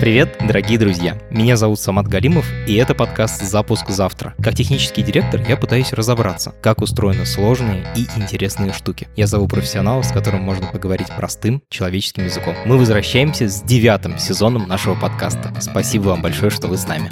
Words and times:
Привет, 0.00 0.38
дорогие 0.40 0.78
друзья! 0.78 1.18
Меня 1.30 1.58
зовут 1.58 1.78
Самат 1.78 2.08
Галимов, 2.08 2.46
и 2.66 2.74
это 2.76 2.94
подкаст 2.94 3.42
«Запуск 3.42 3.90
завтра». 3.90 4.34
Как 4.42 4.54
технический 4.54 5.02
директор 5.02 5.42
я 5.46 5.58
пытаюсь 5.58 5.92
разобраться, 5.92 6.54
как 6.62 6.80
устроены 6.80 7.26
сложные 7.26 7.84
и 7.94 8.06
интересные 8.18 8.72
штуки. 8.72 9.08
Я 9.14 9.26
зову 9.26 9.46
профессионала, 9.46 10.00
с 10.00 10.10
которым 10.10 10.40
можно 10.40 10.68
поговорить 10.68 11.08
простым 11.14 11.62
человеческим 11.68 12.24
языком. 12.24 12.54
Мы 12.64 12.78
возвращаемся 12.78 13.46
с 13.46 13.60
девятым 13.60 14.18
сезоном 14.18 14.66
нашего 14.66 14.94
подкаста. 14.94 15.52
Спасибо 15.60 16.04
вам 16.04 16.22
большое, 16.22 16.50
что 16.50 16.66
вы 16.66 16.78
с 16.78 16.88
нами. 16.88 17.10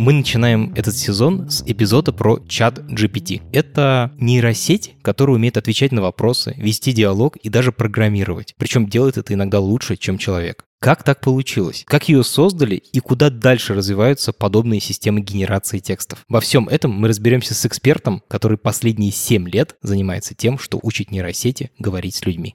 Мы 0.00 0.14
начинаем 0.14 0.72
этот 0.74 0.96
сезон 0.96 1.50
с 1.50 1.62
эпизода 1.66 2.10
про 2.14 2.40
чат 2.48 2.78
GPT. 2.78 3.42
Это 3.52 4.12
нейросеть, 4.16 4.94
которая 5.02 5.36
умеет 5.36 5.58
отвечать 5.58 5.92
на 5.92 6.00
вопросы, 6.00 6.54
вести 6.56 6.94
диалог 6.94 7.36
и 7.36 7.50
даже 7.50 7.70
программировать. 7.70 8.54
Причем 8.56 8.88
делает 8.88 9.18
это 9.18 9.34
иногда 9.34 9.60
лучше, 9.60 9.98
чем 9.98 10.16
человек. 10.16 10.64
Как 10.80 11.02
так 11.02 11.20
получилось? 11.20 11.84
Как 11.86 12.08
ее 12.08 12.24
создали 12.24 12.76
и 12.76 13.00
куда 13.00 13.28
дальше 13.28 13.74
развиваются 13.74 14.32
подобные 14.32 14.80
системы 14.80 15.20
генерации 15.20 15.80
текстов? 15.80 16.24
Во 16.30 16.40
всем 16.40 16.66
этом 16.70 16.92
мы 16.92 17.08
разберемся 17.08 17.52
с 17.52 17.66
экспертом, 17.66 18.22
который 18.26 18.56
последние 18.56 19.12
7 19.12 19.50
лет 19.50 19.76
занимается 19.82 20.34
тем, 20.34 20.58
что 20.58 20.80
учит 20.82 21.10
нейросети 21.10 21.72
говорить 21.78 22.14
с 22.14 22.24
людьми. 22.24 22.54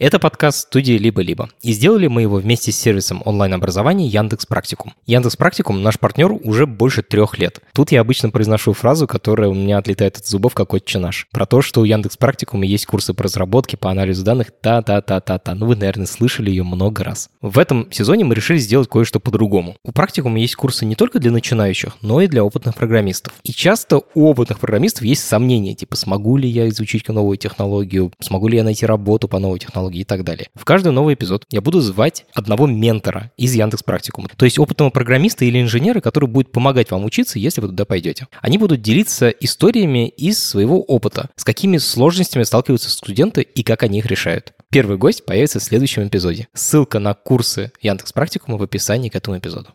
Это 0.00 0.18
подкаст 0.18 0.60
студии 0.60 0.94
«Либо-либо». 0.94 1.50
И 1.60 1.74
сделали 1.74 2.06
мы 2.06 2.22
его 2.22 2.36
вместе 2.36 2.72
с 2.72 2.76
сервисом 2.78 3.20
онлайн-образования 3.26 4.06
Яндекс 4.06 4.46
Практикум. 4.46 4.94
Яндекс 5.04 5.36
Практикум 5.36 5.82
наш 5.82 5.98
партнер 5.98 6.32
уже 6.42 6.64
больше 6.66 7.02
трех 7.02 7.38
лет. 7.38 7.60
Тут 7.74 7.92
я 7.92 8.00
обычно 8.00 8.30
произношу 8.30 8.72
фразу, 8.72 9.06
которая 9.06 9.50
у 9.50 9.52
меня 9.52 9.76
отлетает 9.76 10.16
от 10.16 10.24
зубов, 10.24 10.54
как 10.54 10.72
отче 10.72 10.98
наш. 10.98 11.26
Про 11.32 11.44
то, 11.44 11.60
что 11.60 11.82
у 11.82 11.84
Яндекс 11.84 12.16
Практикума 12.16 12.64
есть 12.64 12.86
курсы 12.86 13.12
по 13.12 13.24
разработке, 13.24 13.76
по 13.76 13.90
анализу 13.90 14.24
данных, 14.24 14.52
та-та-та-та-та. 14.62 15.54
Ну, 15.54 15.66
вы, 15.66 15.76
наверное, 15.76 16.06
слышали 16.06 16.48
ее 16.48 16.62
много 16.62 17.04
раз. 17.04 17.28
В 17.42 17.58
этом 17.58 17.92
сезоне 17.92 18.24
мы 18.24 18.34
решили 18.34 18.56
сделать 18.56 18.88
кое-что 18.88 19.20
по-другому. 19.20 19.76
У 19.84 19.92
Практикума 19.92 20.40
есть 20.40 20.56
курсы 20.56 20.86
не 20.86 20.94
только 20.94 21.18
для 21.18 21.30
начинающих, 21.30 21.98
но 22.00 22.22
и 22.22 22.26
для 22.26 22.42
опытных 22.42 22.74
программистов. 22.74 23.34
И 23.42 23.52
часто 23.52 24.00
у 24.14 24.30
опытных 24.30 24.60
программистов 24.60 25.02
есть 25.02 25.28
сомнения, 25.28 25.74
типа, 25.74 25.94
смогу 25.94 26.38
ли 26.38 26.48
я 26.48 26.70
изучить 26.70 27.06
новую 27.08 27.36
технологию, 27.36 28.12
смогу 28.18 28.48
ли 28.48 28.56
я 28.56 28.64
найти 28.64 28.86
работу 28.86 29.28
по 29.28 29.38
новой 29.38 29.58
технологии, 29.58 29.89
технологий 29.90 30.00
и 30.00 30.04
так 30.04 30.24
далее. 30.24 30.48
В 30.54 30.64
каждый 30.64 30.92
новый 30.92 31.14
эпизод 31.14 31.44
я 31.50 31.60
буду 31.60 31.80
звать 31.80 32.24
одного 32.34 32.66
ментора 32.66 33.30
из 33.36 33.54
Яндекс 33.54 33.82
Практикума, 33.82 34.28
то 34.36 34.44
есть 34.44 34.58
опытного 34.58 34.90
программиста 34.90 35.44
или 35.44 35.60
инженера, 35.60 36.00
который 36.00 36.28
будет 36.28 36.52
помогать 36.52 36.90
вам 36.90 37.04
учиться, 37.04 37.38
если 37.38 37.60
вы 37.60 37.68
туда 37.68 37.84
пойдете. 37.84 38.26
Они 38.40 38.58
будут 38.58 38.82
делиться 38.82 39.28
историями 39.28 40.08
из 40.08 40.42
своего 40.42 40.82
опыта, 40.82 41.30
с 41.36 41.44
какими 41.44 41.78
сложностями 41.78 42.44
сталкиваются 42.44 42.90
студенты 42.90 43.42
и 43.42 43.62
как 43.62 43.82
они 43.82 43.98
их 43.98 44.06
решают. 44.06 44.52
Первый 44.70 44.98
гость 44.98 45.24
появится 45.24 45.58
в 45.58 45.62
следующем 45.62 46.06
эпизоде. 46.06 46.46
Ссылка 46.54 47.00
на 47.00 47.14
курсы 47.14 47.72
Яндекс 47.80 48.12
Практикума 48.12 48.56
в 48.56 48.62
описании 48.62 49.08
к 49.08 49.16
этому 49.16 49.38
эпизоду. 49.38 49.70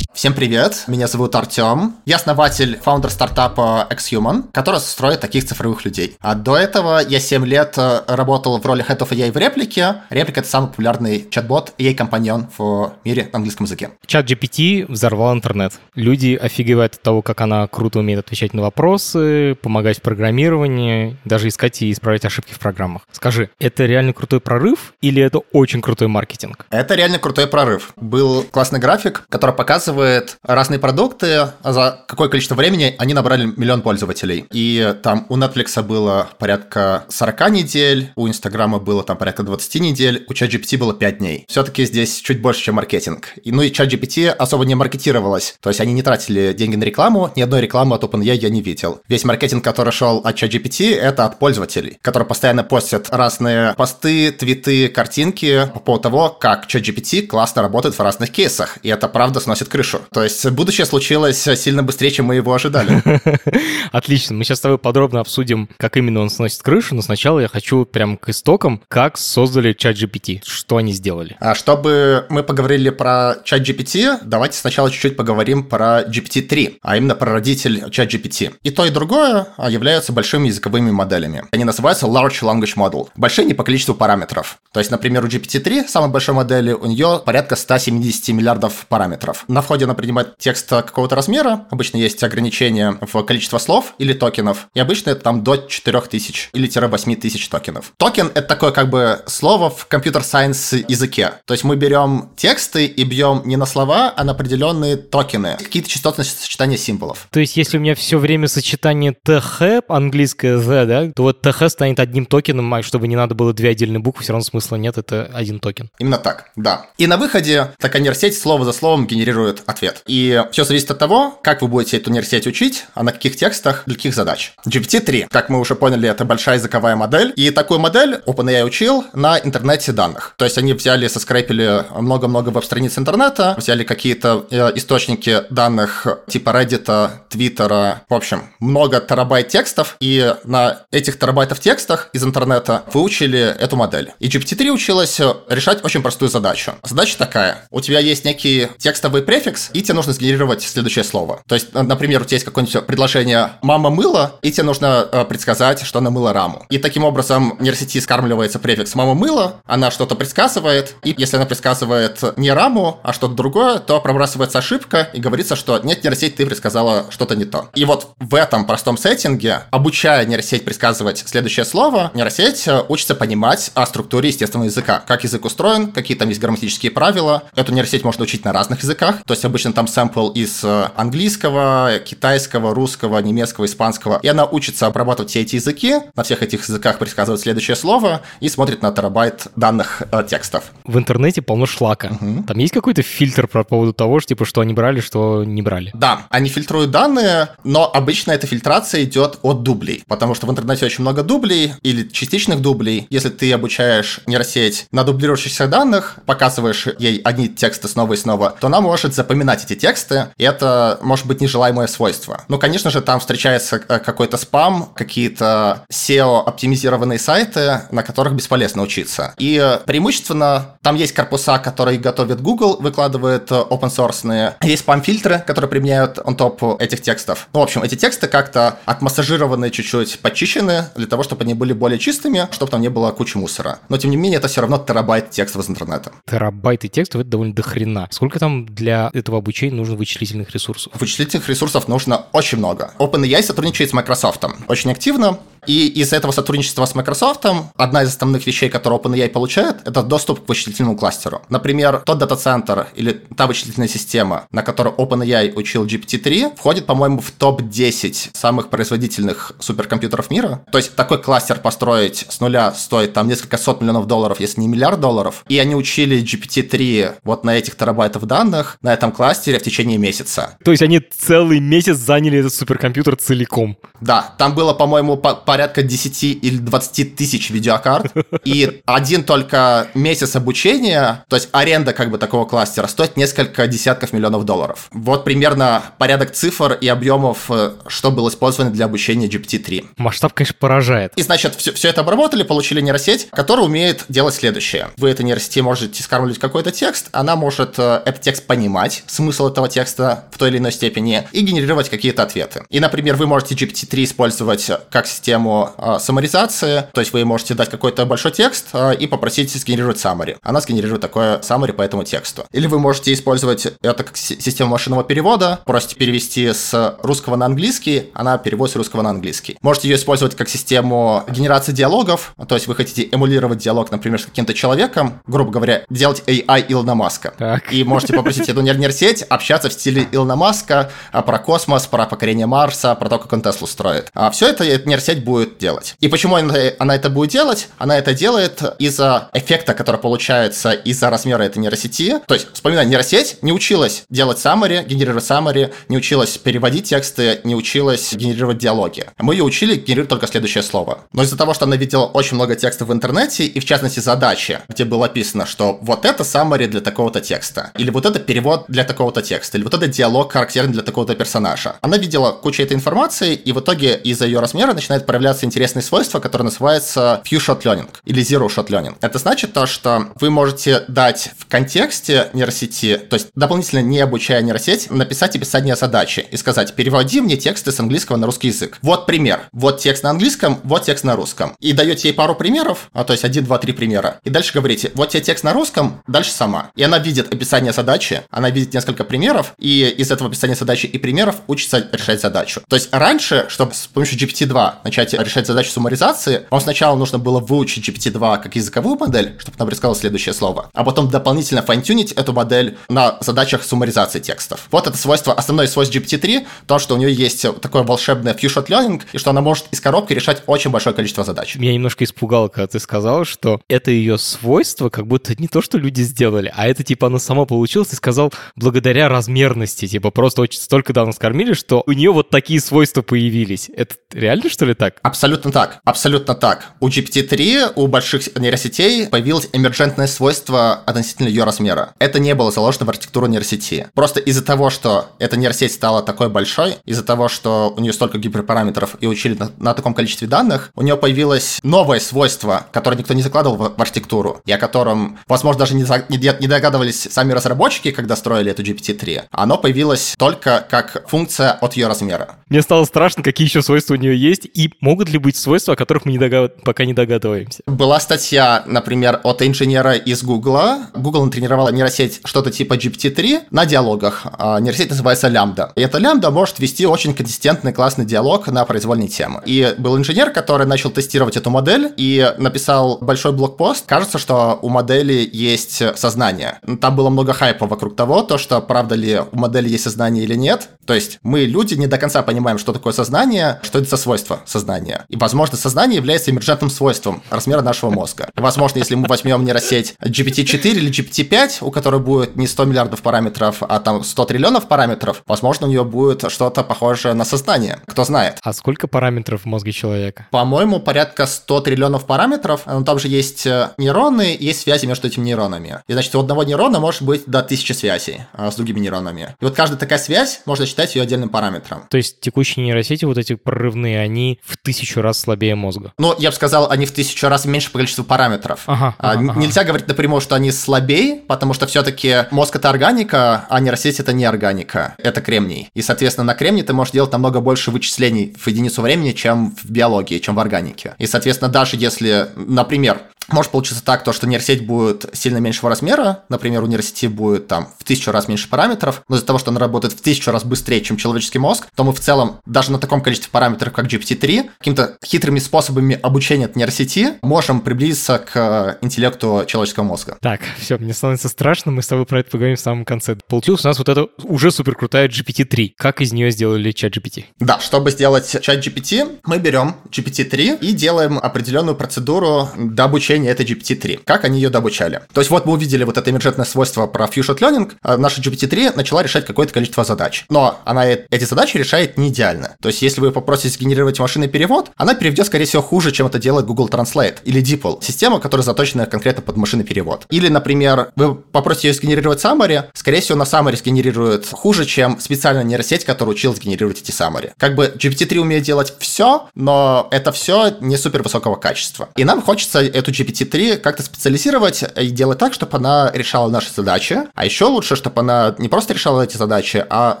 Всем 0.14 0.32
привет, 0.32 0.84
меня 0.86 1.08
зовут 1.08 1.34
Артем. 1.34 1.96
Я 2.06 2.16
основатель, 2.16 2.78
фаундер 2.80 3.10
стартапа 3.10 3.88
XHuman, 3.90 4.44
который 4.52 4.78
строит 4.78 5.18
таких 5.18 5.44
цифровых 5.44 5.84
людей. 5.84 6.16
А 6.20 6.36
до 6.36 6.56
этого 6.56 7.00
я 7.00 7.18
7 7.18 7.44
лет 7.44 7.74
э, 7.78 8.02
работал 8.06 8.56
в 8.60 8.64
роли 8.64 8.86
Head 8.88 8.98
of 8.98 9.08
AI 9.08 9.32
в 9.32 9.36
реплике. 9.36 10.02
Реплика— 10.10 10.38
это 10.42 10.48
самый 10.48 10.68
популярный 10.68 11.26
чат-бот 11.28 11.72
AI-компаньон 11.78 12.46
в 12.56 12.92
мире 13.04 13.28
на 13.32 13.38
английском 13.38 13.66
языке. 13.66 13.90
Чат 14.06 14.30
GPT 14.30 14.86
взорвал 14.86 15.34
интернет. 15.34 15.72
Люди 15.96 16.38
офигевают 16.40 16.94
от 16.94 17.02
того, 17.02 17.20
как 17.20 17.40
она 17.40 17.66
круто 17.66 17.98
умеет 17.98 18.20
отвечать 18.20 18.54
на 18.54 18.62
вопросы, 18.62 19.56
помогать 19.62 19.98
в 19.98 20.02
программировании, 20.02 21.16
даже 21.24 21.48
искать 21.48 21.82
и 21.82 21.90
исправлять 21.90 22.24
ошибки 22.24 22.54
в 22.54 22.60
программах. 22.60 23.02
Скажи, 23.10 23.50
это 23.58 23.84
реально 23.84 24.12
крутой 24.12 24.38
прорыв 24.38 24.94
или 25.00 25.20
это 25.20 25.40
очень 25.50 25.82
крутой 25.82 26.06
маркетинг? 26.06 26.66
Это 26.70 26.94
реально 26.94 27.18
крутой 27.18 27.48
прорыв. 27.48 27.92
Был 27.96 28.44
классный 28.44 28.78
график, 28.78 29.24
который 29.28 29.56
показывает 29.56 30.03
разные 30.42 30.78
продукты, 30.78 31.48
а 31.62 31.72
за 31.72 32.00
какое 32.06 32.28
количество 32.28 32.54
времени 32.54 32.94
они 32.98 33.14
набрали 33.14 33.52
миллион 33.56 33.82
пользователей. 33.82 34.46
И 34.52 34.94
там 35.02 35.26
у 35.28 35.36
Netflix 35.36 35.82
было 35.82 36.28
порядка 36.38 37.04
40 37.08 37.50
недель, 37.50 38.12
у 38.16 38.28
Инстаграма 38.28 38.78
было 38.78 39.02
там 39.02 39.16
порядка 39.16 39.42
20 39.42 39.80
недель, 39.80 40.24
у 40.28 40.32
ChatGPT 40.32 40.78
было 40.78 40.94
5 40.94 41.18
дней. 41.18 41.44
Все-таки 41.48 41.84
здесь 41.84 42.20
чуть 42.20 42.40
больше, 42.40 42.62
чем 42.62 42.76
маркетинг. 42.76 43.28
И, 43.42 43.52
ну 43.52 43.62
и 43.62 43.70
ChatGPT 43.70 44.28
особо 44.28 44.64
не 44.64 44.74
маркетировалось. 44.74 45.56
То 45.60 45.70
есть 45.70 45.80
они 45.80 45.92
не 45.92 46.02
тратили 46.02 46.52
деньги 46.52 46.76
на 46.76 46.84
рекламу, 46.84 47.32
ни 47.36 47.42
одной 47.42 47.60
рекламы 47.60 47.96
от 47.96 48.04
OpenAI 48.04 48.34
я 48.34 48.50
не 48.50 48.60
видел. 48.60 49.00
Весь 49.08 49.24
маркетинг, 49.24 49.64
который 49.64 49.92
шел 49.92 50.18
от 50.18 50.42
ChatGPT, 50.42 50.94
это 50.94 51.24
от 51.24 51.38
пользователей, 51.38 51.98
которые 52.02 52.26
постоянно 52.26 52.64
постят 52.64 53.08
разные 53.10 53.74
посты, 53.74 54.32
твиты, 54.32 54.88
картинки 54.88 55.70
по 55.72 55.80
поводу 55.80 56.02
того, 56.02 56.28
как 56.30 56.66
ChatGPT 56.66 57.26
классно 57.26 57.62
работает 57.62 57.96
в 57.96 58.00
разных 58.00 58.30
кейсах. 58.30 58.78
И 58.82 58.88
это 58.88 59.08
правда 59.08 59.40
сносит 59.40 59.68
крышу. 59.68 59.93
То 60.12 60.22
есть 60.22 60.48
будущее 60.50 60.86
случилось 60.86 61.42
сильно 61.42 61.82
быстрее, 61.82 62.10
чем 62.10 62.26
мы 62.26 62.36
его 62.36 62.52
ожидали. 62.52 63.02
Отлично. 63.92 64.34
Мы 64.34 64.44
сейчас 64.44 64.58
с 64.58 64.62
тобой 64.62 64.78
подробно 64.78 65.20
обсудим, 65.20 65.68
как 65.76 65.96
именно 65.96 66.20
он 66.20 66.30
сносит 66.30 66.62
крышу, 66.62 66.94
но 66.94 67.02
сначала 67.02 67.40
я 67.40 67.48
хочу 67.48 67.84
прям 67.84 68.16
к 68.16 68.28
истокам, 68.28 68.82
как 68.88 69.18
создали 69.18 69.72
ChatGPT, 69.72 70.40
что 70.44 70.76
они 70.76 70.92
сделали. 70.92 71.36
А 71.40 71.54
чтобы 71.54 72.26
мы 72.28 72.42
поговорили 72.42 72.90
про 72.90 73.36
ChatGPT, 73.44 74.18
давайте 74.24 74.58
сначала 74.58 74.90
чуть-чуть 74.90 75.16
поговорим 75.16 75.64
про 75.64 76.02
GPT-3, 76.02 76.78
а 76.82 76.96
именно 76.96 77.14
про 77.14 77.32
родитель 77.32 77.90
ChatGPT. 77.90 78.54
И 78.62 78.70
то, 78.70 78.84
и 78.84 78.90
другое 78.90 79.48
являются 79.68 80.12
большими 80.12 80.48
языковыми 80.48 80.90
моделями. 80.90 81.44
Они 81.52 81.64
называются 81.64 82.06
Large 82.06 82.42
Language 82.42 82.76
Model. 82.76 83.08
Большие 83.16 83.46
не 83.46 83.54
по 83.54 83.64
количеству 83.64 83.94
параметров. 83.94 84.58
То 84.72 84.80
есть, 84.80 84.90
например, 84.90 85.24
у 85.24 85.28
GPT-3, 85.28 85.88
самой 85.88 86.10
большой 86.10 86.34
модели, 86.34 86.72
у 86.72 86.86
нее 86.86 87.20
порядка 87.24 87.56
170 87.56 88.28
миллиардов 88.28 88.86
параметров. 88.88 89.44
На 89.48 89.62
входе 89.62 89.83
она 89.84 89.94
принимает 89.94 90.36
текст 90.38 90.68
какого-то 90.68 91.14
размера, 91.14 91.66
обычно 91.70 91.98
есть 91.98 92.22
ограничение 92.22 92.98
в 93.00 93.22
количество 93.22 93.58
слов 93.58 93.94
или 93.98 94.12
токенов, 94.12 94.68
и 94.74 94.80
обычно 94.80 95.10
это 95.10 95.20
там 95.20 95.44
до 95.44 95.56
4000 95.56 96.50
или 96.52 96.66
8000 96.74 97.48
токенов. 97.48 97.92
Токен— 97.96 98.30
это 98.34 98.42
такое 98.42 98.72
как 98.72 98.90
бы 98.90 99.22
слово 99.26 99.70
в 99.70 99.86
computer 99.86 100.32
science 100.32 100.72
языке. 100.88 101.34
То 101.44 101.54
есть 101.54 101.64
мы 101.64 101.76
берем 101.76 102.30
тексты 102.36 102.86
и 102.86 103.04
бьем 103.04 103.42
не 103.44 103.56
на 103.56 103.66
слова, 103.66 104.12
а 104.16 104.24
на 104.24 104.32
определенные 104.32 104.96
токены, 104.96 105.56
какие-то 105.58 105.88
частотные 105.88 106.24
сочетания 106.24 106.76
символов. 106.76 107.28
То 107.30 107.40
есть 107.40 107.56
если 107.56 107.78
у 107.78 107.80
меня 107.80 107.94
все 107.94 108.18
время 108.18 108.48
сочетание 108.48 109.12
ТХ, 109.12 109.84
английское 109.88 110.58
Z, 110.58 110.86
да, 110.86 111.10
то 111.12 111.22
вот 111.22 111.40
ТХ 111.40 111.68
станет 111.68 112.00
одним 112.00 112.26
токеном, 112.26 112.72
а 112.74 112.82
чтобы 112.82 113.08
не 113.08 113.16
надо 113.16 113.34
было 113.34 113.52
две 113.52 113.70
отдельные 113.70 114.00
буквы, 114.00 114.22
все 114.22 114.32
равно 114.32 114.44
смысла 114.44 114.76
нет, 114.76 114.98
это 114.98 115.30
один 115.32 115.60
токен. 115.60 115.90
Именно 115.98 116.18
так, 116.18 116.50
да. 116.56 116.86
И 116.98 117.06
на 117.06 117.16
выходе 117.16 117.72
такая 117.78 118.02
нейросеть 118.02 118.36
слово 118.38 118.64
за 118.64 118.72
словом 118.72 119.06
генерирует 119.06 119.62
ответ. 119.74 120.02
И 120.06 120.42
все 120.52 120.64
зависит 120.64 120.90
от 120.90 120.98
того, 120.98 121.38
как 121.42 121.62
вы 121.62 121.68
будете 121.68 121.96
эту 121.96 122.10
нейросеть 122.10 122.46
учить, 122.46 122.86
а 122.94 123.02
на 123.02 123.12
каких 123.12 123.36
текстах, 123.36 123.82
для 123.86 123.96
каких 123.96 124.14
задач. 124.14 124.52
GPT-3, 124.66 125.26
как 125.30 125.48
мы 125.48 125.60
уже 125.60 125.74
поняли, 125.74 126.08
это 126.08 126.24
большая 126.24 126.56
языковая 126.56 126.96
модель, 126.96 127.32
и 127.36 127.50
такую 127.50 127.80
модель 127.80 128.20
OpenAI 128.26 128.64
учил 128.64 129.04
на 129.12 129.38
интернете 129.38 129.92
данных. 129.92 130.34
То 130.38 130.44
есть 130.44 130.58
они 130.58 130.72
взяли, 130.72 131.08
соскрепили 131.08 131.84
много-много 132.00 132.50
веб-страниц 132.50 132.98
интернета, 132.98 133.54
взяли 133.58 133.84
какие-то 133.84 134.46
э, 134.50 134.72
источники 134.76 135.42
данных 135.50 136.06
типа 136.28 136.50
Reddit, 136.50 137.10
Twitter, 137.30 137.96
в 138.08 138.14
общем, 138.14 138.44
много 138.60 139.00
терабайт 139.00 139.48
текстов, 139.48 139.96
и 140.00 140.34
на 140.44 140.82
этих 140.90 141.18
терабайтов 141.18 141.60
текстах 141.60 142.08
из 142.12 142.24
интернета 142.24 142.84
выучили 142.92 143.40
эту 143.40 143.76
модель. 143.76 144.12
И 144.20 144.28
GPT-3 144.28 144.70
училась 144.70 145.20
решать 145.48 145.84
очень 145.84 146.02
простую 146.02 146.28
задачу. 146.28 146.72
Задача 146.82 147.18
такая. 147.18 147.66
У 147.70 147.80
тебя 147.80 147.98
есть 147.98 148.24
некий 148.24 148.68
текстовый 148.78 149.22
префикс, 149.22 149.63
и 149.72 149.82
тебе 149.82 149.94
нужно 149.94 150.12
сгенерировать 150.12 150.62
следующее 150.62 151.04
слово. 151.04 151.42
То 151.46 151.54
есть, 151.54 151.74
например, 151.74 152.22
у 152.22 152.24
тебя 152.24 152.36
есть 152.36 152.44
какое-нибудь 152.44 152.86
предложение 152.86 153.52
«мама 153.62 153.90
мыла», 153.90 154.36
и 154.42 154.50
тебе 154.52 154.64
нужно 154.64 155.08
э, 155.10 155.24
предсказать, 155.24 155.82
что 155.82 155.98
она 155.98 156.10
мыла 156.10 156.32
раму. 156.32 156.64
И 156.70 156.78
таким 156.78 157.04
образом 157.04 157.56
нейросети 157.60 158.00
скармливается 158.00 158.58
префикс 158.58 158.94
«мама 158.94 159.14
мыла», 159.14 159.56
она 159.66 159.90
что-то 159.90 160.14
предсказывает, 160.14 160.96
и 161.02 161.14
если 161.16 161.36
она 161.36 161.46
предсказывает 161.46 162.22
не 162.36 162.52
раму, 162.52 163.00
а 163.02 163.12
что-то 163.12 163.34
другое, 163.34 163.78
то 163.78 164.00
пробрасывается 164.00 164.58
ошибка 164.58 165.08
и 165.12 165.20
говорится, 165.20 165.56
что 165.56 165.78
нет, 165.82 166.04
нейросеть, 166.04 166.36
ты 166.36 166.46
предсказала 166.46 167.06
что-то 167.10 167.36
не 167.36 167.44
то. 167.44 167.70
И 167.74 167.84
вот 167.84 168.14
в 168.18 168.34
этом 168.34 168.66
простом 168.66 168.96
сеттинге, 168.96 169.62
обучая 169.70 170.24
нейросеть 170.24 170.64
предсказывать 170.64 171.24
следующее 171.26 171.64
слово, 171.64 172.10
нейросеть 172.14 172.66
э, 172.66 172.82
учится 172.88 173.14
понимать 173.14 173.70
о 173.74 173.86
структуре 173.86 174.28
естественного 174.28 174.68
языка, 174.68 175.02
как 175.06 175.24
язык 175.24 175.44
устроен, 175.44 175.92
какие 175.92 176.16
там 176.16 176.28
есть 176.28 176.40
грамматические 176.40 176.92
правила. 176.92 177.44
Эту 177.54 177.72
нейросеть 177.72 178.04
можно 178.04 178.24
учить 178.24 178.44
на 178.44 178.52
разных 178.52 178.82
языках, 178.82 179.16
то 179.24 179.32
есть 179.32 179.44
обычно 179.54 179.72
там 179.72 179.86
сэмпл 179.86 180.30
из 180.30 180.64
э, 180.64 180.88
английского, 180.96 182.00
китайского, 182.04 182.74
русского, 182.74 183.20
немецкого, 183.20 183.66
испанского. 183.66 184.18
И 184.20 184.26
она 184.26 184.46
учится 184.46 184.88
обрабатывать 184.88 185.30
все 185.30 185.42
эти 185.42 185.54
языки, 185.54 185.94
на 186.16 186.24
всех 186.24 186.42
этих 186.42 186.66
языках 186.66 186.98
предсказывать 186.98 187.40
следующее 187.40 187.76
слово 187.76 188.22
и 188.40 188.48
смотрит 188.48 188.82
на 188.82 188.90
терабайт 188.90 189.46
данных 189.54 190.02
э, 190.10 190.24
текстов. 190.28 190.72
В 190.82 190.98
интернете 190.98 191.40
полно 191.40 191.66
шлака. 191.66 192.18
Угу. 192.20 192.46
Там 192.48 192.58
есть 192.58 192.74
какой-то 192.74 193.02
фильтр 193.02 193.46
по 193.46 193.62
поводу 193.62 193.92
того, 193.92 194.18
что, 194.18 194.30
типа, 194.30 194.44
что 194.44 194.60
они 194.60 194.74
брали, 194.74 194.98
что 194.98 195.44
не 195.44 195.62
брали? 195.62 195.92
Да, 195.94 196.26
они 196.30 196.48
фильтруют 196.48 196.90
данные, 196.90 197.50
но 197.62 197.88
обычно 197.94 198.32
эта 198.32 198.48
фильтрация 198.48 199.04
идет 199.04 199.38
от 199.42 199.62
дублей, 199.62 200.02
потому 200.08 200.34
что 200.34 200.48
в 200.48 200.50
интернете 200.50 200.84
очень 200.84 201.02
много 201.02 201.22
дублей 201.22 201.74
или 201.82 202.08
частичных 202.08 202.60
дублей. 202.60 203.06
Если 203.08 203.28
ты 203.28 203.52
обучаешь 203.52 204.18
нейросеть 204.26 204.86
на 204.90 205.04
дублирующихся 205.04 205.68
данных, 205.68 206.18
показываешь 206.26 206.88
ей 206.98 207.18
одни 207.18 207.48
тексты 207.48 207.86
снова 207.86 208.14
и 208.14 208.16
снова, 208.16 208.56
то 208.58 208.66
она 208.66 208.80
может 208.80 209.14
запоминать 209.14 209.43
эти 209.52 209.74
тексты, 209.74 210.28
и 210.36 210.44
это 210.44 210.98
может 211.02 211.26
быть 211.26 211.40
нежелаемое 211.40 211.86
свойство. 211.86 212.44
Ну, 212.48 212.58
конечно 212.58 212.90
же, 212.90 213.00
там 213.00 213.20
встречается 213.20 213.76
э, 213.76 213.98
какой-то 213.98 214.36
спам, 214.36 214.90
какие-то 214.94 215.84
SEO-оптимизированные 215.92 217.18
сайты, 217.18 217.82
на 217.90 218.02
которых 218.02 218.34
бесполезно 218.34 218.82
учиться. 218.82 219.34
И 219.38 219.78
преимущественно 219.86 220.76
там 220.82 220.96
есть 220.96 221.12
корпуса, 221.12 221.58
которые 221.58 221.98
готовит 221.98 222.40
Google, 222.40 222.78
выкладывает 222.80 223.50
э, 223.50 223.54
open 223.54 223.90
source. 223.90 224.54
Есть 224.62 224.82
спам-фильтры, 224.82 225.42
которые 225.46 225.68
применяют 225.68 226.18
on 226.18 226.36
top 226.36 226.80
этих 226.80 227.02
текстов. 227.02 227.48
Ну, 227.52 227.60
в 227.60 227.62
общем, 227.62 227.82
эти 227.82 227.94
тексты 227.94 228.26
как-то 228.28 228.78
отмассажированы 228.84 229.70
чуть-чуть, 229.70 230.20
почищены 230.20 230.86
для 230.94 231.06
того, 231.06 231.22
чтобы 231.22 231.42
они 231.44 231.54
были 231.54 231.72
более 231.72 231.98
чистыми, 231.98 232.48
чтобы 232.52 232.70
там 232.70 232.80
не 232.80 232.88
было 232.88 233.10
кучи 233.10 233.36
мусора. 233.36 233.78
Но, 233.88 233.98
тем 233.98 234.10
не 234.10 234.16
менее, 234.16 234.38
это 234.38 234.48
все 234.48 234.60
равно 234.60 234.78
терабайт 234.78 235.30
текстов 235.30 235.62
из 235.62 235.70
интернета. 235.70 236.12
Терабайты 236.30 236.88
текстов— 236.88 237.20
это 237.22 237.30
довольно 237.30 237.54
дохрена. 237.54 238.08
Сколько 238.10 238.38
там 238.38 238.66
для 238.66 239.10
этого 239.24 239.38
обучения 239.38 239.74
нужно 239.74 239.96
вычислительных 239.96 240.50
ресурсов? 240.52 240.92
Вычислительных 241.00 241.48
ресурсов 241.48 241.88
нужно 241.88 242.26
очень 242.32 242.58
много. 242.58 242.92
OpenAI 242.98 243.42
сотрудничает 243.42 243.90
с 243.90 243.92
Microsoft 243.94 244.44
очень 244.68 244.90
активно. 244.90 245.38
И 245.66 245.88
из 245.88 246.12
этого 246.12 246.32
сотрудничества 246.32 246.84
с 246.84 246.94
Microsoft 246.94 247.44
одна 247.76 248.02
из 248.02 248.08
основных 248.08 248.46
вещей, 248.46 248.68
которую 248.68 249.00
OpenAI 249.00 249.28
получает, 249.28 249.86
это 249.86 250.02
доступ 250.02 250.44
к 250.44 250.48
вычислительному 250.48 250.96
кластеру. 250.96 251.42
Например, 251.48 252.02
тот 252.04 252.18
дата-центр 252.18 252.88
или 252.94 253.12
та 253.36 253.46
вычислительная 253.46 253.88
система, 253.88 254.46
на 254.50 254.62
которой 254.62 254.92
OpenAI 254.94 255.52
учил 255.54 255.84
GPT-3, 255.84 256.56
входит, 256.56 256.86
по-моему, 256.86 257.20
в 257.20 257.30
топ-10 257.30 258.30
самых 258.32 258.68
производительных 258.68 259.52
суперкомпьютеров 259.58 260.30
мира. 260.30 260.64
То 260.70 260.78
есть 260.78 260.94
такой 260.94 261.22
кластер 261.22 261.58
построить 261.58 262.26
с 262.28 262.40
нуля 262.40 262.72
стоит 262.72 263.12
там 263.12 263.28
несколько 263.28 263.58
сот 263.58 263.80
миллионов 263.80 264.06
долларов, 264.06 264.40
если 264.40 264.60
не 264.60 264.68
миллиард 264.68 265.00
долларов. 265.00 265.44
И 265.48 265.58
они 265.58 265.74
учили 265.74 266.22
GPT-3 266.22 267.16
вот 267.24 267.44
на 267.44 267.56
этих 267.56 267.76
терабайтов 267.76 268.24
данных 268.26 268.78
на 268.82 268.92
этом 268.92 269.12
кластере 269.12 269.58
в 269.58 269.62
течение 269.62 269.98
месяца. 269.98 270.56
То 270.64 270.70
есть 270.70 270.82
они 270.82 271.00
целый 271.00 271.60
месяц 271.60 271.96
заняли 271.96 272.38
этот 272.38 272.54
суперкомпьютер 272.54 273.16
целиком? 273.16 273.76
Да, 274.00 274.34
там 274.38 274.54
было, 274.54 274.74
по-моему, 274.74 275.16
по 275.16 275.34
порядка 275.54 275.84
10 275.84 276.24
или 276.42 276.56
20 276.56 277.14
тысяч 277.14 277.50
видеокарт, 277.50 278.12
и 278.44 278.82
один 278.86 279.22
только 279.22 279.86
месяц 279.94 280.34
обучения, 280.34 281.24
то 281.28 281.36
есть 281.36 281.48
аренда 281.52 281.92
как 281.92 282.10
бы 282.10 282.18
такого 282.18 282.44
кластера, 282.44 282.88
стоит 282.88 283.16
несколько 283.16 283.68
десятков 283.68 284.12
миллионов 284.12 284.44
долларов. 284.44 284.88
Вот 284.90 285.22
примерно 285.22 285.84
порядок 285.98 286.32
цифр 286.32 286.72
и 286.72 286.88
объемов, 286.88 287.48
э, 287.50 287.70
что 287.86 288.10
было 288.10 288.30
использовано 288.30 288.72
для 288.72 288.86
обучения 288.86 289.28
GPT-3. 289.28 289.90
Масштаб, 289.96 290.32
конечно, 290.32 290.56
поражает. 290.58 291.12
И, 291.14 291.22
значит, 291.22 291.54
все, 291.54 291.72
все 291.72 291.88
это 291.88 292.00
обработали, 292.00 292.42
получили 292.42 292.80
нейросеть, 292.80 293.28
которая 293.30 293.66
умеет 293.66 294.06
делать 294.08 294.34
следующее. 294.34 294.88
Вы 294.96 295.10
этой 295.10 295.24
нейросети 295.24 295.60
можете 295.60 296.02
скармливать 296.02 296.40
какой-то 296.40 296.72
текст, 296.72 297.10
она 297.12 297.36
может 297.36 297.78
э, 297.78 298.02
этот 298.04 298.22
текст 298.22 298.44
понимать, 298.48 299.04
смысл 299.06 299.50
этого 299.50 299.68
текста 299.68 300.24
в 300.32 300.38
той 300.38 300.50
или 300.50 300.58
иной 300.58 300.72
степени, 300.72 301.28
и 301.30 301.42
генерировать 301.42 301.90
какие-то 301.90 302.24
ответы. 302.24 302.64
И, 302.70 302.80
например, 302.80 303.14
вы 303.14 303.28
можете 303.28 303.54
GPT-3 303.54 304.02
использовать 304.02 304.68
как 304.90 305.06
систему 305.06 305.43
систему 305.44 305.70
э, 305.76 305.98
саммаризации, 306.00 306.86
то 306.92 307.00
есть 307.00 307.12
вы 307.12 307.24
можете 307.24 307.54
дать 307.54 307.68
какой-то 307.70 308.06
большой 308.06 308.32
текст 308.32 308.68
э, 308.72 308.94
и 308.96 309.06
попросить 309.06 309.52
сгенерировать 309.52 309.98
summary. 309.98 310.36
Она 310.42 310.60
сгенерирует 310.60 311.02
такое 311.02 311.38
summary 311.40 311.72
по 311.72 311.82
этому 311.82 312.04
тексту. 312.04 312.44
Или 312.52 312.66
вы 312.66 312.78
можете 312.78 313.12
использовать 313.12 313.66
это 313.82 314.04
как 314.04 314.16
систему 314.16 314.70
машинного 314.70 315.04
перевода, 315.04 315.60
просите 315.64 315.96
перевести 315.96 316.52
с 316.52 316.96
русского 317.02 317.36
на 317.36 317.46
английский, 317.46 318.10
она 318.14 318.38
переводит 318.38 318.72
с 318.72 318.76
русского 318.76 319.02
на 319.02 319.10
английский. 319.10 319.58
Можете 319.60 319.88
ее 319.88 319.96
использовать 319.96 320.34
как 320.34 320.48
систему 320.48 321.24
генерации 321.28 321.72
диалогов, 321.72 322.34
то 322.48 322.54
есть 322.54 322.66
вы 322.66 322.74
хотите 322.74 323.08
эмулировать 323.12 323.58
диалог, 323.58 323.90
например, 323.90 324.20
с 324.20 324.24
каким-то 324.24 324.54
человеком, 324.54 325.20
грубо 325.26 325.50
говоря, 325.50 325.84
делать 325.90 326.22
AI 326.26 326.64
Илона 326.68 326.94
Маска. 326.94 327.34
Так. 327.36 327.72
И 327.72 327.84
можете 327.84 328.14
попросить 328.14 328.48
эту 328.48 328.60
нейросеть 328.62 329.22
общаться 329.22 329.68
в 329.68 329.72
стиле 329.72 330.06
Илона 330.10 330.36
Маска 330.36 330.90
а, 331.12 331.22
про 331.22 331.38
космос, 331.38 331.86
про 331.86 332.06
покорение 332.06 332.46
Марса, 332.46 332.94
про 332.94 333.08
то, 333.08 333.18
как 333.18 333.32
он 333.32 333.42
Теслу 333.42 333.66
строит. 333.66 334.10
А 334.14 334.30
все 334.30 334.48
это 334.48 334.64
нейросеть 334.64 335.24
будет 335.24 335.33
будет 335.34 335.58
делать. 335.58 335.96
И 335.98 336.06
почему 336.08 336.36
она, 336.36 336.54
она 336.78 336.94
это 336.94 337.10
будет 337.10 337.30
делать? 337.30 337.68
Она 337.78 337.98
это 337.98 338.14
делает 338.14 338.62
из-за 338.78 339.30
эффекта, 339.32 339.74
который 339.74 340.00
получается 340.00 340.70
из-за 340.70 341.10
размера 341.10 341.42
этой 341.42 341.58
нейросети. 341.58 342.20
То 342.28 342.34
есть, 342.34 342.46
вспоминай, 342.52 342.86
нейросеть 342.86 343.38
не 343.42 343.52
училась 343.52 344.04
делать 344.10 344.38
summary, 344.38 344.84
генерировать 344.86 345.24
summary, 345.24 345.72
не 345.88 345.96
училась 345.96 346.38
переводить 346.38 346.90
тексты, 346.90 347.40
не 347.42 347.56
училась 347.56 348.14
генерировать 348.14 348.58
диалоги. 348.58 349.06
Мы 349.18 349.34
ее 349.34 349.42
учили 349.42 349.74
генерировать 349.74 350.08
только 350.08 350.28
следующее 350.28 350.62
слово. 350.62 351.00
Но 351.12 351.24
из-за 351.24 351.36
того, 351.36 351.52
что 351.52 351.64
она 351.64 351.76
видела 351.76 352.04
очень 352.04 352.36
много 352.36 352.54
текстов 352.54 352.88
в 352.88 352.92
интернете, 352.92 353.44
и 353.44 353.58
в 353.58 353.64
частности 353.64 353.98
задачи, 353.98 354.60
где 354.68 354.84
было 354.84 355.06
описано, 355.06 355.46
что 355.46 355.78
вот 355.82 356.04
это 356.04 356.22
summary 356.22 356.68
для 356.68 356.80
такого-то 356.80 357.20
текста, 357.20 357.72
или 357.76 357.90
вот 357.90 358.06
это 358.06 358.20
перевод 358.20 358.66
для 358.68 358.84
такого-то 358.84 359.20
текста, 359.20 359.58
или 359.58 359.64
вот 359.64 359.74
это 359.74 359.88
диалог 359.88 360.32
характерен 360.32 360.70
для 360.70 360.82
такого-то 360.82 361.16
персонажа. 361.16 361.74
Она 361.80 361.96
видела 361.96 362.30
кучу 362.30 362.62
этой 362.62 362.74
информации, 362.74 363.34
и 363.34 363.50
в 363.50 363.58
итоге 363.58 363.96
из-за 363.96 364.26
ее 364.26 364.38
размера 364.38 364.72
начинает 364.74 365.06
проявляться 365.06 365.23
появляется 365.24 365.46
интересное 365.46 365.82
свойство, 365.82 366.20
которое 366.20 366.44
называется 366.44 367.22
few 367.24 367.38
shot 367.38 367.62
learning 367.62 367.88
или 368.04 368.22
zero 368.22 368.46
shot 368.54 368.66
learning. 368.66 368.94
Это 369.00 369.18
значит 369.18 369.54
то, 369.54 369.64
что 369.64 370.08
вы 370.20 370.28
можете 370.28 370.84
дать 370.86 371.30
в 371.38 371.46
контексте 371.46 372.28
нейросети, 372.34 372.98
то 372.98 373.14
есть 373.14 373.28
дополнительно 373.34 373.80
не 373.80 374.00
обучая 374.00 374.42
нейросеть, 374.42 374.90
написать 374.90 375.34
описание 375.34 375.76
задачи 375.76 376.26
и 376.30 376.36
сказать, 376.36 376.74
переводи 376.74 377.22
мне 377.22 377.38
тексты 377.38 377.72
с 377.72 377.80
английского 377.80 378.18
на 378.18 378.26
русский 378.26 378.48
язык. 378.48 378.76
Вот 378.82 379.06
пример. 379.06 379.48
Вот 379.52 379.78
текст 379.78 380.02
на 380.02 380.10
английском, 380.10 380.60
вот 380.62 380.82
текст 380.82 381.04
на 381.04 381.16
русском. 381.16 381.56
И 381.58 381.72
даете 381.72 382.08
ей 382.08 382.14
пару 382.14 382.34
примеров, 382.34 382.90
а, 382.92 383.04
то 383.04 383.14
есть 383.14 383.24
один, 383.24 383.46
два, 383.46 383.56
три 383.56 383.72
примера. 383.72 384.20
И 384.24 384.28
дальше 384.28 384.52
говорите, 384.52 384.90
вот 384.92 385.08
тебе 385.08 385.22
текст 385.22 385.42
на 385.42 385.54
русском, 385.54 386.02
дальше 386.06 386.32
сама. 386.32 386.70
И 386.76 386.82
она 386.82 386.98
видит 386.98 387.32
описание 387.32 387.72
задачи, 387.72 388.24
она 388.28 388.50
видит 388.50 388.74
несколько 388.74 389.04
примеров, 389.04 389.54
и 389.58 389.88
из 389.96 390.10
этого 390.10 390.28
описания 390.28 390.54
задачи 390.54 390.84
и 390.84 390.98
примеров 390.98 391.36
учится 391.46 391.88
решать 391.92 392.20
задачу. 392.20 392.60
То 392.68 392.76
есть 392.76 392.90
раньше, 392.92 393.46
чтобы 393.48 393.72
с 393.72 393.86
помощью 393.86 394.18
GPT-2 394.18 394.74
начать 394.84 395.13
решать 395.22 395.46
задачу 395.46 395.70
суммаризации, 395.70 396.46
вам 396.50 396.60
сначала 396.60 396.96
нужно 396.96 397.18
было 397.18 397.40
выучить 397.40 397.88
GPT-2 397.88 398.42
как 398.42 398.56
языковую 398.56 398.98
модель, 398.98 399.36
чтобы 399.38 399.56
она 399.58 399.66
предсказала 399.66 399.94
следующее 399.94 400.34
слово, 400.34 400.70
а 400.72 400.84
потом 400.84 401.08
дополнительно 401.08 401.62
файнтюнить 401.62 402.12
эту 402.12 402.32
модель 402.32 402.76
на 402.88 403.18
задачах 403.20 403.62
суммаризации 403.62 404.20
текстов. 404.20 404.68
Вот 404.70 404.86
это 404.86 404.96
свойство, 404.96 405.32
основное 405.32 405.66
свойство 405.66 405.98
GPT-3, 405.98 406.46
то, 406.66 406.78
что 406.78 406.94
у 406.94 406.98
нее 406.98 407.12
есть 407.12 407.46
такое 407.60 407.82
волшебное 407.82 408.34
few-shot 408.34 408.66
learning, 408.66 409.02
и 409.12 409.18
что 409.18 409.30
она 409.30 409.40
может 409.40 409.66
из 409.70 409.80
коробки 409.80 410.12
решать 410.12 410.42
очень 410.46 410.70
большое 410.70 410.94
количество 410.94 411.24
задач. 411.24 411.56
Меня 411.56 411.74
немножко 411.74 412.04
испугало, 412.04 412.48
когда 412.48 412.66
ты 412.66 412.78
сказал, 412.80 413.24
что 413.24 413.60
это 413.68 413.90
ее 413.90 414.18
свойство, 414.18 414.88
как 414.88 415.06
будто 415.06 415.34
не 415.40 415.48
то, 415.48 415.62
что 415.62 415.78
люди 415.78 416.02
сделали, 416.02 416.52
а 416.54 416.66
это 416.66 416.82
типа 416.82 417.08
оно 417.08 417.18
само 417.18 417.46
получилось 417.46 417.92
и 417.92 417.96
сказал 417.96 418.32
благодаря 418.56 419.08
размерности, 419.08 419.86
типа 419.86 420.10
просто 420.10 420.42
очень 420.42 420.60
столько 420.60 420.92
данных 420.92 421.16
скормили, 421.16 421.52
что 421.52 421.82
у 421.86 421.92
нее 421.92 422.12
вот 422.12 422.30
такие 422.30 422.60
свойства 422.60 423.02
появились. 423.02 423.70
Это 423.76 423.94
реально 424.12 424.48
что 424.48 424.64
ли 424.64 424.74
так? 424.74 424.93
Абсолютно 425.02 425.52
так, 425.52 425.80
абсолютно 425.84 426.34
так. 426.34 426.64
У 426.80 426.88
GPT-3, 426.88 427.72
у 427.76 427.86
больших 427.86 428.34
нейросетей 428.36 429.06
появилось 429.06 429.48
эмерджентное 429.52 430.06
свойство 430.06 430.80
относительно 430.86 431.28
ее 431.28 431.44
размера. 431.44 431.92
Это 431.98 432.18
не 432.18 432.34
было 432.34 432.50
заложено 432.50 432.86
в 432.86 432.88
архитектуру 432.88 433.26
нейросети. 433.26 433.88
Просто 433.94 434.20
из-за 434.20 434.44
того, 434.44 434.70
что 434.70 435.10
эта 435.18 435.36
нейросеть 435.36 435.72
стала 435.72 436.02
такой 436.02 436.28
большой, 436.28 436.76
из-за 436.84 437.04
того, 437.04 437.28
что 437.28 437.74
у 437.76 437.80
нее 437.80 437.92
столько 437.92 438.18
гиперпараметров 438.18 438.96
и 439.00 439.06
учили 439.06 439.34
на, 439.34 439.50
на 439.58 439.74
таком 439.74 439.94
количестве 439.94 440.26
данных, 440.26 440.70
у 440.74 440.82
нее 440.82 440.96
появилось 440.96 441.60
новое 441.62 442.00
свойство, 442.00 442.66
которое 442.72 442.96
никто 442.96 443.14
не 443.14 443.22
закладывал 443.22 443.56
в, 443.56 443.76
в 443.76 443.80
архитектуру, 443.80 444.40
и 444.46 444.52
о 444.52 444.58
котором, 444.58 445.18
возможно, 445.28 445.60
даже 445.60 445.74
не, 445.74 445.84
не, 446.08 446.40
не 446.40 446.46
догадывались 446.46 447.08
сами 447.10 447.32
разработчики, 447.32 447.90
когда 447.90 448.16
строили 448.16 448.50
эту 448.50 448.62
GPT-3. 448.62 449.24
Оно 449.30 449.58
появилось 449.58 450.14
только 450.18 450.66
как 450.68 451.08
функция 451.08 451.52
от 451.52 451.74
ее 451.74 451.88
размера. 451.88 452.36
Мне 452.48 452.62
стало 452.62 452.84
страшно, 452.84 453.22
какие 453.22 453.46
еще 453.46 453.62
свойства 453.62 453.94
у 453.94 453.96
нее 453.96 454.16
есть, 454.18 454.46
и 454.52 454.72
Могут 454.84 455.08
ли 455.08 455.16
быть 455.16 455.34
свойства, 455.38 455.72
о 455.72 455.76
которых 455.76 456.04
мы 456.04 456.12
не 456.12 456.18
догад... 456.18 456.62
пока 456.62 456.84
не 456.84 456.92
догадываемся? 456.92 457.62
Была 457.66 457.98
статья, 458.00 458.64
например, 458.66 459.18
от 459.24 459.40
инженера 459.40 459.94
из 459.94 460.22
Гугла. 460.22 460.88
Google 460.92 461.24
натренировала 461.24 461.70
нейросеть 461.70 462.20
что-то 462.26 462.50
типа 462.50 462.74
GPT-3 462.74 463.44
на 463.50 463.64
диалогах. 463.64 464.26
А 464.36 464.60
нейросеть 464.60 464.90
называется 464.90 465.28
лямбда. 465.28 465.72
И 465.74 465.80
эта 465.80 465.96
лямбда 465.96 466.30
может 466.30 466.58
вести 466.58 466.84
очень 466.84 467.14
консистентный 467.14 467.72
классный 467.72 468.04
диалог 468.04 468.46
на 468.48 468.62
произвольные 468.66 469.08
темы. 469.08 469.40
И 469.46 469.74
был 469.78 469.96
инженер, 469.96 470.28
который 470.28 470.66
начал 470.66 470.90
тестировать 470.90 471.38
эту 471.38 471.48
модель 471.48 471.90
и 471.96 472.34
написал 472.36 472.98
большой 473.00 473.32
блокпост. 473.32 473.86
Кажется, 473.86 474.18
что 474.18 474.58
у 474.60 474.68
модели 474.68 475.26
есть 475.32 475.82
сознание. 475.96 476.58
Там 476.82 476.94
было 476.94 477.08
много 477.08 477.32
хайпа 477.32 477.66
вокруг 477.66 477.96
того, 477.96 478.20
то, 478.20 478.36
что 478.36 478.60
правда 478.60 478.96
ли 478.96 479.18
у 479.32 479.38
модели 479.38 479.70
есть 479.70 479.84
сознание 479.84 480.24
или 480.24 480.34
нет. 480.34 480.68
То 480.84 480.92
есть 480.92 481.20
мы, 481.22 481.46
люди, 481.46 481.72
не 481.72 481.86
до 481.86 481.96
конца 481.96 482.22
понимаем, 482.22 482.58
что 482.58 482.74
такое 482.74 482.92
сознание, 482.92 483.60
что 483.62 483.78
это 483.78 483.88
за 483.88 483.96
свойство 483.96 484.40
сознания. 484.44 484.73
И, 485.08 485.16
возможно, 485.16 485.56
сознание 485.56 485.96
является 485.96 486.30
эмерджентным 486.30 486.70
свойством 486.70 487.22
размера 487.30 487.62
нашего 487.62 487.90
мозга. 487.90 488.28
Возможно, 488.36 488.78
если 488.78 488.94
мы 488.94 489.06
возьмем 489.08 489.44
нейросеть 489.44 489.94
GPT-4 490.02 490.68
или 490.72 490.90
GPT-5, 490.90 491.58
у 491.62 491.70
которой 491.70 492.00
будет 492.00 492.36
не 492.36 492.46
100 492.46 492.64
миллиардов 492.64 493.02
параметров, 493.02 493.58
а 493.60 493.80
там 493.80 494.04
100 494.04 494.24
триллионов 494.26 494.68
параметров, 494.68 495.22
возможно, 495.26 495.66
у 495.66 495.70
нее 495.70 495.84
будет 495.84 496.30
что-то 496.30 496.62
похожее 496.62 497.14
на 497.14 497.24
сознание. 497.24 497.80
Кто 497.86 498.04
знает. 498.04 498.38
А 498.42 498.52
сколько 498.52 498.88
параметров 498.88 499.42
в 499.42 499.46
мозге 499.46 499.72
человека? 499.72 500.26
По-моему, 500.30 500.80
порядка 500.80 501.26
100 501.26 501.60
триллионов 501.60 502.06
параметров. 502.06 502.62
Но 502.66 502.82
там 502.82 502.98
же 502.98 503.08
есть 503.08 503.46
э, 503.46 503.70
нейроны, 503.78 504.36
есть 504.38 504.62
связи 504.62 504.86
между 504.86 505.08
этими 505.08 505.24
нейронами. 505.24 505.82
И, 505.86 505.92
значит, 505.92 506.14
у 506.14 506.20
одного 506.20 506.44
нейрона 506.44 506.80
может 506.80 507.02
быть 507.02 507.24
до 507.26 507.40
1000 507.40 507.74
связей 507.74 508.20
а, 508.32 508.50
с 508.50 508.56
другими 508.56 508.80
нейронами. 508.80 509.34
И 509.40 509.44
вот 509.44 509.54
каждая 509.54 509.78
такая 509.78 509.98
связь 509.98 510.40
можно 510.46 510.66
считать 510.66 510.94
ее 510.94 511.02
отдельным 511.02 511.28
параметром. 511.28 511.86
То 511.90 511.96
есть 511.96 512.20
текущие 512.20 512.64
нейросети, 512.64 513.04
вот 513.04 513.18
эти 513.18 513.34
прорывные, 513.34 514.00
они 514.00 514.40
в 514.44 514.56
тысячу 514.64 515.00
раз 515.00 515.20
слабее 515.20 515.54
мозга? 515.54 515.92
Ну, 515.98 516.14
я 516.18 516.30
бы 516.30 516.36
сказал, 516.36 516.70
они 516.70 516.86
в 516.86 516.92
тысячу 516.92 517.28
раз 517.28 517.44
меньше 517.44 517.70
по 517.70 517.78
количеству 517.78 518.02
параметров. 518.02 518.62
Ага, 518.66 518.96
а, 518.98 519.12
ага, 519.12 519.38
Нельзя 519.38 519.60
ага. 519.60 519.68
говорить 519.68 519.86
напрямую, 519.86 520.20
что 520.20 520.34
они 520.34 520.50
слабее, 520.50 521.20
потому 521.28 521.52
что 521.54 521.66
все-таки 521.66 522.26
мозг 522.32 522.56
это 522.56 522.70
органика, 522.70 523.46
а 523.48 523.60
нейросеть 523.60 524.00
это 524.00 524.12
не 524.12 524.24
органика, 524.24 524.94
это 524.98 525.20
кремний. 525.20 525.68
И, 525.74 525.82
соответственно, 525.82 526.24
на 526.24 526.34
кремний 526.34 526.62
ты 526.62 526.72
можешь 526.72 526.92
делать 526.92 527.12
намного 527.12 527.40
больше 527.40 527.70
вычислений 527.70 528.34
в 528.36 528.46
единицу 528.48 528.82
времени, 528.82 529.12
чем 529.12 529.54
в 529.62 529.70
биологии, 529.70 530.18
чем 530.18 530.34
в 530.34 530.40
органике. 530.40 530.94
И, 530.98 531.06
соответственно, 531.06 531.50
даже 531.50 531.76
если, 531.76 532.28
например, 532.34 533.02
может 533.28 533.52
получиться 533.52 533.84
так, 533.84 534.04
то, 534.04 534.12
что 534.12 534.26
нейросеть 534.26 534.66
будет 534.66 535.06
сильно 535.12 535.38
меньшего 535.38 535.68
размера, 535.70 536.24
например, 536.28 536.62
у 536.62 536.66
нейросети 536.66 537.06
будет 537.06 537.46
там 537.48 537.68
в 537.78 537.84
тысячу 537.84 538.12
раз 538.12 538.28
меньше 538.28 538.48
параметров, 538.48 539.02
но 539.08 539.16
из-за 539.16 539.26
того, 539.26 539.38
что 539.38 539.50
она 539.50 539.60
работает 539.60 539.94
в 539.94 540.00
тысячу 540.00 540.30
раз 540.30 540.44
быстрее, 540.44 540.80
чем 540.80 540.96
человеческий 540.96 541.38
мозг, 541.38 541.68
то 541.74 541.84
мы 541.84 541.92
в 541.92 542.00
целом 542.00 542.38
даже 542.46 542.72
на 542.72 542.78
таком 542.78 543.00
количестве 543.00 543.30
параметров, 543.30 543.72
как 543.72 543.86
GPT-3, 543.86 544.50
какими-то 544.58 544.96
хитрыми 545.04 545.38
способами 545.38 545.98
обучения 546.02 546.46
от 546.46 546.56
нейросети 546.56 547.14
можем 547.22 547.60
приблизиться 547.60 548.18
к 548.18 548.78
э, 548.80 548.84
интеллекту 548.84 549.44
человеческого 549.46 549.84
мозга. 549.84 550.16
Так, 550.20 550.40
все, 550.58 550.78
мне 550.78 550.92
становится 550.92 551.28
страшно, 551.28 551.72
мы 551.72 551.82
с 551.82 551.86
тобой 551.86 552.06
про 552.06 552.20
это 552.20 552.30
поговорим 552.30 552.56
в 552.56 552.60
самом 552.60 552.84
конце. 552.84 553.16
Получилось 553.28 553.64
у 553.64 553.68
нас 553.68 553.78
вот 553.78 553.88
это 553.88 554.06
уже 554.22 554.50
супер 554.50 554.74
крутая 554.74 555.08
GPT-3. 555.08 555.72
Как 555.76 556.00
из 556.00 556.12
нее 556.12 556.30
сделали 556.30 556.72
чат 556.72 556.96
GPT? 556.96 557.24
Да, 557.38 557.60
чтобы 557.60 557.90
сделать 557.90 558.30
чат 558.40 558.66
GPT, 558.66 559.20
мы 559.24 559.38
берем 559.38 559.76
GPT-3 559.90 560.58
и 560.60 560.72
делаем 560.72 561.18
определенную 561.18 561.76
процедуру 561.76 562.48
до 562.56 562.84
обучения 562.84 563.13
обучения 563.14 563.30
этой 563.30 563.46
GPT-3. 563.46 564.00
Как 564.04 564.24
они 564.24 564.40
ее 564.40 564.50
добучали? 564.50 565.02
То 565.12 565.20
есть 565.20 565.30
вот 565.30 565.46
мы 565.46 565.52
увидели 565.52 565.84
вот 565.84 565.96
это 565.96 566.10
эмерджентное 566.10 566.44
свойство 566.44 566.86
про 566.86 567.06
Fusion 567.06 567.38
Learning. 567.38 567.72
А 567.82 567.96
наша 567.96 568.20
GPT-3 568.20 568.76
начала 568.76 569.02
решать 569.02 569.26
какое-то 569.26 569.52
количество 569.52 569.84
задач. 569.84 570.24
Но 570.28 570.60
она 570.64 570.86
эти 570.86 571.24
задачи 571.24 571.56
решает 571.56 571.96
не 571.98 572.08
идеально. 572.08 572.56
То 572.60 572.68
есть 572.68 572.82
если 572.82 573.00
вы 573.00 573.12
попросите 573.12 573.54
сгенерировать 573.54 573.98
машинный 573.98 574.28
перевод, 574.28 574.70
она 574.76 574.94
переведет, 574.94 575.26
скорее 575.26 575.44
всего, 575.44 575.62
хуже, 575.62 575.92
чем 575.92 576.06
это 576.06 576.18
делает 576.18 576.46
Google 576.46 576.68
Translate 576.68 577.18
или 577.24 577.42
DeepL. 577.42 577.82
Система, 577.82 578.20
которая 578.20 578.44
заточена 578.44 578.86
конкретно 578.86 579.22
под 579.22 579.36
машинный 579.36 579.64
перевод. 579.64 580.06
Или, 580.10 580.28
например, 580.28 580.90
вы 580.96 581.14
попросите 581.14 581.68
ее 581.68 581.74
сгенерировать 581.74 582.22
summary, 582.24 582.64
скорее 582.74 583.00
всего, 583.00 583.18
на 583.18 583.24
summary 583.24 583.56
сгенерирует 583.56 584.26
хуже, 584.30 584.64
чем 584.64 584.98
специальная 585.00 585.44
нейросеть, 585.44 585.84
которая 585.84 586.14
училась 586.14 586.40
генерировать 586.40 586.80
эти 586.80 586.90
summary. 586.90 587.32
Как 587.38 587.54
бы 587.54 587.72
GPT-3 587.76 588.18
умеет 588.18 588.42
делать 588.42 588.74
все, 588.78 589.28
но 589.34 589.88
это 589.90 590.12
все 590.12 590.56
не 590.60 590.76
супер 590.76 591.02
высокого 591.02 591.36
качества. 591.36 591.88
И 591.96 592.04
нам 592.04 592.22
хочется 592.22 592.60
эту 592.60 592.90
GPT 592.90 593.03
GPT-3 593.04 593.58
как-то 593.58 593.82
специализировать 593.82 594.64
и 594.76 594.90
делать 594.90 595.18
так, 595.18 595.34
чтобы 595.34 595.56
она 595.56 595.90
решала 595.94 596.28
наши 596.28 596.52
задачи. 596.52 597.02
А 597.14 597.24
еще 597.24 597.46
лучше, 597.46 597.76
чтобы 597.76 598.00
она 598.00 598.34
не 598.38 598.48
просто 598.48 598.74
решала 598.74 599.02
эти 599.02 599.16
задачи, 599.16 599.64
а 599.68 600.00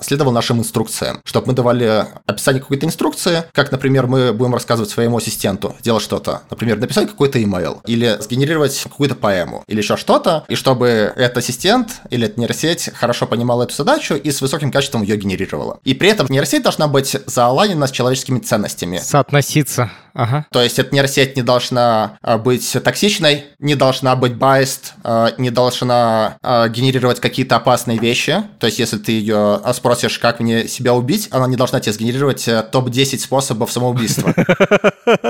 следовала 0.00 0.32
нашим 0.32 0.58
инструкциям. 0.58 1.20
Чтобы 1.24 1.48
мы 1.48 1.52
давали 1.52 2.06
описание 2.26 2.60
какой-то 2.60 2.86
инструкции, 2.86 3.44
как, 3.52 3.72
например, 3.72 4.06
мы 4.06 4.32
будем 4.32 4.54
рассказывать 4.54 4.90
своему 4.90 5.18
ассистенту 5.18 5.74
делать 5.82 6.02
что-то. 6.02 6.42
Например, 6.50 6.78
написать 6.78 7.08
какой-то 7.08 7.38
email, 7.38 7.80
или 7.86 8.16
сгенерировать 8.20 8.78
какую-то 8.82 9.14
поэму, 9.14 9.64
или 9.66 9.78
еще 9.78 9.96
что-то, 9.96 10.44
и 10.48 10.54
чтобы 10.54 11.12
этот 11.16 11.38
ассистент 11.38 12.00
или 12.10 12.26
эта 12.26 12.40
нейросеть 12.40 12.90
хорошо 12.94 13.26
понимала 13.26 13.64
эту 13.64 13.74
задачу 13.74 14.14
и 14.14 14.30
с 14.30 14.40
высоким 14.40 14.70
качеством 14.70 15.02
ее 15.02 15.16
генерировала. 15.16 15.78
И 15.84 15.94
при 15.94 16.08
этом 16.08 16.26
нейросеть 16.28 16.62
должна 16.62 16.88
быть 16.88 17.16
зааланена 17.26 17.86
с 17.86 17.90
человеческими 17.90 18.38
ценностями. 18.38 18.98
Соотноситься. 18.98 19.90
Ага. 20.14 20.46
То 20.50 20.62
есть 20.62 20.78
эта 20.78 20.94
нейросеть 20.94 21.36
не 21.36 21.42
должна 21.42 22.18
а, 22.22 22.38
быть 22.38 22.76
токсичной, 22.84 23.44
не 23.58 23.74
должна 23.74 24.16
быть 24.16 24.32
biased, 24.32 24.92
а, 25.04 25.32
не 25.38 25.50
должна 25.50 26.36
а, 26.42 26.68
генерировать 26.68 27.20
какие-то 27.20 27.56
опасные 27.56 27.98
вещи. 27.98 28.42
То 28.58 28.66
есть 28.66 28.78
если 28.78 28.98
ты 28.98 29.12
ее 29.12 29.60
спросишь, 29.74 30.18
как 30.18 30.40
мне 30.40 30.68
себя 30.68 30.94
убить, 30.94 31.28
она 31.30 31.46
не 31.46 31.56
должна 31.56 31.80
тебе 31.80 31.92
сгенерировать 31.92 32.46
э, 32.48 32.62
топ-10 32.62 33.18
способов 33.18 33.72
самоубийства. 33.72 34.34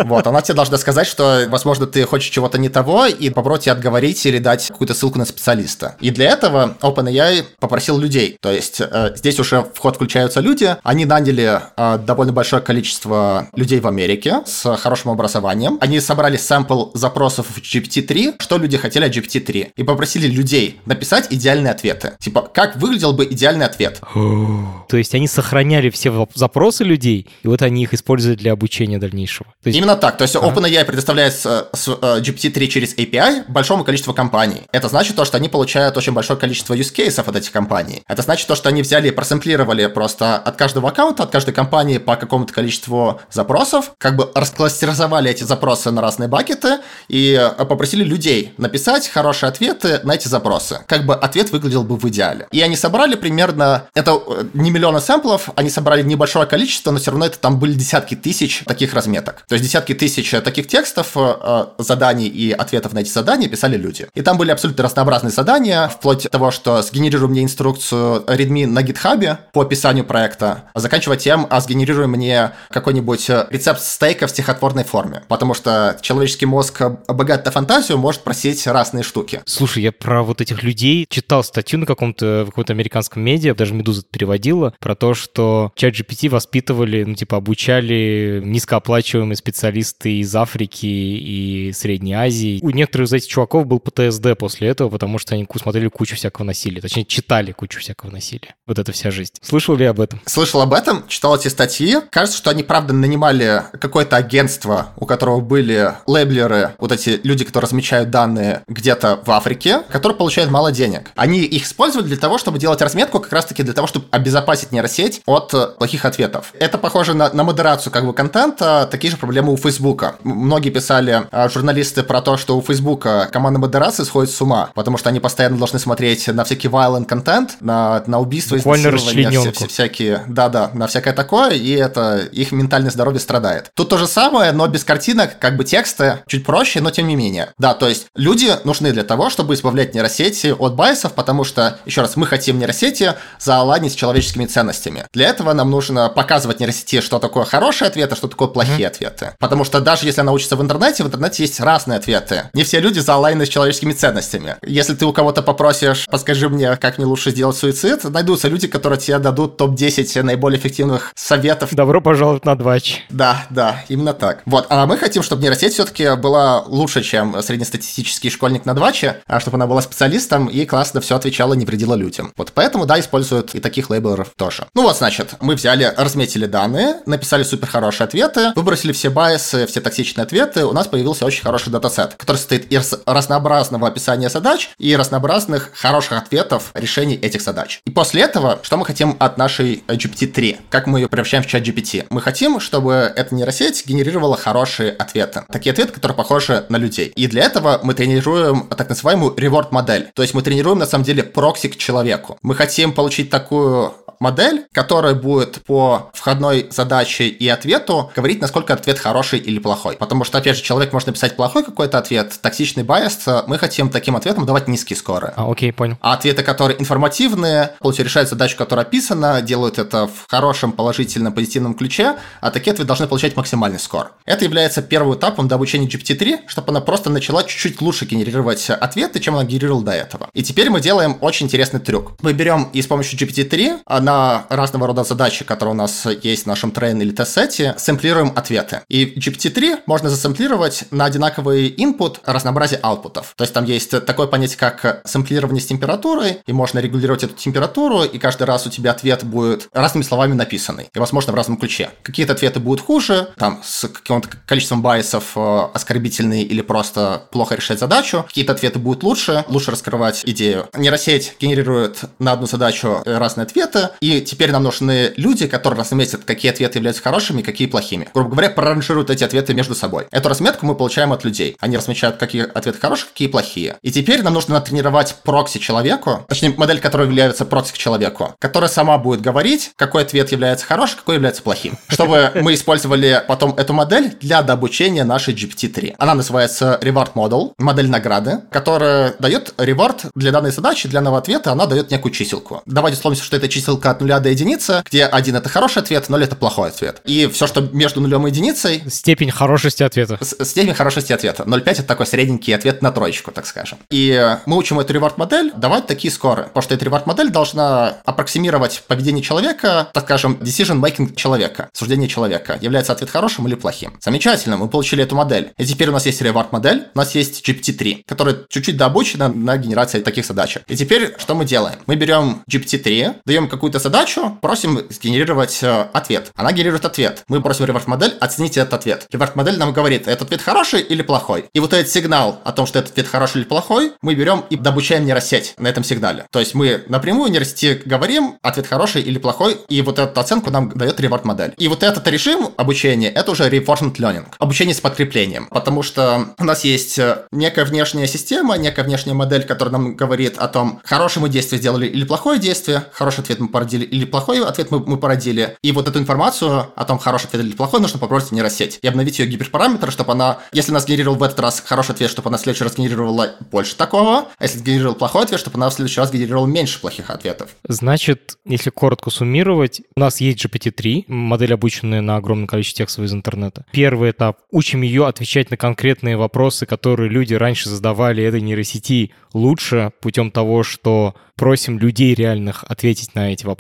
Вот, 0.04 0.26
она 0.26 0.42
тебе 0.42 0.54
должна 0.54 0.76
сказать, 0.76 1.06
что, 1.06 1.46
возможно, 1.48 1.86
ты 1.86 2.04
хочешь 2.04 2.28
чего-то 2.30 2.58
не 2.58 2.68
того, 2.68 3.06
и 3.06 3.30
попробовать 3.30 3.62
тебе 3.62 3.72
отговорить 3.72 4.24
или 4.26 4.38
дать 4.38 4.68
какую-то 4.68 4.94
ссылку 4.94 5.18
на 5.18 5.24
специалиста. 5.24 5.96
И 6.00 6.10
для 6.10 6.30
этого 6.30 6.76
OpenAI 6.82 7.44
попросил 7.58 7.98
людей. 7.98 8.36
То 8.40 8.50
есть 8.50 8.80
э, 8.80 9.12
здесь 9.16 9.38
уже 9.40 9.62
в 9.62 9.78
ход 9.78 9.96
включаются 9.96 10.40
люди. 10.40 10.76
Они 10.82 11.04
наняли 11.04 11.60
э, 11.76 11.98
довольно 11.98 12.32
большое 12.32 12.60
количество 12.60 13.48
людей 13.54 13.80
в 13.80 13.86
Америке 13.86 14.42
с 14.44 14.71
хорошим 14.76 15.10
образованием. 15.10 15.78
Они 15.80 16.00
собрали 16.00 16.36
сэмпл 16.36 16.90
запросов 16.94 17.46
в 17.46 17.58
GPT-3, 17.58 18.36
что 18.38 18.58
люди 18.58 18.76
хотели 18.76 19.04
от 19.04 19.16
GPT-3, 19.16 19.72
и 19.76 19.82
попросили 19.82 20.26
людей 20.26 20.80
написать 20.86 21.28
идеальные 21.30 21.72
ответы. 21.72 22.12
Типа, 22.18 22.42
как 22.42 22.76
выглядел 22.76 23.12
бы 23.12 23.24
идеальный 23.24 23.66
ответ? 23.66 24.00
То 24.88 24.96
есть 24.96 25.14
они 25.14 25.28
сохраняли 25.28 25.90
все 25.90 26.26
запросы 26.34 26.84
людей, 26.84 27.28
и 27.42 27.48
вот 27.48 27.62
они 27.62 27.82
их 27.82 27.94
используют 27.94 28.40
для 28.40 28.52
обучения 28.52 28.98
дальнейшего. 28.98 29.50
То 29.62 29.68
есть... 29.68 29.78
Именно 29.78 29.96
так. 29.96 30.16
То 30.16 30.22
есть 30.22 30.34
OpenAI 30.34 30.84
предоставляет 30.84 31.34
с, 31.34 31.68
с 31.72 31.88
GPT-3 31.88 32.66
через 32.66 32.96
API 32.96 33.44
большому 33.48 33.84
количеству 33.84 34.14
компаний. 34.14 34.62
Это 34.72 34.88
значит 34.88 35.16
то, 35.16 35.24
что 35.24 35.36
они 35.36 35.48
получают 35.48 35.96
очень 35.96 36.12
большое 36.12 36.38
количество 36.38 36.74
use 36.74 36.94
cases 36.94 37.20
от 37.20 37.36
этих 37.36 37.52
компаний. 37.52 38.02
Это 38.08 38.22
значит 38.22 38.46
то, 38.46 38.54
что 38.54 38.68
они 38.68 38.82
взяли 38.82 39.08
и 39.08 39.10
просэмплировали 39.10 39.86
просто 39.86 40.36
от 40.36 40.56
каждого 40.56 40.88
аккаунта, 40.88 41.24
от 41.24 41.30
каждой 41.30 41.54
компании 41.54 41.98
по 41.98 42.16
какому-то 42.16 42.52
количеству 42.52 43.20
запросов, 43.30 43.92
как 43.98 44.16
бы 44.16 44.30
раскладывали 44.34 44.61
кластеризовали 44.62 45.28
эти 45.28 45.42
запросы 45.42 45.90
на 45.90 46.00
разные 46.00 46.28
бакеты 46.28 46.78
и 47.08 47.32
э, 47.32 47.64
попросили 47.64 48.04
людей 48.04 48.54
написать 48.58 49.08
хорошие 49.08 49.48
ответы 49.48 49.98
на 50.04 50.12
эти 50.14 50.28
запросы. 50.28 50.78
Как 50.86 51.04
бы 51.04 51.16
ответ 51.16 51.50
выглядел 51.50 51.82
бы 51.82 51.96
в 51.96 52.08
идеале. 52.08 52.46
И 52.52 52.60
они 52.60 52.76
собрали 52.76 53.16
примерно, 53.16 53.88
это 53.92 54.12
э, 54.24 54.44
не 54.54 54.70
миллионы 54.70 55.00
сэмплов, 55.00 55.50
они 55.56 55.68
собрали 55.68 56.04
небольшое 56.04 56.46
количество, 56.46 56.92
но 56.92 57.00
все 57.00 57.10
равно 57.10 57.26
это 57.26 57.40
там 57.40 57.58
были 57.58 57.72
десятки 57.72 58.14
тысяч 58.14 58.62
таких 58.64 58.94
разметок. 58.94 59.42
То 59.48 59.56
есть 59.56 59.64
десятки 59.64 59.94
тысяч 59.94 60.30
таких 60.30 60.68
текстов, 60.68 61.08
э, 61.16 61.64
заданий 61.78 62.28
и 62.28 62.52
ответов 62.52 62.92
на 62.92 63.00
эти 63.00 63.10
задания 63.10 63.48
писали 63.48 63.76
люди. 63.76 64.06
И 64.14 64.22
там 64.22 64.38
были 64.38 64.52
абсолютно 64.52 64.84
разнообразные 64.84 65.32
задания, 65.32 65.88
вплоть 65.88 66.22
до 66.22 66.28
того, 66.28 66.52
что 66.52 66.82
сгенерируй 66.82 67.28
мне 67.28 67.42
инструкцию 67.42 68.22
readme 68.28 68.68
на 68.68 68.82
гитхабе 68.82 69.38
по 69.52 69.62
описанию 69.62 70.04
проекта, 70.04 70.70
заканчивая 70.76 71.16
тем, 71.16 71.48
а 71.50 71.60
сгенерируй 71.60 72.06
мне 72.06 72.52
какой-нибудь 72.70 73.28
рецепт 73.50 73.82
стейка 73.82 74.28
в 74.28 74.30
стихотворении 74.30 74.51
стихотворной 74.52 74.84
форме, 74.84 75.22
потому 75.28 75.54
что 75.54 75.96
человеческий 76.00 76.46
мозг, 76.46 76.82
богат 77.08 77.44
на 77.44 77.50
фантазию, 77.50 77.98
может 77.98 78.22
просить 78.22 78.66
разные 78.66 79.02
штуки. 79.02 79.40
Слушай, 79.46 79.82
я 79.82 79.92
про 79.92 80.22
вот 80.22 80.40
этих 80.40 80.62
людей 80.62 81.06
читал 81.08 81.42
статью 81.42 81.78
на 81.78 81.86
каком-то 81.86 82.44
каком-то 82.46 82.72
американском 82.72 83.22
медиа, 83.22 83.54
даже 83.54 83.74
«Медуза» 83.74 84.02
переводила, 84.10 84.74
про 84.78 84.94
то, 84.94 85.14
что 85.14 85.72
чат 85.74 85.94
GPT 85.94 86.28
воспитывали, 86.28 87.04
ну, 87.04 87.14
типа, 87.14 87.36
обучали 87.38 88.40
низкооплачиваемые 88.44 89.36
специалисты 89.36 90.20
из 90.20 90.34
Африки 90.36 90.86
и 90.86 91.72
Средней 91.74 92.14
Азии. 92.14 92.60
У 92.62 92.70
некоторых 92.70 93.08
из 93.08 93.12
этих 93.14 93.28
чуваков 93.28 93.66
был 93.66 93.80
ПТСД 93.80 94.36
после 94.38 94.68
этого, 94.68 94.90
потому 94.90 95.18
что 95.18 95.34
они 95.34 95.46
смотрели 95.60 95.88
кучу 95.88 96.16
всякого 96.16 96.44
насилия, 96.44 96.80
точнее, 96.80 97.04
читали 97.04 97.52
кучу 97.52 97.80
всякого 97.80 98.10
насилия. 98.10 98.54
Вот 98.66 98.78
это 98.78 98.92
вся 98.92 99.10
жизнь. 99.10 99.32
Слышал 99.40 99.74
ли 99.76 99.84
об 99.84 100.00
этом? 100.00 100.20
Слышал 100.26 100.60
об 100.60 100.72
этом, 100.72 101.06
читал 101.08 101.36
эти 101.36 101.48
статьи. 101.48 101.96
Кажется, 102.10 102.38
что 102.38 102.50
они, 102.50 102.62
правда, 102.62 102.92
нанимали 102.92 103.62
какой-то 103.80 104.16
агент 104.16 104.41
агентство, 104.42 104.88
у 104.96 105.06
которого 105.06 105.40
были 105.40 105.94
лейблеры, 106.06 106.74
вот 106.78 106.90
эти 106.90 107.20
люди, 107.22 107.44
которые 107.44 107.68
размечают 107.68 108.10
данные 108.10 108.62
где-то 108.66 109.20
в 109.24 109.30
Африке, 109.30 109.82
которые 109.88 110.16
получают 110.16 110.50
мало 110.50 110.72
денег. 110.72 111.10
Они 111.14 111.40
их 111.40 111.64
используют 111.64 112.06
для 112.06 112.16
того, 112.16 112.38
чтобы 112.38 112.58
делать 112.58 112.82
разметку, 112.82 113.20
как 113.20 113.32
раз-таки 113.32 113.62
для 113.62 113.72
того, 113.72 113.86
чтобы 113.86 114.06
обезопасить 114.10 114.72
нейросеть 114.72 115.22
от 115.26 115.54
э, 115.54 115.68
плохих 115.78 116.04
ответов. 116.04 116.52
Это 116.58 116.76
похоже 116.76 117.14
на, 117.14 117.32
на 117.32 117.44
модерацию 117.44 117.92
как 117.92 118.04
бы 118.04 118.12
контента, 118.12 118.88
такие 118.90 119.12
же 119.12 119.16
проблемы 119.16 119.52
у 119.52 119.56
Фейсбука. 119.56 120.16
Многие 120.24 120.70
писали 120.70 121.22
а, 121.30 121.48
журналисты 121.48 122.02
про 122.02 122.20
то, 122.20 122.36
что 122.36 122.56
у 122.56 122.62
Фейсбука 122.62 123.28
команда 123.32 123.60
модерации 123.60 124.02
сходит 124.02 124.32
с 124.32 124.40
ума, 124.40 124.70
потому 124.74 124.98
что 124.98 125.08
они 125.08 125.20
постоянно 125.20 125.56
должны 125.56 125.78
смотреть 125.78 126.26
на 126.26 126.42
всякий 126.42 126.68
violent 126.68 127.04
контент, 127.04 127.58
на, 127.60 128.02
на 128.06 128.18
убийство, 128.18 128.56
Буквально 128.56 128.88
изнасилование, 128.88 129.40
все, 129.40 129.52
все, 129.52 129.66
всякие, 129.68 130.22
да-да, 130.26 130.70
на 130.74 130.88
всякое 130.88 131.14
такое, 131.14 131.50
и 131.50 131.70
это 131.70 132.18
их 132.18 132.50
ментальное 132.50 132.90
здоровье 132.90 133.20
страдает. 133.20 133.70
Тут 133.74 133.92
то 133.92 133.98
же 133.98 134.06
самое, 134.06 134.31
но 134.32 134.66
без 134.66 134.84
картинок, 134.84 135.38
как 135.38 135.56
бы 135.56 135.64
тексты 135.64 136.18
чуть 136.26 136.44
проще, 136.44 136.80
но 136.80 136.90
тем 136.90 137.06
не 137.06 137.16
менее. 137.16 137.52
Да, 137.58 137.74
то 137.74 137.88
есть 137.88 138.06
люди 138.14 138.50
нужны 138.64 138.92
для 138.92 139.04
того, 139.04 139.30
чтобы 139.30 139.54
избавлять 139.54 139.94
нейросети 139.94 140.54
от 140.58 140.74
байсов, 140.74 141.12
потому 141.12 141.44
что, 141.44 141.78
еще 141.84 142.00
раз, 142.00 142.16
мы 142.16 142.26
хотим 142.26 142.58
нейросети 142.58 143.14
зааладнить 143.38 143.92
с 143.92 143.94
человеческими 143.94 144.46
ценностями. 144.46 145.06
Для 145.12 145.28
этого 145.28 145.52
нам 145.52 145.70
нужно 145.70 146.08
показывать 146.08 146.60
нейросети, 146.60 147.00
что 147.00 147.18
такое 147.18 147.44
хорошие 147.44 147.88
ответы, 147.88 148.16
что 148.16 148.28
такое 148.28 148.48
плохие 148.48 148.80
mm-hmm. 148.80 148.86
ответы. 148.86 149.32
Потому 149.38 149.64
что 149.64 149.80
даже 149.80 150.06
если 150.06 150.20
она 150.20 150.32
учится 150.32 150.56
в 150.56 150.62
интернете, 150.62 151.04
в 151.04 151.06
интернете 151.06 151.42
есть 151.42 151.60
разные 151.60 151.98
ответы. 151.98 152.44
Не 152.54 152.64
все 152.64 152.80
люди 152.80 152.98
заалайны 152.98 153.46
с 153.46 153.48
человеческими 153.48 153.92
ценностями. 153.92 154.56
Если 154.62 154.94
ты 154.94 155.06
у 155.06 155.12
кого-то 155.12 155.42
попросишь, 155.42 156.06
подскажи 156.10 156.48
мне, 156.48 156.76
как 156.76 156.98
мне 156.98 157.06
лучше 157.06 157.30
сделать 157.30 157.56
суицид, 157.56 158.04
найдутся 158.04 158.48
люди, 158.48 158.66
которые 158.66 158.98
тебе 158.98 159.18
дадут 159.18 159.56
топ-10 159.56 160.22
наиболее 160.22 160.58
эффективных 160.58 161.12
советов. 161.14 161.70
Добро 161.72 162.00
пожаловать 162.00 162.44
на 162.44 162.56
двач. 162.56 163.04
Да, 163.10 163.46
да, 163.50 163.84
именно 163.88 164.14
так. 164.22 164.42
Вот, 164.46 164.66
а 164.68 164.86
мы 164.86 164.98
хотим, 164.98 165.24
чтобы 165.24 165.42
нейросеть 165.42 165.72
все-таки 165.72 166.14
была 166.14 166.60
лучше, 166.60 167.02
чем 167.02 167.42
среднестатистический 167.42 168.30
школьник 168.30 168.64
на 168.64 168.72
дваче, 168.72 169.20
а 169.26 169.40
чтобы 169.40 169.56
она 169.56 169.66
была 169.66 169.82
специалистом 169.82 170.46
и 170.46 170.64
классно 170.64 171.00
все 171.00 171.16
отвечала, 171.16 171.54
не 171.54 171.64
вредила 171.64 171.96
людям. 171.96 172.32
Вот 172.36 172.52
поэтому, 172.54 172.86
да, 172.86 173.00
используют 173.00 173.56
и 173.56 173.58
таких 173.58 173.90
лейблеров 173.90 174.28
тоже. 174.36 174.68
Ну 174.74 174.82
вот, 174.82 174.96
значит, 174.96 175.34
мы 175.40 175.56
взяли, 175.56 175.92
разметили 175.96 176.46
данные, 176.46 176.98
написали 177.04 177.42
супер 177.42 177.66
хорошие 177.66 178.04
ответы, 178.04 178.52
выбросили 178.54 178.92
все 178.92 179.10
байсы, 179.10 179.66
все 179.66 179.80
токсичные 179.80 180.22
ответы, 180.22 180.66
у 180.66 180.72
нас 180.72 180.86
появился 180.86 181.26
очень 181.26 181.42
хороший 181.42 181.70
датасет, 181.70 182.14
который 182.14 182.36
состоит 182.36 182.70
из 182.70 182.94
разнообразного 183.04 183.88
описания 183.88 184.28
задач 184.28 184.70
и 184.78 184.94
разнообразных 184.94 185.72
хороших 185.74 186.12
ответов 186.12 186.70
решений 186.74 187.16
этих 187.16 187.42
задач. 187.42 187.80
И 187.86 187.90
после 187.90 188.22
этого, 188.22 188.60
что 188.62 188.76
мы 188.76 188.86
хотим 188.86 189.16
от 189.18 189.36
нашей 189.36 189.82
GPT-3? 189.88 190.58
Как 190.70 190.86
мы 190.86 191.00
ее 191.00 191.08
превращаем 191.08 191.42
в 191.42 191.48
чат 191.48 191.62
GPT? 191.62 192.06
Мы 192.08 192.20
хотим, 192.20 192.60
чтобы 192.60 193.12
эта 193.16 193.34
нейросеть 193.34 193.84
генерировала 193.84 194.11
хорошие 194.36 194.90
ответы. 194.90 195.44
Такие 195.48 195.72
ответы, 195.72 195.92
которые 195.92 196.16
похожи 196.16 196.66
на 196.68 196.76
людей. 196.76 197.12
И 197.16 197.26
для 197.26 197.44
этого 197.44 197.80
мы 197.82 197.94
тренируем 197.94 198.68
так 198.68 198.88
называемую 198.88 199.34
reward 199.34 199.68
модель. 199.70 200.10
То 200.14 200.22
есть 200.22 200.34
мы 200.34 200.42
тренируем 200.42 200.78
на 200.78 200.86
самом 200.86 201.04
деле 201.04 201.22
прокси 201.22 201.68
к 201.68 201.76
человеку. 201.76 202.38
Мы 202.42 202.54
хотим 202.54 202.92
получить 202.92 203.30
такую 203.30 203.94
модель, 204.22 204.66
которая 204.72 205.14
будет 205.14 205.64
по 205.64 206.10
входной 206.14 206.68
задаче 206.70 207.26
и 207.26 207.48
ответу 207.48 208.10
говорить, 208.14 208.40
насколько 208.40 208.72
ответ 208.72 208.98
хороший 208.98 209.40
или 209.40 209.58
плохой. 209.58 209.96
Потому 209.96 210.24
что, 210.24 210.38
опять 210.38 210.56
же, 210.56 210.62
человек 210.62 210.92
может 210.92 211.08
написать 211.08 211.36
плохой 211.36 211.64
какой-то 211.64 211.98
ответ, 211.98 212.38
токсичный 212.40 212.84
bias, 212.84 213.26
мы 213.46 213.58
хотим 213.58 213.90
таким 213.90 214.16
ответом 214.16 214.46
давать 214.46 214.68
низкие 214.68 214.96
скоры. 214.96 215.32
А, 215.36 215.50
окей, 215.50 215.72
понял. 215.72 215.98
А 216.00 216.14
ответы, 216.14 216.42
которые 216.42 216.80
информативные, 216.80 217.74
полностью 217.80 218.04
решают 218.04 218.30
задачу, 218.30 218.56
которая 218.56 218.86
описана, 218.86 219.42
делают 219.42 219.78
это 219.78 220.06
в 220.06 220.30
хорошем, 220.30 220.72
положительном, 220.72 221.32
позитивном 221.32 221.74
ключе, 221.74 222.16
а 222.40 222.50
такие 222.50 222.72
ответы 222.72 222.86
должны 222.86 223.08
получать 223.08 223.36
максимальный 223.36 223.80
score. 223.80 224.12
Это 224.24 224.44
является 224.44 224.82
первым 224.82 225.16
этапом 225.16 225.48
дообучения 225.48 225.88
GPT-3, 225.88 226.42
чтобы 226.46 226.70
она 226.70 226.80
просто 226.80 227.10
начала 227.10 227.42
чуть-чуть 227.42 227.80
лучше 227.80 228.04
генерировать 228.04 228.70
ответы, 228.70 229.18
чем 229.18 229.34
она 229.34 229.44
генерировала 229.44 229.82
до 229.82 229.92
этого. 229.92 230.28
И 230.32 230.44
теперь 230.44 230.70
мы 230.70 230.80
делаем 230.80 231.18
очень 231.20 231.46
интересный 231.46 231.80
трюк. 231.80 232.12
Мы 232.22 232.32
берем 232.32 232.68
и 232.72 232.80
с 232.80 232.86
помощью 232.86 233.18
GPT-3 233.18 233.80
на 234.00 234.11
на 234.12 234.46
разного 234.48 234.86
рода 234.86 235.04
задачи, 235.04 235.44
которые 235.44 235.74
у 235.74 235.78
нас 235.78 236.06
есть 236.22 236.44
в 236.44 236.46
нашем 236.46 236.70
train 236.70 237.00
или 237.00 237.12
test 237.12 237.40
set 237.40 237.61
е, 237.61 237.74
сэмплируем 237.78 238.32
ответы. 238.36 238.82
И 238.88 239.14
GPT-3 239.16 239.80
можно 239.86 240.10
засэмплировать 240.10 240.84
на 240.90 241.06
одинаковый 241.06 241.74
input 241.74 242.18
разнообразие 242.26 242.78
аутпутов. 242.82 243.32
То 243.36 243.44
есть 243.44 243.54
там 243.54 243.64
есть 243.64 243.90
такое 244.04 244.26
понятие, 244.26 244.58
как 244.58 245.02
сэмплирование 245.04 245.62
с 245.62 245.66
температурой, 245.66 246.42
и 246.46 246.52
можно 246.52 246.78
регулировать 246.78 247.24
эту 247.24 247.34
температуру, 247.34 248.04
и 248.04 248.18
каждый 248.18 248.44
раз 248.44 248.66
у 248.66 248.70
тебя 248.70 248.90
ответ 248.90 249.24
будет 249.24 249.68
разными 249.72 250.04
словами 250.04 250.34
написанный, 250.34 250.88
и, 250.94 250.98
возможно, 250.98 251.32
в 251.32 251.36
разном 251.36 251.56
ключе. 251.56 251.90
Какие-то 252.02 252.34
ответы 252.34 252.60
будут 252.60 252.84
хуже, 252.84 253.28
там, 253.38 253.60
с 253.64 253.88
каким-то 253.88 254.28
количеством 254.46 254.82
байсов 254.82 255.32
э, 255.36 255.60
оскорбительные 255.72 256.42
или 256.42 256.60
просто 256.60 257.22
плохо 257.30 257.54
решать 257.54 257.78
задачу. 257.78 258.24
Какие-то 258.28 258.52
ответы 258.52 258.78
будут 258.78 259.02
лучше, 259.04 259.44
лучше 259.48 259.70
раскрывать 259.70 260.22
идею. 260.26 260.68
Нейросеть 260.76 261.36
генерирует 261.40 262.00
на 262.18 262.32
одну 262.32 262.46
задачу 262.46 263.02
разные 263.06 263.44
ответы, 263.44 263.90
и 264.00 264.20
теперь 264.20 264.50
нам 264.50 264.62
нужны 264.62 265.12
люди, 265.16 265.46
которые 265.46 265.80
разметят, 265.80 266.24
какие 266.24 266.50
ответы 266.50 266.78
являются 266.78 267.02
хорошими, 267.02 267.42
какие 267.42 267.68
плохими. 267.68 268.08
Грубо 268.14 268.30
говоря, 268.30 268.50
проранжируют 268.50 269.10
эти 269.10 269.24
ответы 269.24 269.54
между 269.54 269.74
собой. 269.74 270.06
Эту 270.10 270.28
разметку 270.28 270.66
мы 270.66 270.74
получаем 270.74 271.12
от 271.12 271.24
людей. 271.24 271.56
Они 271.60 271.76
размечают, 271.76 272.16
какие 272.16 272.42
ответы 272.42 272.78
хорошие, 272.78 273.08
какие 273.08 273.28
плохие. 273.28 273.76
И 273.82 273.92
теперь 273.92 274.22
нам 274.22 274.34
нужно 274.34 274.54
натренировать 274.54 275.16
прокси 275.22 275.58
человеку, 275.58 276.24
точнее, 276.28 276.54
модель, 276.56 276.80
которая 276.80 277.06
является 277.06 277.44
прокси 277.44 277.72
к 277.72 277.78
человеку, 277.78 278.34
которая 278.38 278.70
сама 278.70 278.98
будет 278.98 279.20
говорить, 279.20 279.72
какой 279.76 280.02
ответ 280.02 280.32
является 280.32 280.66
хорошим, 280.66 280.98
какой 280.98 281.16
является 281.16 281.42
плохим. 281.42 281.76
Чтобы 281.88 282.32
мы 282.34 282.54
использовали 282.54 283.22
потом 283.28 283.54
эту 283.56 283.72
модель 283.72 284.16
для 284.20 284.42
дообучения 284.42 285.04
нашей 285.04 285.34
GPT-3. 285.34 285.96
Она 285.98 286.14
называется 286.14 286.78
Reward 286.82 287.12
Model, 287.14 287.52
модель 287.58 287.90
награды, 287.90 288.40
которая 288.50 289.14
дает 289.18 289.54
ревард 289.58 290.06
для 290.14 290.32
данной 290.32 290.50
задачи, 290.50 290.88
для 290.88 291.00
данного 291.02 291.18
ответа, 291.18 291.52
она 291.52 291.66
дает 291.66 291.90
некую 291.90 292.12
чиселку. 292.12 292.62
Давайте 292.64 292.98
условимся, 292.98 293.24
что 293.24 293.36
эта 293.36 293.48
чиселка 293.48 293.81
от 293.90 294.00
нуля 294.00 294.20
до 294.20 294.28
единицы, 294.28 294.82
где 294.84 295.04
один 295.04 295.36
это 295.36 295.48
хороший 295.48 295.78
ответ, 295.78 296.08
ноль 296.08 296.24
это 296.24 296.36
плохой 296.36 296.68
ответ. 296.68 297.00
И 297.04 297.26
все, 297.32 297.46
что 297.46 297.60
между 297.60 298.00
нулем 298.00 298.26
и 298.26 298.30
единицей... 298.30 298.82
Степень 298.88 299.30
хорошести 299.30 299.82
ответа. 299.82 300.18
Степень 300.22 300.74
хорошести 300.74 301.12
ответа. 301.12 301.42
0,5 301.44 301.70
это 301.70 301.82
такой 301.82 302.06
средненький 302.06 302.54
ответ 302.54 302.82
на 302.82 302.92
троечку, 302.92 303.30
так 303.32 303.46
скажем. 303.46 303.78
И 303.90 304.36
мы 304.46 304.56
учим 304.56 304.80
эту 304.80 304.92
ревард-модель 304.92 305.52
давать 305.56 305.86
такие 305.86 306.12
скоры, 306.12 306.44
потому 306.44 306.62
что 306.62 306.74
эта 306.74 306.84
ревард-модель 306.84 307.30
должна 307.30 307.96
аппроксимировать 308.04 308.82
поведение 308.86 309.22
человека, 309.22 309.88
так 309.92 310.04
скажем, 310.04 310.38
decision-making 310.40 311.14
человека, 311.16 311.68
суждение 311.72 312.08
человека. 312.08 312.58
Является 312.60 312.92
ответ 312.92 313.10
хорошим 313.10 313.46
или 313.46 313.54
плохим. 313.54 313.98
Замечательно, 314.00 314.56
мы 314.56 314.68
получили 314.68 315.02
эту 315.02 315.14
модель. 315.14 315.52
И 315.58 315.64
теперь 315.64 315.88
у 315.88 315.92
нас 315.92 316.06
есть 316.06 316.20
ревард-модель, 316.22 316.88
у 316.94 316.98
нас 316.98 317.14
есть 317.14 317.48
GPT-3, 317.48 318.04
которая 318.06 318.38
чуть-чуть 318.48 318.76
дообучена 318.76 319.28
на 319.28 319.56
генерации 319.56 320.00
таких 320.00 320.26
задач. 320.26 320.58
И 320.68 320.76
теперь 320.76 321.14
что 321.18 321.34
мы 321.34 321.44
делаем? 321.44 321.78
Мы 321.86 321.96
берем 321.96 322.42
GPT-3, 322.50 323.16
даем 323.24 323.48
какую-то 323.48 323.71
задачу, 323.78 324.38
просим 324.40 324.80
сгенерировать 324.90 325.62
э, 325.62 325.86
ответ. 325.92 326.32
Она 326.34 326.52
генерирует 326.52 326.84
ответ. 326.84 327.24
Мы 327.28 327.40
просим 327.40 327.64
реверс-модель 327.64 328.16
оценить 328.20 328.56
этот 328.56 328.74
ответ. 328.74 329.06
Реверс-модель 329.10 329.58
нам 329.58 329.72
говорит, 329.72 330.08
этот 330.08 330.22
ответ 330.22 330.42
хороший 330.42 330.80
или 330.80 331.02
плохой. 331.02 331.46
И 331.52 331.60
вот 331.60 331.72
этот 331.72 331.90
сигнал 331.90 332.40
о 332.44 332.52
том, 332.52 332.66
что 332.66 332.78
этот 332.78 332.92
ответ 332.92 333.08
хороший 333.08 333.38
или 333.42 333.48
плохой, 333.48 333.92
мы 334.02 334.14
берем 334.14 334.44
и 334.50 334.56
добучаем 334.56 335.04
нейросеть 335.04 335.54
на 335.58 335.68
этом 335.68 335.84
сигнале. 335.84 336.26
То 336.30 336.40
есть 336.40 336.54
мы 336.54 336.84
напрямую 336.88 337.30
нейросети 337.30 337.82
говорим, 337.84 338.38
ответ 338.42 338.66
хороший 338.66 339.02
или 339.02 339.18
плохой, 339.18 339.58
и 339.68 339.82
вот 339.82 339.98
эту 339.98 340.20
оценку 340.20 340.50
нам 340.50 340.70
дает 340.70 341.00
реверс-модель. 341.00 341.54
И 341.56 341.68
вот 341.68 341.82
этот 341.82 342.06
режим 342.08 342.50
обучения, 342.56 343.10
это 343.10 343.30
уже 343.30 343.48
reinforcement 343.48 343.94
learning. 343.96 344.26
Обучение 344.38 344.74
с 344.74 344.80
подкреплением. 344.80 345.46
Потому 345.50 345.82
что 345.82 346.34
у 346.38 346.44
нас 346.44 346.64
есть 346.64 346.98
э, 346.98 347.26
некая 347.32 347.64
внешняя 347.64 348.06
система, 348.06 348.56
некая 348.56 348.84
внешняя 348.84 349.14
модель, 349.14 349.44
которая 349.44 349.72
нам 349.72 349.96
говорит 349.96 350.38
о 350.38 350.48
том, 350.48 350.80
хорошее 350.84 351.22
мы 351.22 351.28
действие 351.28 351.60
сделали 351.60 351.86
или 351.86 352.04
плохое 352.04 352.38
действие, 352.38 352.84
хороший 352.92 353.20
ответ 353.20 353.40
мы 353.40 353.48
породили 353.62 353.84
или 353.84 354.04
плохой 354.04 354.44
ответ 354.44 354.70
мы, 354.70 354.80
мы 354.80 354.96
породили. 354.96 355.56
И 355.62 355.72
вот 355.72 355.88
эту 355.88 355.98
информацию 355.98 356.66
о 356.74 356.84
том, 356.84 356.98
хороший 356.98 357.26
ответ 357.26 357.44
или 357.44 357.52
плохой, 357.52 357.80
нужно 357.80 357.98
попробовать 357.98 358.30
в 358.30 358.34
нейросеть. 358.34 358.78
И 358.82 358.88
обновить 358.88 359.18
ее 359.18 359.26
гиперпараметры, 359.26 359.90
чтобы 359.92 360.12
она, 360.12 360.38
если 360.52 360.72
она 360.72 360.80
сгенерировала 360.80 361.18
в 361.18 361.22
этот 361.22 361.38
раз 361.40 361.62
хороший 361.64 361.92
ответ, 361.92 362.10
чтобы 362.10 362.28
она 362.28 362.38
в 362.38 362.40
следующий 362.40 362.64
раз 362.64 362.76
генерировала 362.76 363.36
больше 363.50 363.76
такого, 363.76 364.26
а 364.36 364.42
если 364.42 364.58
сгенерировала 364.58 364.94
плохой 364.94 365.24
ответ, 365.24 365.38
чтобы 365.38 365.56
она 365.56 365.70
в 365.70 365.74
следующий 365.74 366.00
раз 366.00 366.12
генерировала 366.12 366.46
меньше 366.46 366.80
плохих 366.80 367.10
ответов. 367.10 367.50
Значит, 367.68 368.36
если 368.44 368.70
коротко 368.70 369.10
суммировать, 369.10 369.82
у 369.96 370.00
нас 370.00 370.20
есть 370.20 370.44
GPT-3, 370.44 371.04
модель, 371.06 371.54
обученная 371.54 372.00
на 372.00 372.16
огромном 372.16 372.46
количестве 372.48 372.84
текстов 372.84 373.04
из 373.04 373.12
интернета. 373.12 373.64
Первый 373.70 374.10
этап— 374.10 374.38
учим 374.50 374.82
ее 374.82 375.06
отвечать 375.06 375.50
на 375.50 375.56
конкретные 375.56 376.16
вопросы, 376.16 376.66
которые 376.66 377.08
люди 377.08 377.34
раньше 377.34 377.68
задавали 377.68 378.24
этой 378.24 378.40
нейросети 378.40 379.12
лучше 379.32 379.92
путем 380.00 380.30
того, 380.30 380.62
что 380.62 381.14
просим 381.36 381.78
людей 381.78 382.14
реальных 382.14 382.64
ответить 382.64 383.14
на 383.14 383.32
эти 383.32 383.44
вопросы, 383.44 383.51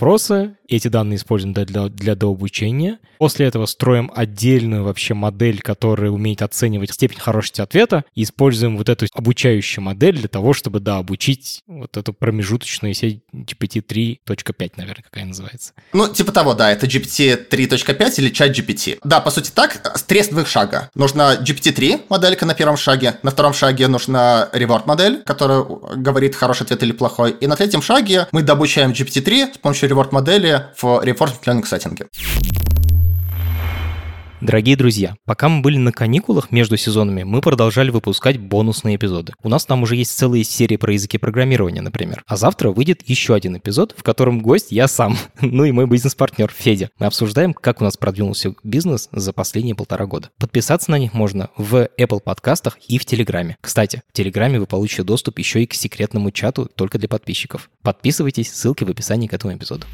эти 0.68 0.88
данные 0.88 1.16
используем 1.16 1.54
для, 1.54 1.64
для, 1.64 1.88
для 1.88 2.14
дообучения. 2.14 2.98
После 3.18 3.46
этого 3.46 3.66
строим 3.66 4.10
отдельную 4.14 4.84
вообще 4.84 5.14
модель, 5.14 5.60
которая 5.60 6.10
умеет 6.10 6.42
оценивать 6.42 6.92
степень 6.92 7.20
хорошести 7.20 7.60
ответа, 7.60 8.04
и 8.14 8.22
используем 8.22 8.76
вот 8.76 8.88
эту 8.88 9.06
обучающую 9.12 9.84
модель 9.84 10.18
для 10.18 10.28
того, 10.28 10.52
чтобы, 10.52 10.80
да, 10.80 10.98
обучить 10.98 11.62
вот 11.66 11.96
эту 11.96 12.12
промежуточную 12.12 12.94
сеть 12.94 13.20
GPT 13.34 13.84
3.5, 13.86 14.72
наверное, 14.76 15.02
какая 15.02 15.24
называется. 15.24 15.72
Ну, 15.92 16.08
типа 16.08 16.32
того, 16.32 16.54
да, 16.54 16.70
это 16.70 16.86
GPT 16.86 17.48
3.5 17.48 18.14
или 18.18 18.30
чат 18.30 18.56
GPT. 18.56 18.98
Да, 19.04 19.20
по 19.20 19.30
сути 19.30 19.50
так, 19.54 19.82
три 20.06 20.22
двух 20.22 20.46
шага. 20.46 20.90
Нужна 20.94 21.36
GPT-3 21.36 22.02
моделька 22.08 22.46
на 22.46 22.54
первом 22.54 22.76
шаге, 22.76 23.18
на 23.22 23.30
втором 23.30 23.54
шаге 23.54 23.88
нужна 23.88 24.48
reward 24.52 24.82
модель, 24.86 25.22
которая 25.24 25.62
говорит 25.62 26.34
хороший 26.34 26.64
ответ 26.64 26.82
или 26.82 26.92
плохой, 26.92 27.32
и 27.32 27.46
на 27.46 27.56
третьем 27.56 27.82
шаге 27.82 28.26
мы 28.32 28.42
добучаем 28.42 28.92
GPT-3 28.92 29.54
с 29.54 29.58
помощью 29.58 29.81
reward 29.86 30.08
модели 30.12 30.66
в 30.76 30.84
reinforcement 30.84 31.44
learning 31.46 31.66
сеттинге. 31.66 32.06
Дорогие 34.42 34.74
друзья, 34.74 35.14
пока 35.24 35.48
мы 35.48 35.62
были 35.62 35.76
на 35.76 35.92
каникулах 35.92 36.50
между 36.50 36.76
сезонами, 36.76 37.22
мы 37.22 37.40
продолжали 37.40 37.90
выпускать 37.90 38.40
бонусные 38.40 38.96
эпизоды. 38.96 39.34
У 39.40 39.48
нас 39.48 39.64
там 39.64 39.84
уже 39.84 39.94
есть 39.94 40.18
целые 40.18 40.42
серии 40.42 40.76
про 40.76 40.92
языки 40.92 41.16
программирования, 41.16 41.80
например. 41.80 42.24
А 42.26 42.36
завтра 42.36 42.70
выйдет 42.70 43.08
еще 43.08 43.36
один 43.36 43.56
эпизод, 43.56 43.94
в 43.96 44.02
котором 44.02 44.40
гость 44.40 44.72
я 44.72 44.88
сам, 44.88 45.16
ну 45.40 45.64
и 45.64 45.70
мой 45.70 45.86
бизнес-партнер 45.86 46.50
Федя. 46.50 46.90
Мы 46.98 47.06
обсуждаем, 47.06 47.54
как 47.54 47.80
у 47.80 47.84
нас 47.84 47.96
продвинулся 47.96 48.52
бизнес 48.64 49.08
за 49.12 49.32
последние 49.32 49.76
полтора 49.76 50.06
года. 50.06 50.30
Подписаться 50.40 50.90
на 50.90 50.98
них 50.98 51.14
можно 51.14 51.50
в 51.56 51.88
Apple 51.96 52.18
подкастах 52.18 52.78
и 52.88 52.98
в 52.98 53.04
Телеграме. 53.04 53.56
Кстати, 53.60 54.02
в 54.08 54.12
Телеграме 54.12 54.58
вы 54.58 54.66
получите 54.66 55.04
доступ 55.04 55.38
еще 55.38 55.62
и 55.62 55.66
к 55.66 55.74
секретному 55.74 56.32
чату 56.32 56.68
только 56.74 56.98
для 56.98 57.08
подписчиков. 57.08 57.70
Подписывайтесь, 57.84 58.52
ссылки 58.52 58.82
в 58.82 58.90
описании 58.90 59.28
к 59.28 59.34
этому 59.34 59.54
эпизоду. 59.54 59.86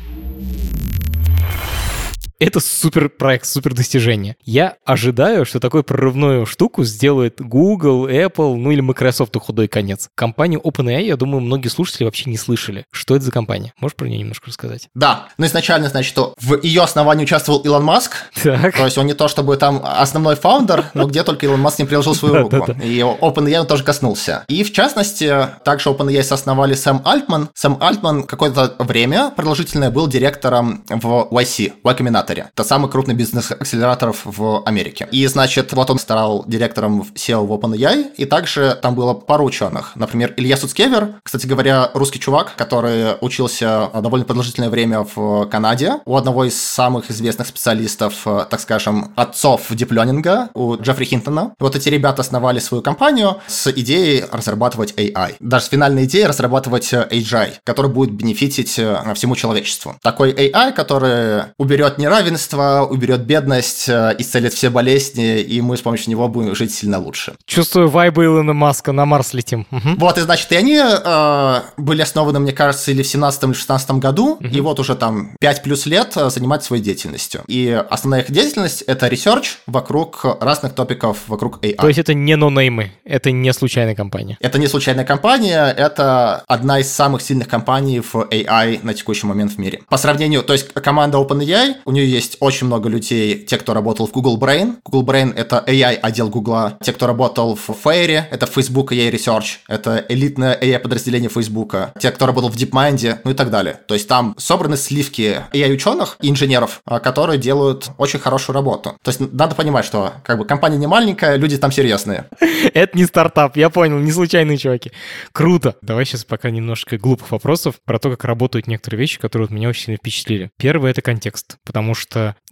Это 2.41 2.61
супер 2.61 3.09
проект, 3.09 3.47
супер 3.47 3.75
достижение. 3.75 4.37
Я 4.45 4.77
ожидаю, 4.85 5.45
что 5.45 5.59
такую 5.59 5.83
прорывную 5.83 6.47
штуку 6.47 6.85
сделает 6.85 7.41
Google, 7.41 8.07
Apple, 8.07 8.55
ну 8.55 8.71
или 8.71 8.81
Microsoft 8.81 9.35
у 9.35 9.41
худой 9.41 9.67
конец. 9.67 10.09
Компанию 10.15 10.61
OpenAI, 10.61 11.03
я 11.03 11.17
думаю, 11.17 11.41
многие 11.41 11.67
слушатели 11.67 12.05
вообще 12.05 12.31
не 12.31 12.37
слышали. 12.37 12.85
Что 12.93 13.17
это 13.17 13.25
за 13.25 13.33
компания? 13.33 13.73
Можешь 13.81 13.97
про 13.97 14.07
нее 14.07 14.21
немножко 14.21 14.47
рассказать? 14.47 14.89
Да, 14.95 15.27
ну 15.37 15.47
изначально, 15.47 15.89
значит, 15.89 16.17
в 16.17 16.63
ее 16.63 16.83
основании 16.83 17.25
участвовал 17.25 17.59
Илон 17.59 17.83
Маск. 17.83 18.13
Так. 18.41 18.77
То 18.77 18.85
есть 18.85 18.97
он 18.99 19.07
не 19.07 19.15
то 19.15 19.27
чтобы 19.27 19.57
там 19.57 19.83
основной 19.85 20.37
фаундер, 20.37 20.93
но 20.95 21.07
где 21.07 21.25
только 21.25 21.47
Илон 21.47 21.61
Маск 21.61 21.81
не 21.81 21.87
приложил 21.87 22.15
свою 22.15 22.43
руку. 22.43 22.71
И 22.85 23.01
OpenAI 23.01 23.67
тоже 23.67 23.83
коснулся. 23.83 24.45
И 24.47 24.63
в 24.63 24.73
частности, 24.73 25.49
также 25.65 25.91
OpenAI 25.91 26.21
основали 26.21 26.75
Сэм 26.75 27.03
Альтман. 27.05 27.49
Сэм 27.55 27.79
Альтман 27.81 28.23
какое-то 28.23 28.77
время 28.79 29.33
продолжительное 29.35 29.91
был 29.91 30.07
директором 30.07 30.85
в 30.89 31.27
YC, 31.33 31.73
Y 31.83 31.95
Combinator 31.97 32.28
акселераторе. 32.29 32.51
Это 32.55 32.65
самый 32.65 32.91
крупный 32.91 33.15
бизнес 33.15 33.51
акселераторов 33.51 34.23
в 34.25 34.63
Америке. 34.65 35.09
И, 35.11 35.27
значит, 35.27 35.73
вот 35.73 35.91
он 35.91 35.99
стал 35.99 36.45
директором 36.47 37.03
SEO 37.15 37.47
в 37.47 37.53
OpenAI, 37.53 38.15
и 38.17 38.25
также 38.25 38.79
там 38.83 38.95
было 38.95 39.15
пару 39.15 39.45
ученых. 39.45 39.93
Например, 39.95 40.35
Илья 40.37 40.57
Суцкевер, 40.57 41.15
кстати 41.23 41.47
говоря, 41.47 41.91
русский 41.95 42.21
чувак, 42.21 42.55
который 42.57 43.15
учился 43.21 43.91
довольно 43.95 44.25
продолжительное 44.25 44.71
время 44.71 45.07
в 45.15 45.47
Канаде, 45.47 45.95
у 46.05 46.17
одного 46.17 46.45
из 46.45 46.61
самых 46.61 47.11
известных 47.11 47.49
специалистов, 47.49 48.15
так 48.25 48.61
скажем, 48.61 49.13
отцов 49.17 49.67
диплёнинга, 49.71 50.51
у 50.55 50.77
Джеффри 50.77 51.05
Хинтона. 51.05 51.55
Вот 51.59 51.77
эти 51.77 51.89
ребята 51.89 52.23
основали 52.23 52.59
свою 52.59 52.83
компанию 52.83 53.41
с 53.47 53.71
идеей 53.73 54.25
разрабатывать 54.31 54.95
AI. 54.97 55.37
Даже 55.41 55.67
с 55.67 55.69
финальной 55.69 56.05
идеей 56.05 56.27
разрабатывать 56.27 56.93
AGI, 56.93 57.55
который 57.65 57.91
будет 57.91 58.11
бенефитить 58.13 58.69
всему 58.69 59.37
человечеству. 59.37 59.97
Такой 60.03 60.33
AI, 60.33 60.73
который 60.73 61.45
уберет 61.59 61.99
неравенство, 61.99 62.18
равенство, 62.19 62.87
уберет 62.91 63.21
бедность, 63.21 63.89
э, 63.89 64.15
исцелит 64.19 64.53
все 64.53 64.71
болезни, 64.71 65.41
и 65.41 65.61
мы 65.61 65.77
с 65.77 65.81
помощью 65.81 66.11
него 66.11 66.29
будем 66.29 66.55
жить 66.55 66.75
сильно 66.75 66.99
лучше. 66.99 67.35
Чувствую 67.47 67.89
вайбы 67.89 68.25
Илона 68.25 68.53
Маска, 68.53 68.93
на 68.93 69.07
Марс 69.07 69.35
летим. 69.35 69.67
Угу. 69.71 69.97
Вот, 69.99 70.19
и 70.19 70.21
значит, 70.23 70.51
и 70.53 70.57
они 70.57 70.81
э, 70.81 71.61
были 71.77 72.03
основаны, 72.03 72.41
мне 72.41 72.53
кажется, 72.53 72.91
или 72.91 73.03
в 73.03 73.07
17 73.07 73.45
или 73.45 73.53
16 73.53 73.91
году, 73.93 74.33
угу. 74.33 74.47
и 74.47 74.61
вот 74.61 74.81
уже 74.81 74.97
там 74.97 75.31
5 75.41 75.63
плюс 75.63 75.87
лет 75.87 76.13
э, 76.17 76.31
занимаются 76.31 76.69
своей 76.69 76.83
деятельностью. 76.83 77.43
И 77.47 77.69
основная 77.91 78.23
их 78.23 78.31
деятельность— 78.31 78.83
это 78.87 79.07
research 79.09 79.59
вокруг 79.67 80.25
разных 80.41 80.75
топиков 80.75 81.19
вокруг 81.29 81.63
AI. 81.63 81.77
То 81.77 81.89
есть 81.89 82.01
это 82.01 82.15
не 82.15 82.37
нонеймы, 82.37 82.93
это 83.05 83.31
не 83.31 83.53
случайная 83.53 83.95
компания? 83.95 84.37
Это 84.41 84.59
не 84.59 84.67
случайная 84.67 85.05
компания, 85.05 85.67
это 85.71 86.43
одна 86.49 86.81
из 86.81 86.93
самых 86.93 87.23
сильных 87.23 87.47
компаний 87.47 88.01
в 88.01 88.15
AI 88.15 88.81
на 88.83 88.95
текущий 88.95 89.27
момент 89.27 89.53
в 89.53 89.59
мире. 89.59 89.81
По 89.89 89.99
сравнению, 89.99 90.43
то 90.43 90.53
есть 90.53 90.73
команда 90.73 91.19
OpenAI, 91.19 91.77
у 91.85 91.93
нее 91.93 92.08
есть 92.09 92.37
очень 92.41 92.67
много 92.67 92.89
людей, 92.89 93.45
те, 93.45 93.57
кто 93.57 93.75
работал 93.75 94.07
в 94.07 94.13
Google 94.13 94.39
Brain. 94.39 94.77
Google 94.85 95.13
Brain— 95.13 95.35
это 95.37 95.65
AI-отдел 95.67 96.29
Google. 96.29 96.73
Те, 96.83 96.93
кто 96.93 97.07
работал 97.07 97.55
в 97.55 97.71
FAIR, 97.71 98.23
это 98.31 98.47
Facebook 98.47 98.93
AI 98.93 99.11
Research, 99.11 99.59
это 99.69 100.05
элитное 100.09 100.59
AI-подразделение 100.61 101.31
Facebook. 101.31 101.75
Те, 101.99 102.11
кто 102.11 102.27
работал 102.27 102.51
в 102.51 102.57
DeepMind, 102.57 103.19
ну 103.25 103.31
и 103.31 103.35
так 103.35 103.51
далее. 103.51 103.81
То 103.87 103.95
есть 103.95 104.09
там 104.09 104.35
собраны 104.39 104.77
сливки 104.77 105.43
AI-ученых 105.53 106.17
и 106.21 106.31
инженеров, 106.31 106.81
а, 106.85 107.01
которые 107.01 107.39
делают 107.39 107.91
очень 107.99 108.19
хорошую 108.19 108.55
работу. 108.55 108.97
То 109.03 109.11
есть 109.11 109.21
надо 109.33 109.55
понимать, 109.55 109.85
что 109.85 110.15
как 110.25 110.39
бы 110.39 110.45
компания 110.45 110.79
не 110.79 110.87
маленькая, 110.87 111.37
люди 111.37 111.59
там 111.59 111.73
серьезные. 111.73 112.27
Это 112.75 112.97
не 112.97 113.05
стартап, 113.05 113.57
я 113.57 113.71
понял, 113.71 113.99
не 113.99 114.13
случайные 114.13 114.59
чуваки. 114.59 114.93
Круто. 115.33 115.77
Давай 115.83 116.05
сейчас 116.05 116.25
пока 116.25 116.51
немножко 116.51 116.99
глупых 116.99 117.31
вопросов 117.31 117.77
про 117.85 117.99
то, 117.99 118.11
как 118.11 118.25
работают 118.25 118.67
некоторые 118.67 119.01
вещи, 119.01 119.19
которые 119.19 119.49
меня 119.51 119.69
очень 119.69 119.85
сильно 119.85 119.99
впечатлили. 119.99 120.51
Первый— 120.57 120.91
это 120.93 121.03
контекст, 121.03 121.57
потому 121.65 121.95
что 121.95 121.98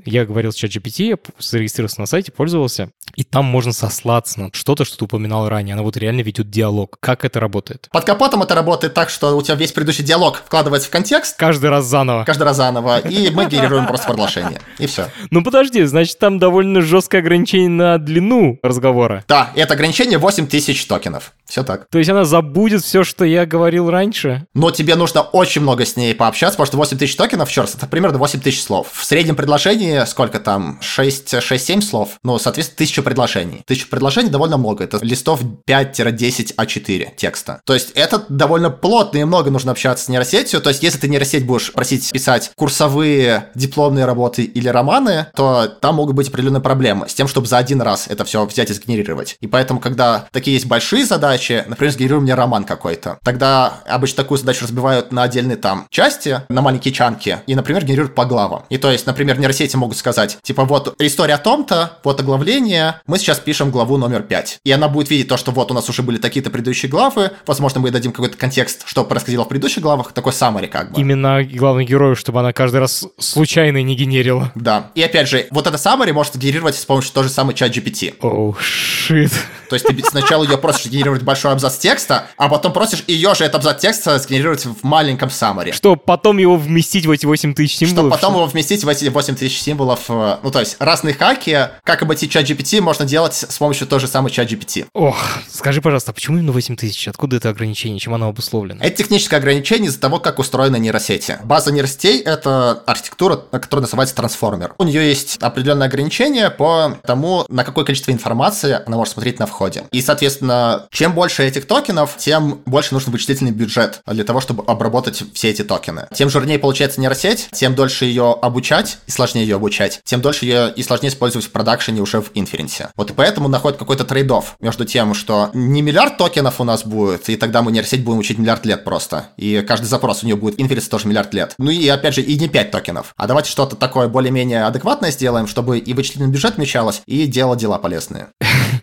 я 0.05 0.25
говорил 0.25 0.53
с 0.53 0.63
ChatGPT, 0.63 1.05
я 1.05 1.17
зарегистрировался 1.39 2.01
на 2.01 2.07
сайте, 2.07 2.33
пользовался, 2.33 2.91
и 3.15 3.25
там 3.25 3.45
можно 3.45 3.73
сослаться 3.73 4.41
на 4.41 4.51
что-то, 4.53 4.85
что 4.85 4.99
ты 4.99 5.05
упоминал 5.05 5.49
ранее. 5.49 5.75
Она 5.75 5.83
вот 5.83 5.97
реально 5.97 6.21
ведет 6.21 6.51
диалог. 6.51 6.97
Как 7.01 7.25
это 7.25 7.41
работает? 7.41 7.89
Под 7.91 8.05
капотом 8.05 8.43
это 8.43 8.55
работает 8.55 8.95
так, 8.95 9.09
что 9.11 9.37
у 9.37 9.43
тебя 9.43 9.55
весь 9.55 9.73
предыдущий 9.73 10.05
диалог 10.05 10.43
вкладывается 10.45 10.89
в 10.89 10.91
контекст. 10.91 11.37
Каждый 11.37 11.71
раз 11.71 11.87
заново. 11.87 12.25
Каждый 12.25 12.43
раз 12.43 12.57
заново. 12.57 12.99
И 13.01 13.31
мы 13.31 13.47
генерируем 13.47 13.87
просто 13.89 14.09
приглашение. 14.09 14.61
И 14.79 14.87
все. 14.87 15.09
Ну 15.31 15.43
подожди, 15.43 15.85
значит 15.85 16.19
там 16.19 16.39
довольно 16.39 16.83
жесткое 16.83 17.21
ограничение 17.21 17.69
на 17.69 17.99
длину 17.99 18.59
разговора. 18.63 19.25
Да, 19.29 19.51
это 19.55 19.75
ограничение 19.75 20.19
8000 20.19 20.87
токенов. 20.87 21.33
Все 21.47 21.63
так. 21.63 21.87
То 21.89 21.99
есть 21.99 22.11
она 22.11 22.25
забудет 22.25 22.83
все, 22.83 23.05
что 23.05 23.25
я 23.25 23.47
говорил 23.47 23.91
раньше? 23.91 24.47
Но 24.53 24.71
тебе 24.71 24.97
нужно 24.97 25.23
очень 25.23 25.63
много 25.63 25.85
с 25.85 25.97
ней 25.97 26.15
пообщаться, 26.15 26.57
потому 26.59 26.67
что 26.67 26.77
8000 26.77 27.17
токенов, 27.17 27.57
раз, 27.57 27.75
это 27.75 27.87
примерно 27.87 28.19
8000 28.19 28.61
слов. 28.61 28.89
В 28.93 29.05
среднем 29.05 29.36
предложении 29.37 30.05
сколько 30.07 30.41
там? 30.41 30.81
6-7 30.83 31.81
слов. 31.81 32.19
Ну, 32.23 32.39
соответственно, 32.39 32.77
1000 32.77 33.03
предложений. 33.03 33.63
1000 33.65 33.89
предложений 33.89 34.31
довольно 34.31 34.57
много. 34.57 34.85
Это 34.85 34.99
листов 35.03 35.41
5-10 35.67 36.55
А4 36.57 37.17
текста. 37.17 37.61
То 37.65 37.75
есть 37.75 37.91
это 37.95 38.25
довольно 38.29 38.71
плотно 38.71 39.19
и 39.19 39.25
много 39.25 39.51
нужно 39.51 39.73
общаться 39.73 40.05
с 40.05 40.09
нейросетью. 40.09 40.61
То 40.61 40.71
есть 40.71 40.83
если 40.83 40.99
ты 40.99 41.09
нейросеть 41.09 41.47
будешь 41.47 41.73
просить 41.73 42.11
писать 42.13 42.51
курсовые 42.57 43.51
дипломные 43.55 44.05
работы 44.05 44.43
или 44.43 44.69
романы, 44.69 45.27
то 45.35 45.67
там 45.67 45.97
могут 45.97 46.15
быть 46.15 46.29
определенные 46.29 46.61
проблемы 46.61 47.09
с 47.09 47.15
тем, 47.15 47.29
чтобы 47.29 47.47
за 47.47 47.59
один 47.59 47.83
раз 47.83 48.07
это 48.09 48.25
все 48.25 48.45
взять 48.45 48.71
и 48.71 48.75
сгенерировать. 48.75 49.37
И 49.41 49.47
поэтому, 49.47 49.81
когда 49.81 50.27
такие 50.31 50.55
есть 50.55 50.67
большие 50.67 51.05
задачи, 51.05 51.65
например, 51.67 51.93
сгенерируй 51.93 52.21
мне 52.21 52.35
роман 52.35 52.65
какой-то. 52.65 53.19
Тогда 53.25 53.81
обычно 53.87 54.23
такую 54.23 54.39
задачу 54.39 54.65
разбивают 54.65 55.13
на 55.13 55.25
отдельные 55.25 55.57
там 55.57 55.87
части, 55.91 56.43
на 56.49 56.63
маленькие 56.63 56.95
чанки, 56.95 57.39
и, 57.47 57.55
например, 57.55 57.85
генерируют 57.85 58.15
по 58.15 58.25
главам. 58.25 58.65
И 58.69 58.79
то 58.79 58.91
есть, 58.91 59.07
например, 59.07 59.26
нейросети 59.35 59.77
могут 59.77 59.97
сказать, 59.97 60.39
типа, 60.43 60.65
вот 60.65 60.95
история 61.01 61.35
о 61.35 61.39
том-то, 61.39 61.99
вот 62.05 62.21
оглавление, 62.21 63.01
мы 63.07 63.19
сейчас 63.19 63.39
пишем 63.39 63.71
главу 63.71 63.97
номер 63.97 64.23
5. 64.23 64.61
И 64.65 64.71
она 64.73 64.89
будет 64.89 65.11
видеть 65.11 65.29
то, 65.29 65.37
что 65.37 65.51
вот 65.51 65.71
у 65.71 65.75
нас 65.75 65.89
уже 65.89 66.03
были 66.03 66.19
такие-то 66.19 66.51
предыдущие 66.51 66.91
главы, 66.91 67.33
возможно, 67.47 67.81
мы 67.81 67.91
дадим 67.91 68.13
какой-то 68.13 68.37
контекст, 68.37 68.85
что 68.87 69.05
происходило 69.05 69.45
в 69.45 69.49
предыдущих 69.49 69.83
главах, 69.83 70.13
такой 70.13 70.33
summary 70.33 70.69
как 70.69 70.93
бы. 70.93 71.01
Именно 71.01 71.45
главный 71.45 71.85
герой, 71.85 72.17
чтобы 72.17 72.41
она 72.41 72.53
каждый 72.53 72.81
раз 72.81 73.07
случайно 73.19 73.83
не 73.83 73.95
генерила. 73.97 74.53
Да. 74.55 74.91
И 74.95 75.03
опять 75.03 75.29
же, 75.29 75.47
вот 75.51 75.67
это 75.67 75.77
summary 75.77 76.13
может 76.13 76.37
генерировать 76.37 76.77
с 76.77 76.85
помощью 76.85 77.13
той 77.13 77.25
же 77.25 77.31
самой 77.31 77.55
чат 77.55 77.77
GPT. 77.77 78.15
Оу, 78.21 78.51
oh, 78.51 78.57
шит. 78.61 79.33
То 79.69 79.75
есть 79.75 79.87
ты 79.87 79.97
сначала 80.05 80.45
ее 80.45 80.59
просишь 80.59 80.87
генерировать 80.87 81.23
большой 81.23 81.53
абзац 81.53 81.79
текста, 81.79 82.27
а 82.37 82.49
потом 82.49 82.73
просишь 82.73 83.05
ее 83.07 83.35
же 83.35 83.45
этот 83.45 83.57
абзац 83.57 83.81
текста 83.81 84.19
сгенерировать 84.19 84.65
в 84.67 84.83
маленьком 84.83 85.31
саммаре. 85.31 85.73
Что 85.73 85.97
потом 85.97 86.39
его 86.39 86.57
вместить 86.57 87.07
в 87.07 87.11
эти 87.11 87.25
8 87.25 87.55
тысяч 87.55 87.77
символов? 87.79 88.13
Что 88.13 88.17
потом 88.17 88.35
его 88.35 88.47
вместить 88.47 88.85
в 88.85 88.89
эти 88.89 89.07
эти 89.07 89.13
8000 89.13 89.59
символов, 89.59 90.05
э, 90.09 90.39
ну 90.43 90.51
то 90.51 90.61
есть 90.61 90.77
разные 90.79 91.15
хаки, 91.15 91.69
как 91.85 92.03
обойти 92.03 92.29
чат 92.29 92.45
GPT 92.49 92.81
можно 92.81 93.05
делать 93.05 93.35
с 93.35 93.59
помощью 93.59 93.87
той 93.87 94.01
же 94.01 94.09
самой 94.09 94.31
чат 94.31 94.51
GPT. 94.51 94.87
Ох, 94.93 95.17
скажи, 95.51 95.81
пожалуйста, 95.81 96.11
а 96.11 96.15
почему 96.15 96.39
именно 96.39 96.53
8000? 96.53 97.09
Откуда 97.09 97.37
это 97.37 97.49
ограничение? 97.49 97.99
Чем 97.99 98.15
оно 98.15 98.29
обусловлено? 98.29 98.83
Это 98.83 98.97
техническое 98.97 99.37
ограничение 99.37 99.89
из-за 99.89 100.01
того, 100.01 100.19
как 100.19 100.39
устроены 100.39 100.79
нейросети. 100.79 101.39
База 101.45 101.73
нейросетей— 101.73 102.21
это 102.23 102.83
архитектура, 102.87 103.37
которая 103.37 103.83
называется 103.83 104.15
трансформер. 104.15 104.75
У 104.79 104.85
нее 104.85 105.07
есть 105.09 105.39
определенное 105.41 105.87
ограничение 105.87 106.51
по 106.51 106.99
тому, 107.05 107.45
на 107.49 107.65
какое 107.65 107.85
количество 107.85 108.11
информации 108.11 108.81
она 108.85 108.97
может 108.97 109.15
смотреть 109.15 109.39
на 109.39 109.47
входе. 109.57 109.85
И, 109.91 110.03
соответственно, 110.03 110.87
чем 110.91 111.15
больше 111.15 111.43
этих 111.43 111.67
токенов, 111.67 112.17
тем 112.19 112.61
больше 112.67 112.93
нужен 112.93 113.11
вычислительный 113.11 113.53
бюджет 113.53 114.03
для 114.07 114.23
того, 114.23 114.41
чтобы 114.41 114.63
обработать 114.65 115.23
все 115.33 115.49
эти 115.49 115.63
токены. 115.63 116.09
Тем 116.15 116.29
жирнее 116.29 116.59
получается 116.59 117.01
нейросеть, 117.01 117.49
тем 117.53 117.75
дольше 117.75 118.05
ее 118.05 118.37
обучать 118.41 118.99
и 119.07 119.11
сложнее 119.11 119.47
ее 119.47 119.57
обучать, 119.57 120.01
тем 120.05 120.21
дольше 120.21 120.45
ее 120.45 120.73
и 120.77 120.83
сложнее 120.83 121.09
использовать 121.09 121.47
в 121.47 121.51
продакшене 121.51 122.03
уже 122.03 122.21
в 122.21 122.31
инференсе. 122.35 122.91
Вот 122.97 123.11
и 123.11 123.15
поэтому 123.15 123.49
находит 123.49 123.79
какой-то 123.79 124.05
трейдов 124.05 124.57
между 124.61 124.85
тем, 124.85 125.15
что 125.15 125.51
не 125.55 125.81
миллиард 125.81 126.19
токенов 126.19 126.61
у 126.61 126.65
нас 126.65 126.85
будет, 126.85 127.29
и 127.31 127.37
тогда 127.37 127.63
мы 127.63 127.73
нейросеть 127.73 128.05
будем 128.05 128.19
учить 128.19 128.39
миллиард 128.39 128.67
лет 128.67 128.85
просто. 128.85 129.29
И 129.39 129.65
каждый 129.67 129.87
запрос 129.87 130.23
у 130.23 130.27
нее 130.27 130.37
будет 130.37 130.61
inference 130.61 130.89
тоже 130.89 131.09
миллиард 131.09 131.33
лет. 131.33 131.55
Ну 131.57 131.71
и 131.71 131.89
опять 131.89 132.15
же, 132.15 132.21
и 132.21 132.39
не 132.39 132.49
5 132.49 132.71
токенов. 132.71 133.15
А 133.17 133.27
давайте 133.27 133.51
что-то 133.51 133.75
такое 133.77 134.09
более-менее 134.09 134.65
адекватное 134.65 135.11
сделаем, 135.11 135.47
чтобы 135.47 135.79
и 135.79 135.95
вычислительный 135.95 136.31
бюджет 136.31 136.57
вмещалось, 136.57 137.01
и 137.07 137.27
делать 137.27 137.59
дела 137.61 137.79
полезные. 137.79 138.29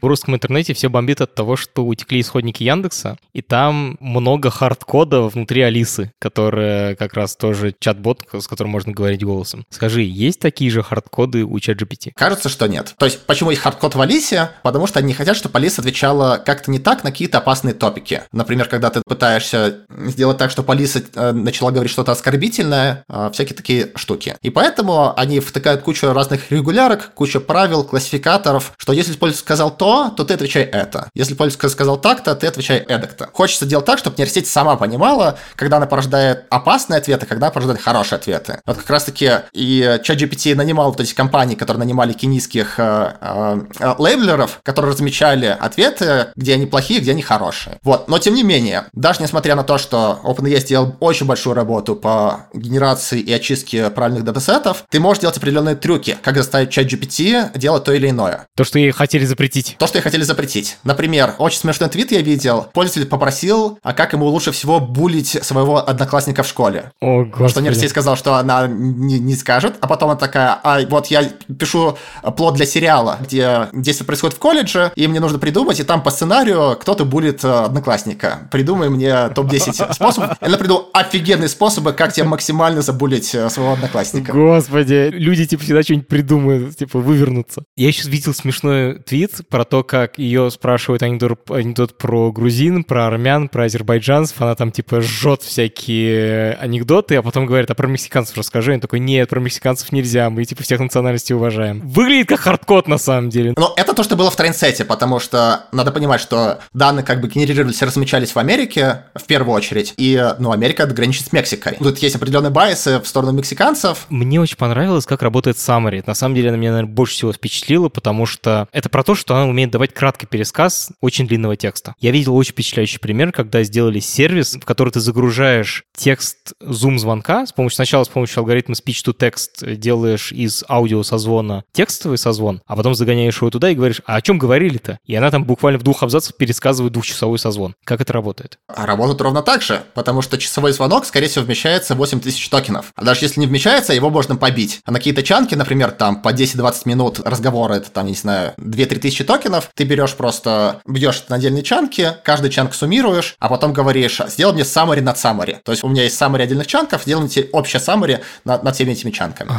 В 0.03 0.05
русском 0.05 0.35
интернете 0.35 0.73
все 0.73 0.89
бомбит 0.89 1.21
от 1.21 1.33
того, 1.33 1.55
что 1.55 1.85
утекли 1.85 2.19
исходники 2.19 2.61
Яндекса, 2.61 3.15
и 3.31 3.41
там 3.41 3.95
много 4.01 4.49
хардкода 4.49 5.21
внутри 5.29 5.61
Алисы, 5.61 6.11
которая 6.19 6.97
как 6.97 7.13
раз 7.13 7.37
тоже 7.37 7.73
чат-бот, 7.79 8.25
с 8.33 8.45
которым 8.49 8.73
можно 8.73 8.91
говорить 8.91 9.23
голосом. 9.23 9.65
Скажи, 9.69 10.01
есть 10.01 10.41
такие 10.41 10.69
же 10.71 10.83
хардкоды 10.83 11.45
у 11.45 11.57
ChatGPT? 11.57 12.11
Кажется, 12.17 12.49
что 12.49 12.67
нет. 12.67 12.95
То 12.97 13.05
есть, 13.05 13.25
почему 13.25 13.51
есть 13.51 13.61
хардкод 13.61 13.95
в 13.95 14.01
Алисе? 14.01 14.49
Потому 14.61 14.87
что 14.87 14.99
они 14.99 15.07
не 15.07 15.13
хотят, 15.13 15.37
чтобы 15.37 15.57
Алиса 15.57 15.79
отвечала 15.79 16.35
как-то 16.45 16.69
не 16.69 16.79
так 16.79 17.05
на 17.05 17.11
какие-то 17.11 17.37
опасные 17.37 17.73
топики. 17.73 18.23
Например, 18.33 18.67
когда 18.67 18.89
ты 18.89 19.01
пытаешься 19.05 19.85
сделать 19.89 20.37
так, 20.37 20.51
чтобы 20.51 20.73
Алиса 20.73 21.01
э, 21.15 21.31
начала 21.31 21.71
говорить 21.71 21.93
что-то 21.93 22.11
оскорбительное, 22.11 23.05
э, 23.07 23.29
всякие 23.31 23.55
такие 23.55 23.91
штуки. 23.95 24.35
И 24.41 24.49
поэтому 24.49 25.17
они 25.17 25.39
втыкают 25.39 25.81
кучу 25.83 26.11
разных 26.11 26.51
регулярок, 26.51 27.13
кучу 27.13 27.39
правил, 27.39 27.85
классификаторов, 27.85 28.73
что 28.75 28.91
если 28.91 29.13
пользователь 29.13 29.45
сказал 29.45 29.71
то, 29.73 29.92
то 30.15 30.23
ты 30.23 30.33
отвечай 30.33 30.63
это. 30.63 31.09
Если 31.13 31.33
пользователь 31.33 31.69
сказал 31.69 31.97
так-то, 31.97 32.35
ты 32.35 32.47
отвечай 32.47 32.77
эдак-то. 32.77 33.29
Хочется 33.33 33.65
делать 33.65 33.85
так, 33.85 33.99
чтобы 33.99 34.15
нейросеть 34.17 34.47
сама 34.47 34.75
понимала, 34.75 35.37
когда 35.55 35.77
она 35.77 35.85
порождает 35.85 36.45
опасные 36.49 36.97
ответы, 36.97 37.25
когда 37.25 37.47
она 37.47 37.53
порождает 37.53 37.81
хорошие 37.81 38.17
ответы. 38.17 38.61
Вот 38.65 38.77
как 38.77 38.89
раз-таки 38.89 39.29
и 39.53 39.99
ChatGPT 40.03 40.55
нанимал 40.55 40.91
вот 40.91 40.99
эти 40.99 41.13
компании, 41.13 41.55
которые 41.55 41.79
нанимали 41.79 42.13
кенийских 42.13 42.79
э, 42.79 43.13
э, 43.19 43.61
э, 43.79 43.95
лейблеров, 43.97 44.59
которые 44.63 44.91
размечали 44.91 45.55
ответы, 45.59 46.27
где 46.35 46.53
они 46.53 46.65
плохие, 46.65 46.99
где 46.99 47.11
они 47.11 47.21
хорошие. 47.21 47.79
Вот. 47.83 48.07
Но 48.07 48.19
тем 48.19 48.35
не 48.35 48.43
менее, 48.43 48.85
даже 48.93 49.21
несмотря 49.21 49.55
на 49.55 49.63
то, 49.63 49.77
что 49.77 50.19
OpenAI 50.23 50.59
сделал 50.59 50.95
очень 50.99 51.25
большую 51.25 51.53
работу 51.53 51.95
по 51.95 52.47
генерации 52.53 53.19
и 53.19 53.33
очистке 53.33 53.89
правильных 53.89 54.23
датасетов, 54.23 54.85
ты 54.89 54.99
можешь 54.99 55.21
делать 55.21 55.37
определенные 55.37 55.75
трюки, 55.75 56.17
как 56.21 56.37
заставить 56.37 56.75
ChatGPT 56.75 57.57
делать 57.57 57.83
то 57.83 57.91
или 57.91 58.09
иное. 58.09 58.45
То, 58.55 58.63
что 58.63 58.79
ей 58.79 58.91
хотели 58.91 59.25
запретить. 59.25 59.75
То, 59.83 59.87
что 59.87 59.97
ей 59.97 60.03
хотели 60.03 60.23
запретить. 60.23 60.77
Например, 60.85 61.35
очень 61.39 61.59
смешной 61.59 61.89
твит 61.89 62.13
я 62.13 62.21
видел. 62.21 62.67
Пользователь 62.71 63.05
попросил, 63.05 63.79
а 63.83 63.91
как 63.91 64.13
ему 64.13 64.27
лучше 64.27 64.53
всего 64.53 64.79
булить 64.79 65.37
своего 65.43 65.85
одноклассника 65.85 66.43
в 66.43 66.47
школе. 66.47 66.93
О, 67.01 67.25
господи. 67.25 67.49
Что 67.49 67.59
нейросеть 67.59 67.89
сказал, 67.89 68.15
что 68.15 68.35
она 68.35 68.65
не, 68.65 69.19
не 69.19 69.35
скажет, 69.35 69.75
а 69.81 69.87
потом 69.87 70.11
она 70.11 70.17
такая, 70.17 70.57
а 70.63 70.79
вот 70.87 71.07
я 71.07 71.23
пишу 71.59 71.97
plot 72.37 72.55
для 72.55 72.65
сериала, 72.65 73.17
где 73.19 73.67
действие 73.73 74.07
происходит 74.07 74.37
в 74.37 74.39
колледже, 74.39 74.93
и 74.95 75.05
мне 75.05 75.19
нужно 75.19 75.37
придумать, 75.37 75.81
и 75.81 75.83
там 75.83 76.01
по 76.01 76.11
сценарию 76.11 76.77
кто-то 76.79 77.03
булит 77.03 77.43
э, 77.43 77.49
одноклассника. 77.49 78.47
Придумай 78.51 78.87
мне 78.87 79.27
топ-10 79.35 79.93
способов. 79.95 80.37
Я 80.39 80.57
придумал 80.57 80.91
офигенные 80.93 81.49
способы, 81.49 81.91
как 81.91 82.13
тебе 82.13 82.25
максимально 82.25 82.81
забулить 82.81 83.35
э, 83.35 83.49
своего 83.49 83.73
одноклассника. 83.73 84.31
Господи, 84.31 85.09
люди 85.11 85.45
типа 85.45 85.63
всегда 85.63 85.83
что-нибудь 85.83 86.07
придумают, 86.07 86.77
типа 86.77 86.99
вывернуться. 86.99 87.63
Я 87.75 87.89
еще 87.89 88.07
видел 88.07 88.33
смешной 88.33 88.99
твит 88.99 89.41
про 89.49 89.65
то, 89.73 89.83
как 89.83 90.19
ее 90.19 90.51
спрашивают 90.51 91.01
анекдот, 91.01 91.49
анекдот 91.49 91.97
про 91.97 92.31
грузин, 92.31 92.83
про 92.83 93.07
армян, 93.07 93.49
про 93.49 93.63
азербайджанцев. 93.63 94.39
Она 94.39 94.53
там 94.53 94.71
типа 94.71 95.01
жжет 95.01 95.41
всякие 95.41 96.53
анекдоты, 96.61 97.15
а 97.15 97.23
потом 97.23 97.47
говорит, 97.47 97.71
а 97.71 97.73
про 97.73 97.87
мексиканцев 97.87 98.37
расскажи. 98.37 98.75
Он 98.75 98.79
такой, 98.79 98.99
нет, 98.99 99.29
про 99.29 99.39
мексиканцев 99.39 99.91
нельзя, 99.91 100.29
мы 100.29 100.45
типа 100.45 100.61
всех 100.61 100.79
национальностей 100.79 101.33
уважаем. 101.33 101.79
Выглядит 101.79 102.27
как 102.27 102.41
хардкод 102.41 102.87
на 102.87 102.99
самом 102.99 103.31
деле. 103.31 103.55
Но 103.57 103.73
это 103.75 103.95
то, 103.95 104.03
что 104.03 104.15
было 104.15 104.29
в 104.29 104.35
трендсете, 104.35 104.85
потому 104.85 105.17
что 105.17 105.65
надо 105.71 105.91
понимать, 105.91 106.21
что 106.21 106.59
данные 106.73 107.03
как 107.03 107.19
бы 107.19 107.27
генерировались 107.27 107.81
и 107.81 107.85
размечались 107.85 108.35
в 108.35 108.37
Америке 108.37 109.05
в 109.15 109.23
первую 109.23 109.55
очередь, 109.55 109.95
и, 109.97 110.23
ну, 110.37 110.51
Америка 110.51 110.85
граничит 110.85 111.29
с 111.29 111.31
Мексикой. 111.31 111.77
Тут 111.79 111.97
есть 111.97 112.15
определенные 112.15 112.51
байсы 112.51 112.99
в 112.99 113.07
сторону 113.07 113.31
мексиканцев. 113.31 114.05
Мне 114.09 114.39
очень 114.39 114.57
понравилось, 114.57 115.07
как 115.07 115.23
работает 115.23 115.57
Summary. 115.57 116.03
На 116.05 116.13
самом 116.13 116.35
деле 116.35 116.49
она 116.49 116.59
меня, 116.59 116.73
наверное, 116.73 116.93
больше 116.93 117.15
всего 117.15 117.33
впечатлила, 117.33 117.89
потому 117.89 118.27
что 118.27 118.67
это 118.71 118.87
про 118.89 119.01
то, 119.01 119.15
что 119.15 119.33
она 119.33 119.47
умеет 119.47 119.62
давать 119.71 119.93
краткий 119.93 120.25
пересказ 120.25 120.91
очень 121.01 121.27
длинного 121.27 121.55
текста. 121.55 121.95
Я 121.99 122.11
видел 122.11 122.35
очень 122.35 122.51
впечатляющий 122.51 122.99
пример, 122.99 123.31
когда 123.31 123.63
сделали 123.63 123.99
сервис, 123.99 124.55
в 124.55 124.65
который 124.65 124.91
ты 124.91 124.99
загружаешь 124.99 125.83
текст 125.95 126.53
зум-звонка 126.59 127.45
с 127.45 127.51
помощью, 127.51 127.75
сначала 127.75 128.03
с 128.03 128.09
помощью 128.09 128.39
алгоритма 128.39 128.75
speech-to-text 128.75 129.75
делаешь 129.75 130.31
из 130.31 130.63
аудиосозвона 130.67 131.63
текстовый 131.71 132.17
созвон, 132.17 132.61
а 132.65 132.75
потом 132.75 132.95
загоняешь 132.95 133.37
его 133.37 133.49
туда 133.49 133.69
и 133.69 133.75
говоришь, 133.75 134.01
а 134.05 134.15
о 134.15 134.21
чем 134.21 134.37
говорили-то? 134.37 134.99
И 135.05 135.15
она 135.15 135.31
там 135.31 135.45
буквально 135.45 135.79
в 135.79 135.83
двух 135.83 136.03
абзацах 136.03 136.35
пересказывает 136.35 136.93
двухчасовой 136.93 137.39
созвон. 137.39 137.75
Как 137.83 138.01
это 138.01 138.13
работает? 138.13 138.57
А 138.67 138.85
работает 138.85 139.21
ровно 139.21 139.41
так 139.41 139.61
же, 139.61 139.83
потому 139.93 140.21
что 140.21 140.37
часовой 140.37 140.73
звонок, 140.73 141.05
скорее 141.05 141.27
всего, 141.27 141.45
вмещается 141.45 141.95
в 141.95 141.97
8000 141.97 142.49
токенов. 142.49 142.91
А 142.95 143.03
даже 143.03 143.25
если 143.25 143.39
не 143.39 143.47
вмещается, 143.47 143.93
его 143.93 144.09
можно 144.09 144.35
побить. 144.35 144.81
А 144.85 144.91
на 144.91 144.99
какие-то 144.99 145.23
чанки, 145.23 145.55
например, 145.55 145.91
там 145.91 146.21
по 146.21 146.33
10-20 146.33 146.73
минут 146.85 147.19
разговора, 147.19 147.75
это 147.75 147.91
там, 147.91 148.07
не 148.07 148.13
знаю, 148.13 148.53
2-3 148.57 148.99
тысячи 148.99 149.23
токенов, 149.23 149.42
ты 149.73 149.83
берешь 149.83 150.15
просто, 150.15 150.81
бьешь 150.85 151.25
на 151.29 151.37
отдельные 151.37 151.63
чанки, 151.63 152.13
каждый 152.23 152.49
чанк 152.49 152.73
суммируешь, 152.73 153.35
а 153.39 153.49
потом 153.49 153.73
говоришь, 153.73 154.21
сделай 154.27 154.53
мне 154.53 154.63
summary 154.63 155.01
над 155.01 155.17
summary. 155.17 155.59
То 155.63 155.71
есть 155.71 155.83
у 155.83 155.89
меня 155.89 156.03
есть 156.03 156.19
summary 156.21 156.43
отдельных 156.43 156.67
чанков, 156.67 157.03
сделай 157.03 157.23
мне 157.23 157.45
общее 157.51 157.81
summary 157.81 158.21
над, 158.45 158.63
над 158.63 158.75
всеми 158.75 158.91
этими 158.91 159.11
чанками. 159.11 159.51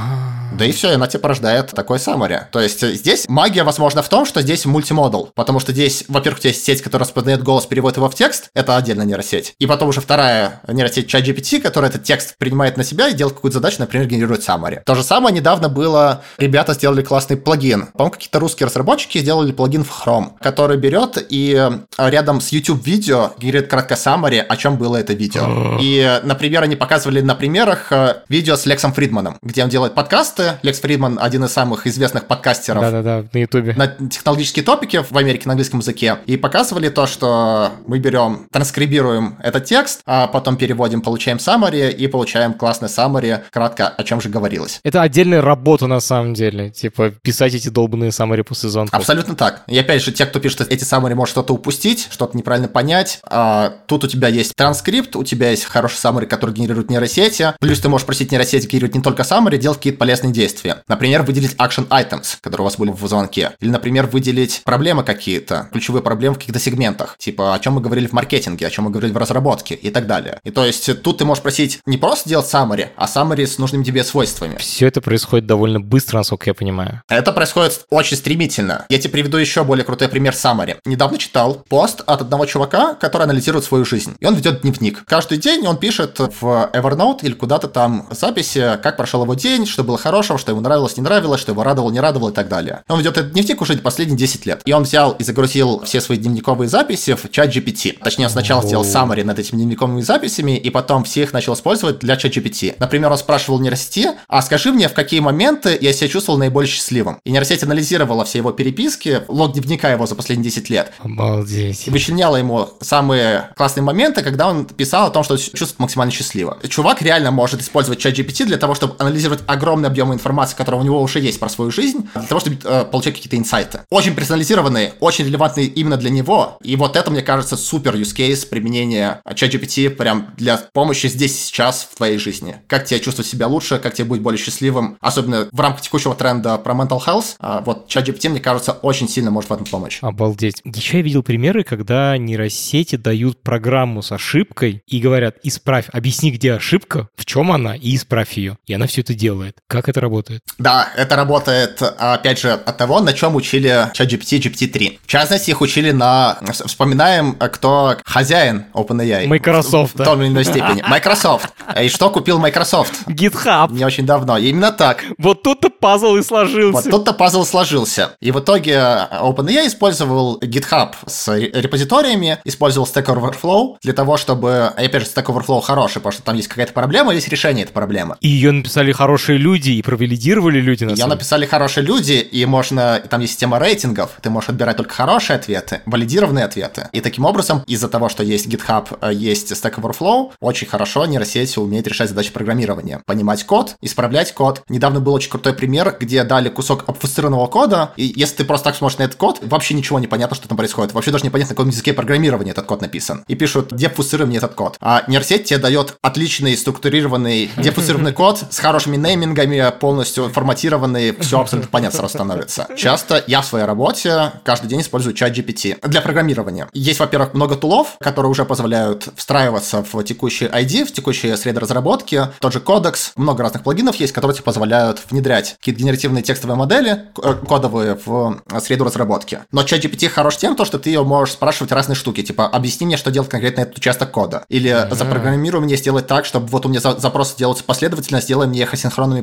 Да 0.56 0.64
и 0.64 0.72
все, 0.72 0.90
и 0.90 0.94
она 0.94 1.06
тебе 1.06 1.20
порождает 1.20 1.70
такой 1.70 1.98
summary. 1.98 2.42
То 2.50 2.60
есть 2.60 2.86
здесь 2.86 3.26
магия, 3.28 3.64
возможно, 3.64 4.02
в 4.02 4.08
том, 4.08 4.24
что 4.24 4.40
здесь 4.42 4.64
мультимодал, 4.66 5.30
потому 5.34 5.60
что 5.60 5.72
здесь, 5.72 6.04
во-первых, 6.08 6.38
у 6.38 6.42
тебя 6.42 6.50
есть 6.50 6.64
сеть, 6.64 6.82
которая 6.82 7.06
распознает 7.06 7.42
голос, 7.42 7.66
переводит 7.66 7.96
его 7.96 8.08
в 8.08 8.14
текст, 8.14 8.50
это 8.54 8.76
отдельная 8.76 9.04
нейросеть. 9.06 9.54
И 9.58 9.66
потом 9.66 9.88
уже 9.88 10.00
вторая 10.00 10.60
нейросеть 10.68 11.12
ChatGPT, 11.12 11.60
которая 11.60 11.90
этот 11.90 12.04
текст 12.04 12.36
принимает 12.38 12.76
на 12.76 12.84
себя 12.84 13.08
и 13.08 13.14
делает 13.14 13.34
какую-то 13.34 13.58
задачу, 13.58 13.76
например, 13.80 14.06
генерирует 14.06 14.48
summary. 14.48 14.80
То 14.84 14.94
же 14.94 15.02
самое 15.02 15.34
недавно 15.34 15.68
было, 15.68 16.22
ребята 16.38 16.74
сделали 16.74 17.02
классный 17.02 17.36
плагин. 17.36 17.86
По-моему, 17.88 18.12
какие-то 18.12 18.38
русские 18.38 18.66
разработчики 18.66 19.18
сделали 19.18 19.52
плагин 19.52 19.84
в 19.84 19.90
Chrome, 19.90 20.32
который 20.40 20.76
берет 20.76 21.24
и 21.28 21.70
рядом 21.98 22.40
с 22.40 22.50
YouTube-видео 22.50 23.32
генерирует 23.38 23.70
краткое 23.70 23.96
summary, 23.96 24.38
о 24.38 24.56
чем 24.56 24.76
было 24.76 24.96
это 24.96 25.12
видео. 25.12 25.78
И, 25.80 26.20
например, 26.22 26.62
они 26.62 26.76
показывали 26.76 27.20
на 27.20 27.34
примерах 27.34 27.90
э, 27.90 28.22
видео 28.28 28.56
с 28.56 28.66
Лексом 28.66 28.92
Фридманом, 28.92 29.38
где 29.42 29.62
он 29.62 29.68
делает 29.68 29.94
подкасты. 29.94 30.43
Лекс 30.62 30.80
Фридман 30.80 31.18
один 31.20 31.44
из 31.44 31.52
самых 31.52 31.86
известных 31.86 32.26
подкастеров. 32.26 32.82
Да-да-да, 32.82 33.24
на 33.32 33.38
Ютубе. 33.38 33.74
На 33.76 33.86
технологические 33.86 34.64
топики 34.64 35.02
в 35.08 35.16
Америке 35.16 35.44
на 35.46 35.52
английском 35.52 35.80
языке. 35.80 36.18
И 36.26 36.36
показывали 36.36 36.88
то, 36.88 37.06
что 37.06 37.72
мы 37.86 37.98
берем, 37.98 38.46
транскрибируем 38.50 39.36
этот 39.42 39.64
текст, 39.64 40.00
а 40.06 40.26
потом 40.26 40.56
переводим, 40.56 41.00
получаем 41.00 41.38
summary 41.38 41.92
и 41.92 42.06
получаем 42.06 42.54
классный 42.54 42.88
summary, 42.88 43.40
кратко 43.50 43.88
о 43.88 44.02
чем 44.04 44.20
же 44.20 44.28
говорилось. 44.28 44.80
Это 44.84 45.02
отдельная 45.02 45.42
работа 45.42 45.86
на 45.86 46.00
самом 46.00 46.34
деле, 46.34 46.70
типа 46.70 47.10
писать 47.22 47.54
эти 47.54 47.68
долбанные 47.68 48.10
summary 48.10 48.42
после 48.42 48.68
звонка. 48.68 48.96
Абсолютно 48.96 49.34
так. 49.34 49.62
И 49.66 49.78
опять 49.78 50.02
же, 50.02 50.12
те, 50.12 50.26
кто 50.26 50.40
пишет 50.40 50.60
эти 50.70 50.84
summary, 50.84 51.14
может 51.14 51.32
что-то 51.32 51.54
упустить, 51.54 52.08
что-то 52.10 52.36
неправильно 52.36 52.68
понять. 52.68 53.20
А, 53.24 53.72
тут 53.86 54.04
у 54.04 54.08
тебя 54.08 54.28
есть 54.28 54.54
транскрипт, 54.54 55.16
у 55.16 55.24
тебя 55.24 55.50
есть 55.50 55.64
хороший 55.64 55.96
summary, 55.96 56.26
который 56.26 56.54
генерирует 56.54 56.90
нейросети. 56.90 57.54
Плюс 57.60 57.80
ты 57.80 57.88
можешь 57.88 58.06
просить 58.06 58.30
нейросеть 58.32 58.66
генерировать 58.68 58.94
не 58.94 59.02
только 59.02 59.22
summary, 59.22 59.56
делать 59.56 59.78
какие-то 59.78 59.98
полезные 59.98 60.32
действия. 60.34 60.82
Например, 60.88 61.22
выделить 61.22 61.54
action 61.54 61.88
items, 61.88 62.36
которые 62.40 62.64
у 62.64 62.64
вас 62.64 62.76
были 62.76 62.90
в 62.90 63.06
звонке. 63.06 63.52
Или, 63.60 63.70
например, 63.70 64.06
выделить 64.06 64.62
проблемы 64.64 65.04
какие-то, 65.04 65.68
ключевые 65.72 66.02
проблемы 66.02 66.34
в 66.34 66.38
каких-то 66.38 66.60
сегментах. 66.60 67.16
Типа, 67.18 67.54
о 67.54 67.58
чем 67.58 67.74
мы 67.74 67.80
говорили 67.80 68.06
в 68.06 68.12
маркетинге, 68.12 68.66
о 68.66 68.70
чем 68.70 68.84
мы 68.84 68.90
говорили 68.90 69.12
в 69.12 69.16
разработке 69.16 69.74
и 69.74 69.90
так 69.90 70.06
далее. 70.06 70.40
И 70.44 70.50
то 70.50 70.64
есть 70.64 71.02
тут 71.02 71.18
ты 71.18 71.24
можешь 71.24 71.42
просить 71.42 71.80
не 71.86 71.96
просто 71.96 72.28
делать 72.28 72.46
summary, 72.46 72.88
а 72.96 73.06
summary 73.06 73.46
с 73.46 73.58
нужными 73.58 73.84
тебе 73.84 74.04
свойствами. 74.04 74.56
Все 74.56 74.86
это 74.88 75.00
происходит 75.00 75.46
довольно 75.46 75.80
быстро, 75.80 76.18
насколько 76.18 76.50
я 76.50 76.54
понимаю. 76.54 77.02
Это 77.08 77.32
происходит 77.32 77.84
очень 77.90 78.16
стремительно. 78.16 78.86
Я 78.88 78.98
тебе 78.98 79.10
приведу 79.10 79.38
еще 79.38 79.64
более 79.64 79.84
крутой 79.84 80.08
пример 80.08 80.32
summary. 80.32 80.78
Недавно 80.84 81.18
читал 81.18 81.62
пост 81.68 82.02
от 82.06 82.22
одного 82.22 82.46
чувака, 82.46 82.94
который 82.94 83.24
анализирует 83.24 83.64
свою 83.64 83.84
жизнь. 83.84 84.16
И 84.20 84.26
он 84.26 84.34
ведет 84.34 84.62
дневник. 84.62 85.04
Каждый 85.04 85.38
день 85.38 85.66
он 85.66 85.76
пишет 85.76 86.18
в 86.18 86.70
Evernote 86.72 87.20
или 87.22 87.34
куда-то 87.34 87.68
там 87.68 88.08
записи, 88.10 88.78
как 88.82 88.96
прошел 88.96 89.22
его 89.22 89.34
день, 89.34 89.66
что 89.66 89.84
было 89.84 89.98
хорошо, 89.98 90.23
хорошего, 90.24 90.38
что 90.38 90.52
ему 90.52 90.60
нравилось, 90.62 90.96
не 90.96 91.02
нравилось, 91.02 91.40
что 91.40 91.52
его 91.52 91.62
радовало, 91.62 91.90
не 91.90 92.00
радовало 92.00 92.30
и 92.30 92.32
так 92.32 92.48
далее. 92.48 92.82
Он 92.88 92.98
ведет 92.98 93.18
этот 93.18 93.32
дневник 93.32 93.60
уже 93.60 93.76
последние 93.76 94.16
10 94.16 94.46
лет. 94.46 94.62
И 94.64 94.72
он 94.72 94.84
взял 94.84 95.12
и 95.12 95.22
загрузил 95.22 95.82
все 95.84 96.00
свои 96.00 96.16
дневниковые 96.16 96.68
записи 96.68 97.14
в 97.14 97.30
чат 97.30 97.54
GPT. 97.54 97.98
Точнее, 98.02 98.26
он 98.26 98.30
сначала 98.30 98.62
сделал 98.62 98.84
summary 98.84 99.22
над 99.24 99.38
этими 99.38 99.58
дневниковыми 99.58 100.00
записями, 100.00 100.56
и 100.56 100.70
потом 100.70 101.04
все 101.04 101.22
их 101.22 101.32
начал 101.32 101.54
использовать 101.54 101.98
для 101.98 102.16
чат 102.16 102.32
GPT. 102.32 102.76
Например, 102.78 103.12
он 103.12 103.18
спрашивал 103.18 103.60
нейросети, 103.60 104.12
а 104.28 104.40
скажи 104.40 104.72
мне, 104.72 104.88
в 104.88 104.94
какие 104.94 105.20
моменты 105.20 105.76
я 105.80 105.92
себя 105.92 106.08
чувствовал 106.08 106.38
наиболее 106.38 106.70
счастливым. 106.70 107.18
И 107.24 107.30
нейросеть 107.30 107.62
анализировала 107.62 108.24
все 108.24 108.38
его 108.38 108.52
переписки, 108.52 109.22
лог 109.28 109.52
дневника 109.52 109.90
его 109.90 110.06
за 110.06 110.14
последние 110.14 110.44
10 110.44 110.70
лет. 110.70 110.92
Обалдеть. 111.00 111.86
И 111.86 111.90
вычленяла 111.90 112.36
ему 112.36 112.70
самые 112.80 113.50
классные 113.56 113.84
моменты, 113.84 114.22
когда 114.22 114.48
он 114.48 114.64
писал 114.64 115.06
о 115.06 115.10
том, 115.10 115.22
что 115.22 115.36
чувствует 115.36 115.78
максимально 115.78 116.12
счастливо. 116.12 116.58
Чувак 116.68 117.02
реально 117.02 117.30
может 117.30 117.60
использовать 117.60 117.98
чат 117.98 118.14
GPT 118.14 118.46
для 118.46 118.56
того, 118.56 118.74
чтобы 118.74 118.94
анализировать 118.98 119.42
огромный 119.46 119.88
объем 119.88 120.13
информации, 120.14 120.56
которая 120.56 120.80
у 120.80 120.84
него 120.84 121.00
уже 121.00 121.20
есть 121.20 121.40
про 121.40 121.48
свою 121.48 121.70
жизнь, 121.70 122.08
для 122.14 122.22
того, 122.24 122.40
чтобы 122.40 122.58
э, 122.64 122.84
получать 122.84 123.14
какие-то 123.14 123.36
инсайты. 123.36 123.80
Очень 123.90 124.14
персонализированные, 124.14 124.94
очень 125.00 125.24
релевантные 125.24 125.66
именно 125.66 125.96
для 125.96 126.10
него. 126.10 126.58
И 126.62 126.76
вот 126.76 126.96
это, 126.96 127.10
мне 127.10 127.22
кажется, 127.22 127.56
супер 127.56 127.94
use 127.94 128.14
case 128.14 128.46
применения 128.48 129.20
чат 129.34 129.54
GPT 129.54 129.90
прям 129.90 130.34
для 130.36 130.58
помощи 130.72 131.06
здесь 131.06 131.34
и 131.34 131.38
сейчас 131.38 131.88
в 131.90 131.96
твоей 131.96 132.18
жизни. 132.18 132.56
Как 132.66 132.84
тебе 132.84 133.00
чувствовать 133.00 133.30
себя 133.30 133.46
лучше, 133.46 133.78
как 133.78 133.94
тебе 133.94 134.06
быть 134.08 134.20
более 134.20 134.38
счастливым, 134.38 134.96
особенно 135.00 135.48
в 135.50 135.60
рамках 135.60 135.82
текущего 135.82 136.14
тренда 136.14 136.56
про 136.58 136.74
mental 136.74 137.00
health. 137.04 137.36
А 137.38 137.60
вот 137.60 137.88
чат 137.88 138.08
GPT, 138.08 138.28
мне 138.30 138.40
кажется, 138.40 138.72
очень 138.72 139.08
сильно 139.08 139.30
может 139.30 139.50
в 139.50 139.52
этом 139.52 139.66
помочь. 139.66 139.98
Обалдеть. 140.02 140.60
Еще 140.64 140.98
я 140.98 141.02
видел 141.02 141.22
примеры, 141.22 141.64
когда 141.64 142.16
нейросети 142.16 142.96
дают 142.96 143.42
программу 143.42 144.02
с 144.02 144.12
ошибкой 144.12 144.82
и 144.86 145.00
говорят, 145.00 145.36
исправь, 145.42 145.86
объясни, 145.92 146.30
где 146.30 146.52
ошибка, 146.54 147.08
в 147.16 147.24
чем 147.24 147.52
она, 147.52 147.74
и 147.76 147.94
исправь 147.94 148.36
ее. 148.36 148.58
И 148.66 148.74
она 148.74 148.86
все 148.86 149.00
это 149.00 149.14
делает. 149.14 149.58
Как 149.66 149.88
это 149.88 150.00
работает? 150.04 150.42
Да, 150.58 150.88
это 150.96 151.16
работает, 151.16 151.82
опять 151.82 152.38
же, 152.38 152.52
от 152.52 152.76
того, 152.76 153.00
на 153.00 153.12
чем 153.12 153.34
учили 153.34 153.90
ChatGPT 153.92 154.38
GPT-3. 154.40 154.98
В 155.02 155.06
частности, 155.06 155.50
их 155.50 155.60
учили 155.60 155.90
на... 155.90 156.38
Вспоминаем, 156.66 157.34
кто 157.34 157.96
хозяин 158.04 158.66
OpenAI. 158.74 159.26
Microsoft. 159.26 159.94
В, 159.94 160.00
в 160.00 160.04
том 160.04 160.22
или 160.22 160.28
иной 160.28 160.44
степени. 160.44 160.82
Microsoft. 160.88 161.48
И 161.80 161.88
что 161.88 162.10
купил 162.10 162.38
Microsoft? 162.38 163.08
GitHub. 163.08 163.72
Не 163.72 163.84
очень 163.84 164.06
давно. 164.06 164.38
Именно 164.38 164.72
так. 164.72 165.04
Вот 165.18 165.42
тут-то 165.42 165.70
пазл 165.70 166.16
и 166.16 166.22
сложился. 166.22 166.82
Вот 166.82 166.90
тут-то 166.90 167.12
пазл 167.12 167.44
сложился. 167.44 168.12
И 168.20 168.30
в 168.30 168.40
итоге 168.40 168.72
OpenAI 168.72 169.66
использовал 169.66 170.38
GitHub 170.40 170.94
с 171.06 171.34
репозиториями, 171.36 172.38
использовал 172.44 172.86
Stack 172.86 173.06
Overflow 173.06 173.76
для 173.82 173.92
того, 173.92 174.16
чтобы... 174.16 174.72
И 174.78 174.84
опять 174.84 175.02
же, 175.02 175.08
Stack 175.08 175.26
Overflow 175.26 175.60
хороший, 175.60 175.96
потому 175.96 176.12
что 176.12 176.22
там 176.22 176.36
есть 176.36 176.48
какая-то 176.48 176.72
проблема, 176.72 177.14
есть 177.14 177.28
решение 177.28 177.64
этой 177.64 177.72
проблемы. 177.72 178.16
И 178.20 178.28
ее 178.28 178.52
написали 178.52 178.92
хорошие 178.92 179.38
люди, 179.38 179.70
и 179.70 179.82
провалидировали 179.94 180.60
люди 180.60 180.84
на 180.84 180.90
Ее 180.90 181.06
написали 181.06 181.46
хорошие 181.46 181.84
люди, 181.84 182.14
и 182.14 182.44
можно... 182.46 183.00
Там 183.08 183.20
есть 183.20 183.34
система 183.34 183.58
рейтингов, 183.58 184.10
ты 184.20 184.30
можешь 184.30 184.50
отбирать 184.50 184.76
только 184.76 184.94
хорошие 184.94 185.36
ответы, 185.36 185.82
валидированные 185.86 186.44
ответы. 186.44 186.88
И 186.92 187.00
таким 187.00 187.24
образом, 187.24 187.62
из-за 187.66 187.88
того, 187.88 188.08
что 188.08 188.22
есть 188.22 188.46
GitHub, 188.46 188.86
э, 189.00 189.12
есть 189.14 189.52
Stack 189.52 189.76
Overflow, 189.76 190.32
очень 190.40 190.66
хорошо 190.66 191.06
нейросеть 191.06 191.56
умеет 191.56 191.86
решать 191.86 192.08
задачи 192.08 192.32
программирования. 192.32 193.00
Понимать 193.06 193.44
код, 193.44 193.76
исправлять 193.80 194.34
код. 194.34 194.62
Недавно 194.68 195.00
был 195.00 195.14
очень 195.14 195.30
крутой 195.30 195.54
пример, 195.54 195.96
где 195.98 196.24
дали 196.24 196.48
кусок 196.48 196.84
обфусцированного 196.88 197.46
кода, 197.46 197.92
и 197.96 198.12
если 198.16 198.36
ты 198.36 198.44
просто 198.44 198.64
так 198.64 198.76
смотришь 198.76 198.98
на 198.98 199.04
этот 199.04 199.16
код, 199.16 199.38
вообще 199.42 199.74
ничего 199.74 199.98
не 199.98 200.06
понятно, 200.06 200.34
что 200.34 200.48
там 200.48 200.56
происходит. 200.56 200.92
Вообще 200.92 201.12
даже 201.12 201.24
не 201.24 201.30
понятно, 201.30 201.52
на 201.52 201.56
каком 201.56 201.70
языке 201.70 201.92
программирования 201.92 202.50
этот 202.50 202.66
код 202.66 202.80
написан. 202.80 203.24
И 203.28 203.34
пишут, 203.34 203.68
дефусцируй 203.72 204.26
мне 204.26 204.38
этот 204.38 204.54
код. 204.54 204.76
А 204.80 205.04
нейросеть 205.06 205.44
тебе 205.44 205.58
дает 205.58 205.96
отличный 206.02 206.56
структурированный 206.56 207.50
дефусцированный 207.56 208.12
код 208.24 208.44
с 208.50 208.58
хорошими 208.58 208.96
неймингами, 208.96 209.72
полностью 209.78 210.28
форматированный, 210.30 211.14
все 211.20 211.40
абсолютно 211.40 211.70
понятно 211.70 211.98
сразу 211.98 212.14
становится. 212.14 212.68
Часто 212.76 213.22
я 213.26 213.40
в 213.40 213.46
своей 213.46 213.64
работе 213.64 214.32
каждый 214.44 214.68
день 214.68 214.80
использую 214.80 215.14
чат 215.14 215.36
GPT 215.36 215.86
для 215.88 216.00
программирования. 216.00 216.68
Есть, 216.72 217.00
во-первых, 217.00 217.34
много 217.34 217.56
тулов, 217.56 217.96
которые 218.00 218.30
уже 218.30 218.44
позволяют 218.44 219.08
встраиваться 219.16 219.84
в 219.90 220.02
текущий 220.04 220.46
ID, 220.46 220.84
в 220.84 220.92
текущие 220.92 221.36
среды 221.36 221.60
разработки. 221.60 222.28
Тот 222.40 222.52
же 222.52 222.60
кодекс, 222.60 223.12
много 223.16 223.42
разных 223.42 223.62
плагинов 223.62 223.96
есть, 223.96 224.12
которые 224.12 224.34
тебе 224.34 224.44
позволяют 224.44 225.02
внедрять 225.10 225.56
какие-то 225.58 225.80
генеративные 225.80 226.22
текстовые 226.22 226.56
модели, 226.56 227.04
э, 227.22 227.34
кодовые 227.46 227.98
в 228.04 228.40
среду 228.60 228.84
разработки. 228.84 229.40
Но 229.52 229.62
чат 229.62 229.84
GPT 229.84 230.08
хорош 230.08 230.36
тем, 230.36 230.56
то, 230.56 230.64
что 230.64 230.78
ты 230.78 230.90
ее 230.90 231.04
можешь 231.04 231.34
спрашивать 231.34 231.72
разные 231.72 231.96
штуки, 231.96 232.22
типа 232.22 232.46
объясни 232.46 232.86
мне, 232.86 232.96
что 232.96 233.10
делать 233.10 233.28
конкретно 233.28 233.62
этот 233.62 233.78
участок 233.78 234.10
кода. 234.10 234.44
Или 234.48 234.88
запрограммируй 234.90 235.60
мне 235.60 235.76
сделать 235.76 236.06
так, 236.06 236.24
чтобы 236.24 236.46
вот 236.46 236.66
у 236.66 236.68
меня 236.68 236.80
запросы 236.80 237.36
делаются 237.36 237.64
последовательно, 237.64 238.20
сделай 238.20 238.46
мне 238.46 238.62
их 238.62 238.72
асинхронными 238.72 239.20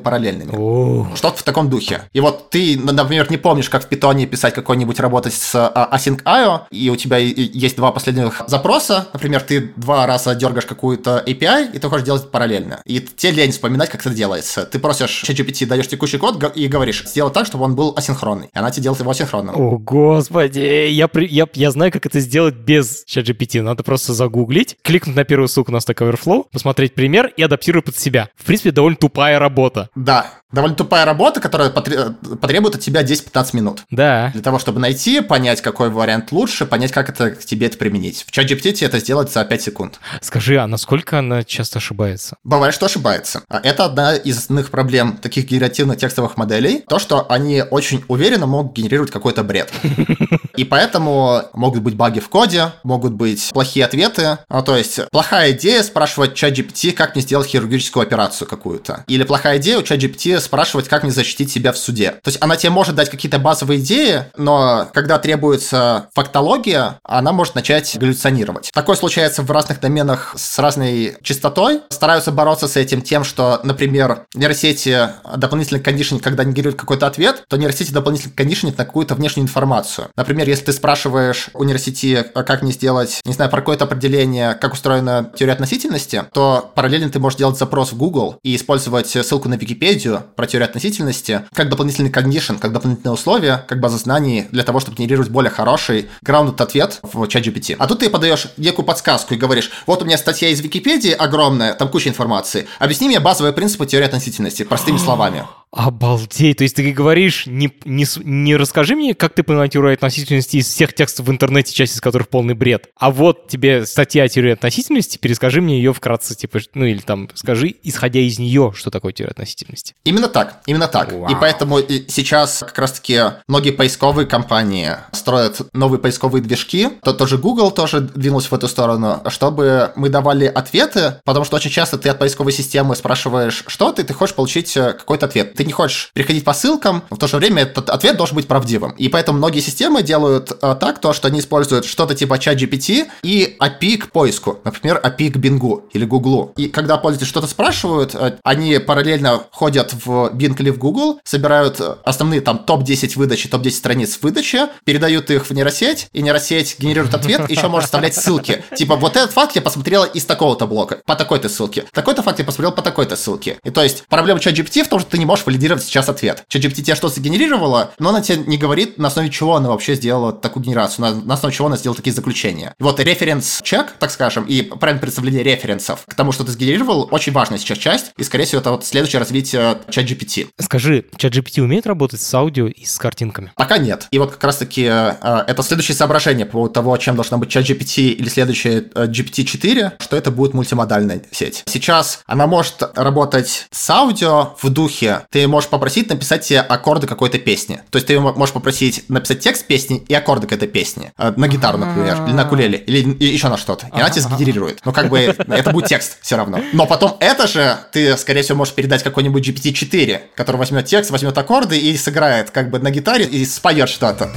Oh. 0.50 1.16
Что-то 1.16 1.38
в 1.38 1.44
таком 1.44 1.70
духе. 1.70 2.04
И 2.14 2.20
вот 2.20 2.50
ты, 2.50 2.80
например, 2.80 3.30
не 3.30 3.38
помнишь, 3.38 3.70
как 3.70 3.84
в 3.84 3.88
питоне 3.88 4.26
писать 4.26 4.54
какой-нибудь 4.54 5.00
работать 5.00 5.34
с 5.34 5.56
а, 5.56 5.90
async.io, 5.94 6.62
и 6.72 6.90
у 6.90 6.96
тебя 6.96 7.18
есть 7.18 7.76
два 7.76 7.92
последних 7.92 8.42
запроса, 8.48 9.08
например, 9.14 9.42
ты 9.42 9.74
два 9.76 10.06
раза 10.06 10.36
дергаешь 10.36 10.66
какую-то 10.66 11.24
API, 11.26 11.72
и 11.74 11.80
ты 11.80 11.90
хочешь 11.90 12.06
делать 12.06 12.32
параллельно. 12.32 12.82
И 12.86 13.00
тебе 13.00 13.32
лень 13.32 13.52
вспоминать, 13.52 13.90
как 13.90 14.02
это 14.02 14.14
делается. 14.14 14.66
Ты 14.66 14.80
просишь 14.80 15.24
ChatGPT, 15.24 15.66
даешь 15.66 15.88
текущий 15.88 16.18
код 16.18 16.56
и 16.56 16.68
говоришь, 16.68 17.04
сделай 17.06 17.32
так, 17.32 17.46
чтобы 17.46 17.66
он 17.66 17.76
был 17.76 17.94
асинхронный. 17.96 18.48
И 18.54 18.58
она 18.58 18.72
тебе 18.72 18.84
делает 18.84 19.02
его 19.02 19.12
асинхронным. 19.12 19.56
О, 19.56 19.78
господи, 19.78 20.60
я, 20.60 21.10
я, 21.14 21.48
я 21.54 21.72
знаю, 21.72 21.92
как 21.92 22.06
это 22.06 22.20
сделать 22.20 22.56
без 22.56 23.06
ChatGPT. 23.06 23.62
Надо 23.62 23.84
просто 23.84 24.14
загуглить, 24.14 24.78
кликнуть 24.82 25.16
на 25.16 25.24
первую 25.24 25.48
ссылку 25.48 25.72
на 25.72 25.78
Stack 25.78 25.98
Overflow, 25.98 26.46
посмотреть 26.52 26.96
пример 26.96 27.28
и 27.38 27.44
адаптировать 27.44 27.86
под 27.86 27.98
себя. 27.98 28.30
В 28.36 28.46
принципе, 28.46 28.72
довольно 28.72 28.98
тупая 28.98 29.40
работа. 29.40 29.90
Да, 29.96 30.31
довольно 30.52 30.76
тупая 30.76 31.06
работа, 31.06 31.40
которая 31.40 31.70
потребует 31.70 32.76
от 32.76 32.82
тебя 32.82 33.04
10-15 33.04 33.56
минут. 33.56 33.84
Да. 33.90 34.32
Для 34.34 34.42
того, 34.42 34.60
чтобы 34.60 34.80
найти, 34.80 35.22
понять, 35.22 35.62
какой 35.62 35.90
вариант 35.90 36.32
лучше, 36.32 36.66
понять, 36.66 36.92
как 36.92 37.10
это 37.10 37.32
к 37.32 37.46
тебе 37.46 37.68
это 37.68 37.78
применить. 37.78 38.26
В 38.28 38.38
ChatGPT 38.38 38.86
это 38.86 39.00
сделать 39.00 39.32
за 39.32 39.44
5 39.46 39.62
секунд. 39.62 40.00
Скажи, 40.22 40.58
а 40.58 40.68
насколько 40.68 41.20
она 41.20 41.44
часто 41.44 41.80
ошибается? 41.80 42.38
Бывает, 42.44 42.74
что 42.74 42.86
ошибается. 42.86 43.44
А 43.50 43.60
это 43.64 43.86
одна 43.86 44.16
из 44.16 44.38
основных 44.38 44.72
проблем 44.72 45.18
таких 45.18 45.46
генеративных 45.46 45.98
текстовых 45.98 46.38
моделей, 46.38 46.84
то, 46.88 47.00
что 47.00 47.30
они 47.32 47.64
очень 47.70 48.04
уверенно 48.08 48.46
могут 48.46 48.74
генерировать 48.74 49.12
какой-то 49.12 49.44
бред. 49.44 49.72
И 50.58 50.64
поэтому 50.64 51.44
могут 51.54 51.82
быть 51.82 51.96
баги 51.96 52.20
в 52.20 52.30
коде, 52.30 52.72
могут 52.84 53.14
быть 53.14 53.50
плохие 53.54 53.86
ответы. 53.86 54.40
Ну, 54.50 54.64
то 54.64 54.76
есть, 54.76 55.00
плохая 55.12 55.52
идея 55.52 55.84
спрашивать 55.84 56.36
чат 56.36 56.58
GPT, 56.58 56.92
как 56.92 57.16
мне 57.16 57.22
сделать 57.22 57.48
хирургическую 57.48 58.04
операцию 58.04 58.48
какую-то. 58.48 59.04
Или 59.08 59.24
плохая 59.24 59.58
идея 59.58 59.80
у 59.80 59.84
чат 59.84 60.00
GPT 60.22 60.40
спрашивать, 60.40 60.88
как 60.88 61.04
мне 61.04 61.12
защитить 61.12 61.52
себя 61.52 61.72
в 61.72 61.78
суде. 61.78 62.12
То 62.12 62.28
есть, 62.28 62.38
она 62.42 62.56
тебе 62.56 62.70
может 62.70 62.96
дать 62.96 63.10
какие-то 63.10 63.40
базовые 63.40 63.80
идеи, 63.80 64.26
но 64.38 64.90
когда 64.94 65.18
требуется 65.20 66.10
фактология, 66.14 67.00
она 67.04 67.32
может 67.32 67.56
начать 67.56 67.98
галлюционировать. 67.98 68.70
Такое 68.74 68.96
случается 68.96 69.44
в 69.44 69.52
разных 69.52 69.80
доменах 69.80 70.34
с 70.38 70.60
разной 70.60 71.16
частотой. 71.22 71.82
Стараются 71.90 72.32
бороться 72.32 72.68
с 72.68 72.76
этим 72.76 73.02
тем, 73.02 73.24
что, 73.24 73.60
например, 73.64 74.26
нейросети 74.34 75.10
дополнительный 75.36 75.82
кондишнинг, 75.82 76.24
когда 76.24 76.44
генерируют 76.44 76.80
какой-то 76.80 77.08
ответ, 77.08 77.44
то 77.48 77.58
нейросети 77.58 77.92
дополнительный 77.92 78.34
кондишнинг 78.34 78.78
на 78.78 78.86
какую-то 78.86 79.16
внешнюю 79.16 79.46
информацию. 79.46 80.10
Например, 80.16 80.48
если 80.48 80.66
ты 80.66 80.74
спрашиваешь 80.74 81.50
у 81.54 81.64
нейросети, 81.64 82.26
как 82.34 82.62
мне 82.62 82.72
сделать, 82.72 83.20
не 83.26 83.34
знаю, 83.34 83.50
про 83.50 83.62
какое-то 83.62 83.86
определение, 83.86 84.54
как 84.56 84.74
устроена 84.74 85.32
теория 85.36 85.54
относительности, 85.54 86.24
то 86.34 86.72
параллельно 86.76 87.10
ты 87.10 87.20
можешь 87.20 87.38
делать 87.38 87.58
запрос 87.58 87.92
в 87.92 87.98
Google 87.98 88.38
и 88.44 88.56
использовать 88.56 89.08
ссылку 89.08 89.50
на 89.50 89.56
Википедию 89.56 90.11
про 90.20 90.48
теорию 90.48 90.68
относительности 90.68 91.44
как 91.54 91.70
дополнительный 91.70 92.10
кондишн, 92.10 92.56
как 92.56 92.74
дополнительное 92.74 93.14
условие, 93.14 93.64
как 93.68 93.80
база 93.80 93.98
знаний 93.98 94.48
для 94.52 94.64
того, 94.64 94.80
чтобы 94.80 94.98
генерировать 94.98 95.30
более 95.30 95.52
хороший 95.52 96.10
grounded 96.26 96.62
ответ 96.62 97.00
в 97.02 97.28
чат 97.28 97.46
GPT. 97.46 97.76
А 97.78 97.88
тут 97.88 98.00
ты 98.00 98.10
подаешь 98.10 98.48
некую 98.58 98.86
подсказку 98.86 99.34
и 99.34 99.38
говоришь, 99.38 99.72
вот 99.86 100.02
у 100.02 100.06
меня 100.06 100.18
статья 100.18 100.50
из 100.50 100.62
Википедии 100.62 101.12
огромная, 101.12 101.74
там 101.74 101.90
куча 101.90 102.10
информации, 102.10 102.68
объясни 102.80 103.08
мне 103.08 103.20
базовые 103.20 103.54
принципы 103.54 103.86
теории 103.86 104.06
относительности 104.06 104.64
простыми 104.64 104.98
словами. 104.98 105.46
Обалдеть, 105.72 106.58
то 106.58 106.64
есть 106.64 106.76
ты 106.76 106.92
говоришь, 106.92 107.46
не, 107.46 107.72
не, 107.86 108.06
не 108.26 108.58
расскажи 108.58 108.94
мне, 108.94 109.16
как 109.16 109.34
ты 109.34 109.42
понимаешь 109.42 109.72
теорию 109.72 109.94
относительности 109.94 110.58
из 110.58 110.68
всех 110.68 110.94
текстов 110.94 111.28
в 111.28 111.32
интернете, 111.32 111.74
часть 111.74 111.96
из 111.96 112.02
которых 112.02 112.28
полный 112.28 112.56
бред, 112.56 112.90
а 112.98 113.10
вот 113.10 113.48
тебе 113.48 113.86
статья 113.86 114.24
о 114.24 114.28
теории 114.28 114.52
относительности, 114.52 115.18
перескажи 115.18 115.62
мне 115.62 115.78
ее 115.78 115.94
вкратце, 115.94 116.36
типа, 116.36 116.60
ну 116.74 116.84
или 116.84 117.00
там, 117.00 117.30
скажи, 117.36 117.74
исходя 117.84 118.20
из 118.20 118.38
нее, 118.38 118.74
что 118.76 118.92
такое 118.92 119.14
теория 119.14 119.32
относительности. 119.32 119.96
Именно 120.04 120.28
так, 120.28 120.62
именно 120.66 120.90
так. 120.90 121.14
Вау. 121.14 121.32
И 121.32 121.36
поэтому 121.40 121.80
сейчас 121.80 122.60
как 122.60 122.78
раз-таки 122.78 123.22
многие 123.48 123.72
поисковые 123.72 124.28
компании 124.28 124.92
строят 125.14 125.62
новые 125.74 126.00
поисковые 126.02 126.44
движки, 126.44 126.90
то 127.02 127.14
тоже 127.14 127.38
Google 127.38 127.72
тоже 127.72 128.02
двинулся 128.02 128.50
в 128.50 128.54
эту 128.54 128.68
сторону, 128.68 129.24
чтобы 129.30 129.94
мы 129.96 130.10
давали 130.10 130.48
ответы, 130.48 131.22
потому 131.24 131.46
что 131.46 131.56
очень 131.56 131.72
часто 131.72 131.98
ты 131.98 132.10
от 132.10 132.20
поисковой 132.20 132.52
системы 132.52 132.94
спрашиваешь, 132.98 133.64
что 133.68 133.94
ты, 133.94 134.04
ты 134.04 134.14
хочешь 134.14 134.36
получить 134.36 134.74
какой-то 134.74 135.28
ответ 135.28 135.61
ты 135.62 135.68
не 135.68 135.74
хочешь 135.74 136.10
переходить 136.14 136.44
по 136.44 136.54
ссылкам, 136.54 137.04
в 137.12 137.18
то 137.18 137.28
же 137.28 137.38
время 137.38 137.64
этот 137.64 137.92
ответ 137.92 138.18
должен 138.18 138.36
быть 138.36 138.48
правдивым. 138.48 138.92
И 138.94 139.10
поэтому 139.10 139.38
многие 139.38 139.60
системы 139.60 140.02
делают 140.02 140.52
э, 140.52 140.76
так, 140.80 141.00
то, 141.00 141.14
что 141.14 141.28
они 141.28 141.40
используют 141.40 141.86
что-то 141.86 142.16
типа 142.16 142.40
чат 142.40 142.58
GPT 142.58 143.08
и 143.22 143.56
API 143.60 143.98
к 143.98 144.12
поиску. 144.12 144.60
Например, 144.64 145.00
API 145.04 145.30
к 145.30 145.38
Bing 145.38 145.84
или 145.94 146.06
Google. 146.06 146.54
И 146.58 146.68
когда 146.68 146.98
пользователи 146.98 147.30
что-то 147.30 147.46
спрашивают, 147.46 148.16
э, 148.16 148.38
они 148.44 148.80
параллельно 148.80 149.44
ходят 149.52 149.94
в 149.94 150.32
Bing 150.34 150.56
или 150.60 150.72
в 150.72 150.80
Google, 150.80 151.20
собирают 151.24 151.80
э, 151.80 151.96
основные 152.04 152.42
там 152.42 152.58
топ-10 152.60 153.18
выдачи, 153.18 153.48
топ-10 153.48 153.72
страниц 153.72 154.18
выдачи, 154.22 154.62
передают 154.84 155.30
их 155.30 155.46
в 155.48 155.52
нейросеть, 155.54 156.08
и 156.12 156.24
нейросеть 156.24 156.78
генерирует 156.80 157.14
ответ, 157.14 157.50
еще 157.52 157.68
может 157.68 157.86
вставлять 157.86 158.16
ссылки. 158.16 158.64
Типа, 158.76 158.96
вот 158.96 159.16
этот 159.16 159.32
факт 159.32 159.56
я 159.56 159.62
посмотрела 159.62 160.06
из 160.06 160.26
такого-то 160.26 160.66
блока, 160.66 161.02
по 161.06 161.16
такой-то 161.16 161.50
ссылке. 161.50 161.86
Такой-то 161.92 162.24
факт 162.24 162.40
я 162.40 162.46
посмотрел 162.46 162.72
по 162.72 162.82
такой-то 162.82 163.16
ссылке. 163.16 163.60
И 163.64 163.70
то 163.70 163.84
есть, 163.84 164.06
проблема 164.10 164.40
чат 164.40 164.56
GPT 164.56 164.84
в 164.84 164.88
том, 164.88 165.00
что 165.00 165.12
ты 165.12 165.18
не 165.18 165.26
можешь 165.26 165.46
валидировать 165.52 165.84
сейчас 165.84 166.10
ответ. 166.10 166.44
Чат 166.48 166.64
GPT 166.64 166.82
тебе 166.82 166.96
что-то 166.96 167.16
сгенерировала, 167.16 167.92
но 168.00 168.10
она 168.10 168.22
тебе 168.22 168.44
не 168.46 168.58
говорит, 168.58 168.98
на 168.98 169.08
основе 169.08 169.30
чего 169.30 169.56
она 169.56 169.70
вообще 169.70 169.96
сделала 169.96 170.32
такую 170.32 170.64
генерацию, 170.64 171.06
на, 171.06 171.14
на 171.14 171.34
основе 171.34 171.54
чего 171.54 171.68
она 171.68 171.78
сделала 171.78 171.98
такие 171.98 172.14
заключения. 172.14 172.74
Вот 172.80 173.00
референс-чек, 173.00 173.94
так 174.00 174.12
скажем, 174.12 174.46
и 174.46 174.62
правильное 174.62 175.02
представление 175.02 175.44
референсов 175.44 176.04
к 176.08 176.14
тому, 176.16 176.32
что 176.32 176.44
ты 176.44 176.52
сгенерировал, 176.52 177.08
очень 177.12 177.34
важная 177.34 177.58
сейчас 177.58 177.78
часть, 177.78 178.14
и, 178.18 178.24
скорее 178.24 178.46
всего, 178.46 178.62
это 178.62 178.72
вот 178.72 178.86
следующее 178.86 179.20
развитие 179.20 179.78
чат 179.90 180.06
GPT. 180.06 180.48
Скажи, 180.60 181.06
чат 181.18 181.34
GPT 181.34 181.62
умеет 181.62 181.86
работать 181.86 182.22
с 182.22 182.34
аудио 182.34 182.68
и 182.68 182.86
с 182.86 182.98
картинками? 182.98 183.52
Пока 183.56 183.78
нет. 183.78 184.08
И 184.12 184.20
вот 184.20 184.32
как 184.32 184.44
раз-таки 184.44 184.84
э, 184.84 185.44
это 185.48 185.64
следующее 185.64 185.96
соображение 185.96 186.46
по 186.46 186.54
поводу 186.54 186.74
того, 186.74 186.96
чем 186.98 187.16
должна 187.16 187.38
быть 187.38 187.50
чат 187.50 187.66
GPT 187.66 188.12
или 188.12 188.30
следующее 188.30 188.86
э, 188.96 189.08
GPT-4, 189.08 189.94
что 190.00 190.16
это 190.16 190.32
будет 190.32 190.54
мультимодальная 190.54 191.22
сеть. 191.32 191.64
Сейчас 191.68 192.22
она 192.26 192.48
может 192.48 192.82
работать 192.96 193.68
с 193.72 193.90
аудио 193.90 194.56
в 194.62 194.70
духе. 194.70 195.22
Ты 195.30 195.41
можешь 195.48 195.70
попросить 195.70 196.10
написать 196.10 196.42
тебе 196.42 196.60
аккорды 196.60 197.08
какой-то 197.08 197.40
песни. 197.40 197.82
То 197.90 197.98
есть 197.98 198.08
ты 198.08 198.20
можешь 198.20 198.54
попросить 198.54 199.10
написать 199.10 199.40
текст 199.40 199.66
песни 199.66 200.04
и 200.08 200.14
аккорды 200.14 200.48
к 200.48 200.52
этой 200.52 200.68
песне. 200.68 201.14
Э, 201.18 201.34
на 201.36 201.48
гитару, 201.48 201.78
например, 201.78 202.24
или 202.26 202.34
на 202.34 202.46
кулеле, 202.46 202.78
или 202.78 203.16
еще 203.24 203.50
на 203.50 203.58
что-то. 203.58 203.88
И 203.88 204.00
она 204.00 204.10
тебе 204.10 204.22
сгенерирует. 204.22 204.80
Ну, 204.86 204.92
как 204.92 205.10
бы 205.10 205.20
это 205.20 205.72
будет 205.72 205.88
текст 205.88 206.18
все 206.22 206.38
равно. 206.38 206.60
Но 206.74 206.86
потом 206.86 207.18
это 207.20 207.48
же 207.48 207.78
ты, 207.92 208.18
скорее 208.18 208.42
всего, 208.42 208.58
можешь 208.58 208.74
передать 208.74 209.04
какой-нибудь 209.04 209.48
GPT-4, 209.48 210.20
который 210.36 210.58
возьмет 210.58 210.86
текст, 210.86 211.12
возьмет 211.12 211.38
аккорды 211.38 211.78
и 211.78 211.96
сыграет 211.98 212.52
как 212.52 212.70
бы 212.70 212.80
на 212.80 212.92
гитаре 212.92 213.26
и 213.26 213.46
споет 213.46 213.90
что-то. 213.90 214.32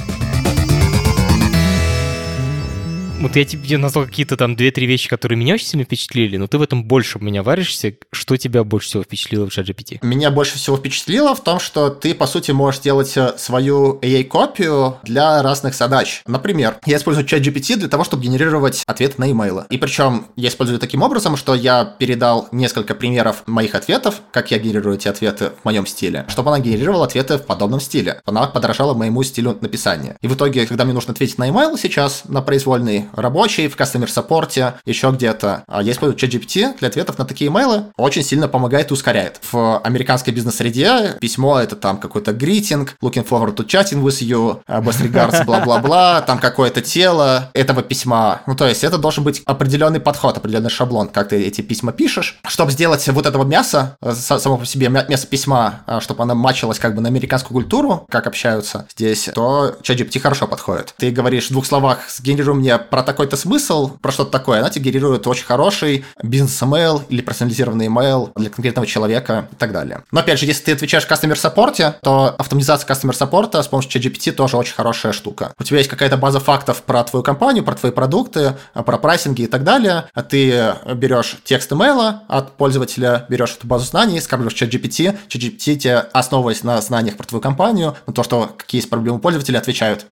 Вот 3.25 3.37
я 3.37 3.45
тебе 3.47 3.79
назвал 3.79 4.05
какие-то 4.05 4.37
там 4.37 4.55
две-три 4.55 4.87
вещи, 4.87 5.09
которые 5.09 5.39
меня 5.39 5.55
очень 5.55 5.67
сильно 5.67 5.85
впечатлили, 5.87 6.37
но 6.37 6.47
ты 6.47 6.59
в 6.59 6.63
этом 6.63 6.85
больше 6.85 7.19
меня 7.21 7.43
варишься. 7.43 7.95
Что 8.13 8.37
тебя 8.37 8.65
больше 8.65 8.89
всего 8.89 9.03
впечатлило 9.03 9.49
в 9.49 9.49
ChatGPT? 9.49 10.01
Меня 10.03 10.31
больше 10.31 10.59
всего 10.59 10.77
впечатлило 10.77 11.35
в 11.35 11.43
том, 11.43 11.59
что 11.59 11.89
ты, 11.89 12.15
по 12.15 12.27
сути, 12.27 12.51
можешь 12.51 12.83
делать 12.83 13.17
э, 13.17 13.33
свою 13.39 13.99
AI-копию 14.01 14.99
для 15.05 15.43
разных 15.43 15.75
задач. 15.75 16.21
Например, 16.27 16.77
я 16.85 16.99
использую 16.99 17.27
ChatGPT 17.27 17.77
для 17.77 17.89
того, 17.89 18.05
чтобы 18.05 18.25
генерировать 18.25 18.83
ответы 18.87 19.15
на 19.17 19.31
имейлы. 19.31 19.65
И 19.71 19.79
причем 19.79 20.27
я 20.37 20.51
использую 20.51 20.79
таким 20.79 21.01
образом, 21.01 21.39
что 21.39 21.55
я 21.55 21.83
передал 21.99 22.49
несколько 22.53 22.95
примеров 22.95 23.43
моих 23.47 23.75
ответов, 23.75 24.21
как 24.33 24.51
я 24.51 24.59
генерирую 24.59 24.97
эти 24.97 25.09
ответы 25.09 25.53
в 25.63 25.65
моем 25.65 25.87
стиле, 25.87 26.27
чтобы 26.29 26.51
она 26.51 26.61
генерировала 26.61 27.07
ответы 27.07 27.39
в 27.39 27.47
подобном 27.47 27.81
стиле. 27.81 28.21
Она 28.27 28.47
подражала 28.49 28.93
моему 28.93 29.23
стилю 29.23 29.57
написания. 29.63 30.19
И 30.21 30.29
в 30.29 30.35
итоге, 30.35 30.67
когда 30.67 30.85
мне 30.85 30.93
нужно 30.93 31.15
ответить 31.15 31.39
на 31.39 31.49
имейл 31.49 31.79
сейчас, 31.79 32.25
на 32.27 32.43
произвольный, 32.43 33.07
рабочий, 33.17 33.69
в 33.69 33.77
customer 33.77 34.07
саппорте, 34.07 34.75
еще 34.85 35.11
где-то. 35.11 35.65
А 35.67 35.83
я 35.83 35.93
использую 35.93 36.19
ChatGPT 36.19 36.79
для 36.79 36.89
ответов 36.89 37.19
на 37.19 37.25
такие 37.25 37.51
имейлы. 37.51 37.85
Очень 37.97 38.23
сильно 38.23 38.49
помогает 38.49 38.91
и 38.91 38.95
ускоряет. 38.95 39.41
В 39.51 39.79
американской 39.79 40.33
бизнес-среде 40.33 41.17
письмо 41.21 41.61
это 41.61 41.77
там 41.77 41.99
какой-то 41.99 42.33
greeting, 42.33 42.89
looking 43.03 43.27
forward 43.27 43.55
to 43.55 43.67
chatting 43.67 44.03
with 44.03 44.21
you, 44.23 44.61
э, 44.67 44.81
best 44.81 45.03
regards, 45.03 45.45
бла-бла-бла, 45.47 46.23
там 46.23 46.39
какое-то 46.39 46.81
тело 46.81 47.51
этого 47.55 47.83
письма. 47.83 48.43
Ну, 48.47 48.55
то 48.55 48.67
есть 48.67 48.85
это 48.85 48.99
должен 48.99 49.25
быть 49.25 49.43
определенный 49.47 50.01
подход, 50.01 50.37
определенный 50.37 50.71
шаблон, 50.71 51.09
как 51.09 51.29
ты 51.29 51.43
эти 51.43 51.61
письма 51.61 51.93
пишешь. 51.93 52.39
Чтобы 52.47 52.73
сделать 52.73 53.07
вот 53.09 53.27
этого 53.27 53.45
мяса, 53.45 53.97
э, 54.01 54.13
само 54.15 54.59
по 54.59 54.67
себе 54.67 54.89
мясо 54.89 55.27
письма, 55.27 55.83
э, 55.87 56.01
чтобы 56.01 56.23
оно 56.23 56.35
мачилось 56.35 56.79
как 56.79 56.95
бы 56.95 57.01
на 57.01 57.09
американскую 57.09 57.55
культуру, 57.55 58.07
как 58.11 58.27
общаются 58.27 58.87
здесь, 58.91 59.31
то 59.35 59.77
ChatGPT 59.83 60.19
хорошо 60.19 60.47
подходит. 60.47 60.95
Ты 60.99 61.11
говоришь 61.11 61.49
в 61.49 61.53
двух 61.53 61.67
словах, 61.67 61.99
сгенерируй 62.09 62.57
мне 62.57 62.79
про 62.79 63.04
такой-то 63.05 63.37
смысл, 63.37 63.97
про 64.01 64.13
что-то 64.13 64.31
такое, 64.31 64.61
она 64.61 64.71
тебе 64.71 64.91
генерирует 64.91 65.27
очень 65.27 65.45
хороший 65.45 66.05
бизнес-эмейл 66.23 67.03
или 67.09 67.21
персонализированный 67.21 67.87
email 67.87 68.31
для 68.37 68.51
конкретного 68.51 68.87
человека 68.87 69.49
и 69.53 69.57
так 69.57 69.73
далее. 69.73 70.03
Но 70.11 70.21
опять 70.21 70.39
же, 70.39 70.47
если 70.47 70.65
ты 70.65 70.73
отвечаешь 70.73 71.05
в 71.05 71.11
customer 71.11 71.35
support, 71.35 71.95
то 72.03 72.35
автоматизация 72.39 72.89
customer 72.89 73.13
support 73.13 73.63
с 73.63 73.69
помощью 73.69 74.01
ChatGPT 74.01 74.33
тоже 74.33 74.57
очень 74.57 74.75
хорошая 74.75 75.13
штука. 75.13 75.53
У 75.59 75.65
тебя 75.65 75.79
есть 75.79 75.91
какая-то 75.91 76.17
база 76.17 76.41
фактов 76.41 76.83
про 76.83 77.05
твою 77.05 77.23
компанию, 77.23 77.65
про 77.65 77.75
твои 77.75 77.93
продукты, 77.93 78.55
про 78.73 78.99
прайсинги 78.99 79.43
и 79.43 79.47
так 79.47 79.65
далее. 79.65 80.05
А 80.15 80.23
ты 80.23 80.75
берешь 80.95 81.37
текст 81.45 81.73
имейла 81.73 82.23
от 82.29 82.57
пользователя, 82.57 83.27
берешь 83.29 83.57
эту 83.59 83.67
базу 83.67 83.85
знаний, 83.87 84.21
скармливаешь 84.21 84.61
ChatGPT, 84.61 85.17
ChatGPT 85.29 85.77
тебе, 85.77 85.99
основываясь 86.13 86.63
на 86.63 86.81
знаниях 86.81 87.17
про 87.17 87.27
твою 87.27 87.43
компанию, 87.43 87.97
на 88.07 88.13
то, 88.13 88.23
что 88.23 88.51
какие 88.57 88.79
есть 88.81 88.91
проблемы 88.91 89.19
пользователя, 89.19 89.59
отвечают. 89.59 90.07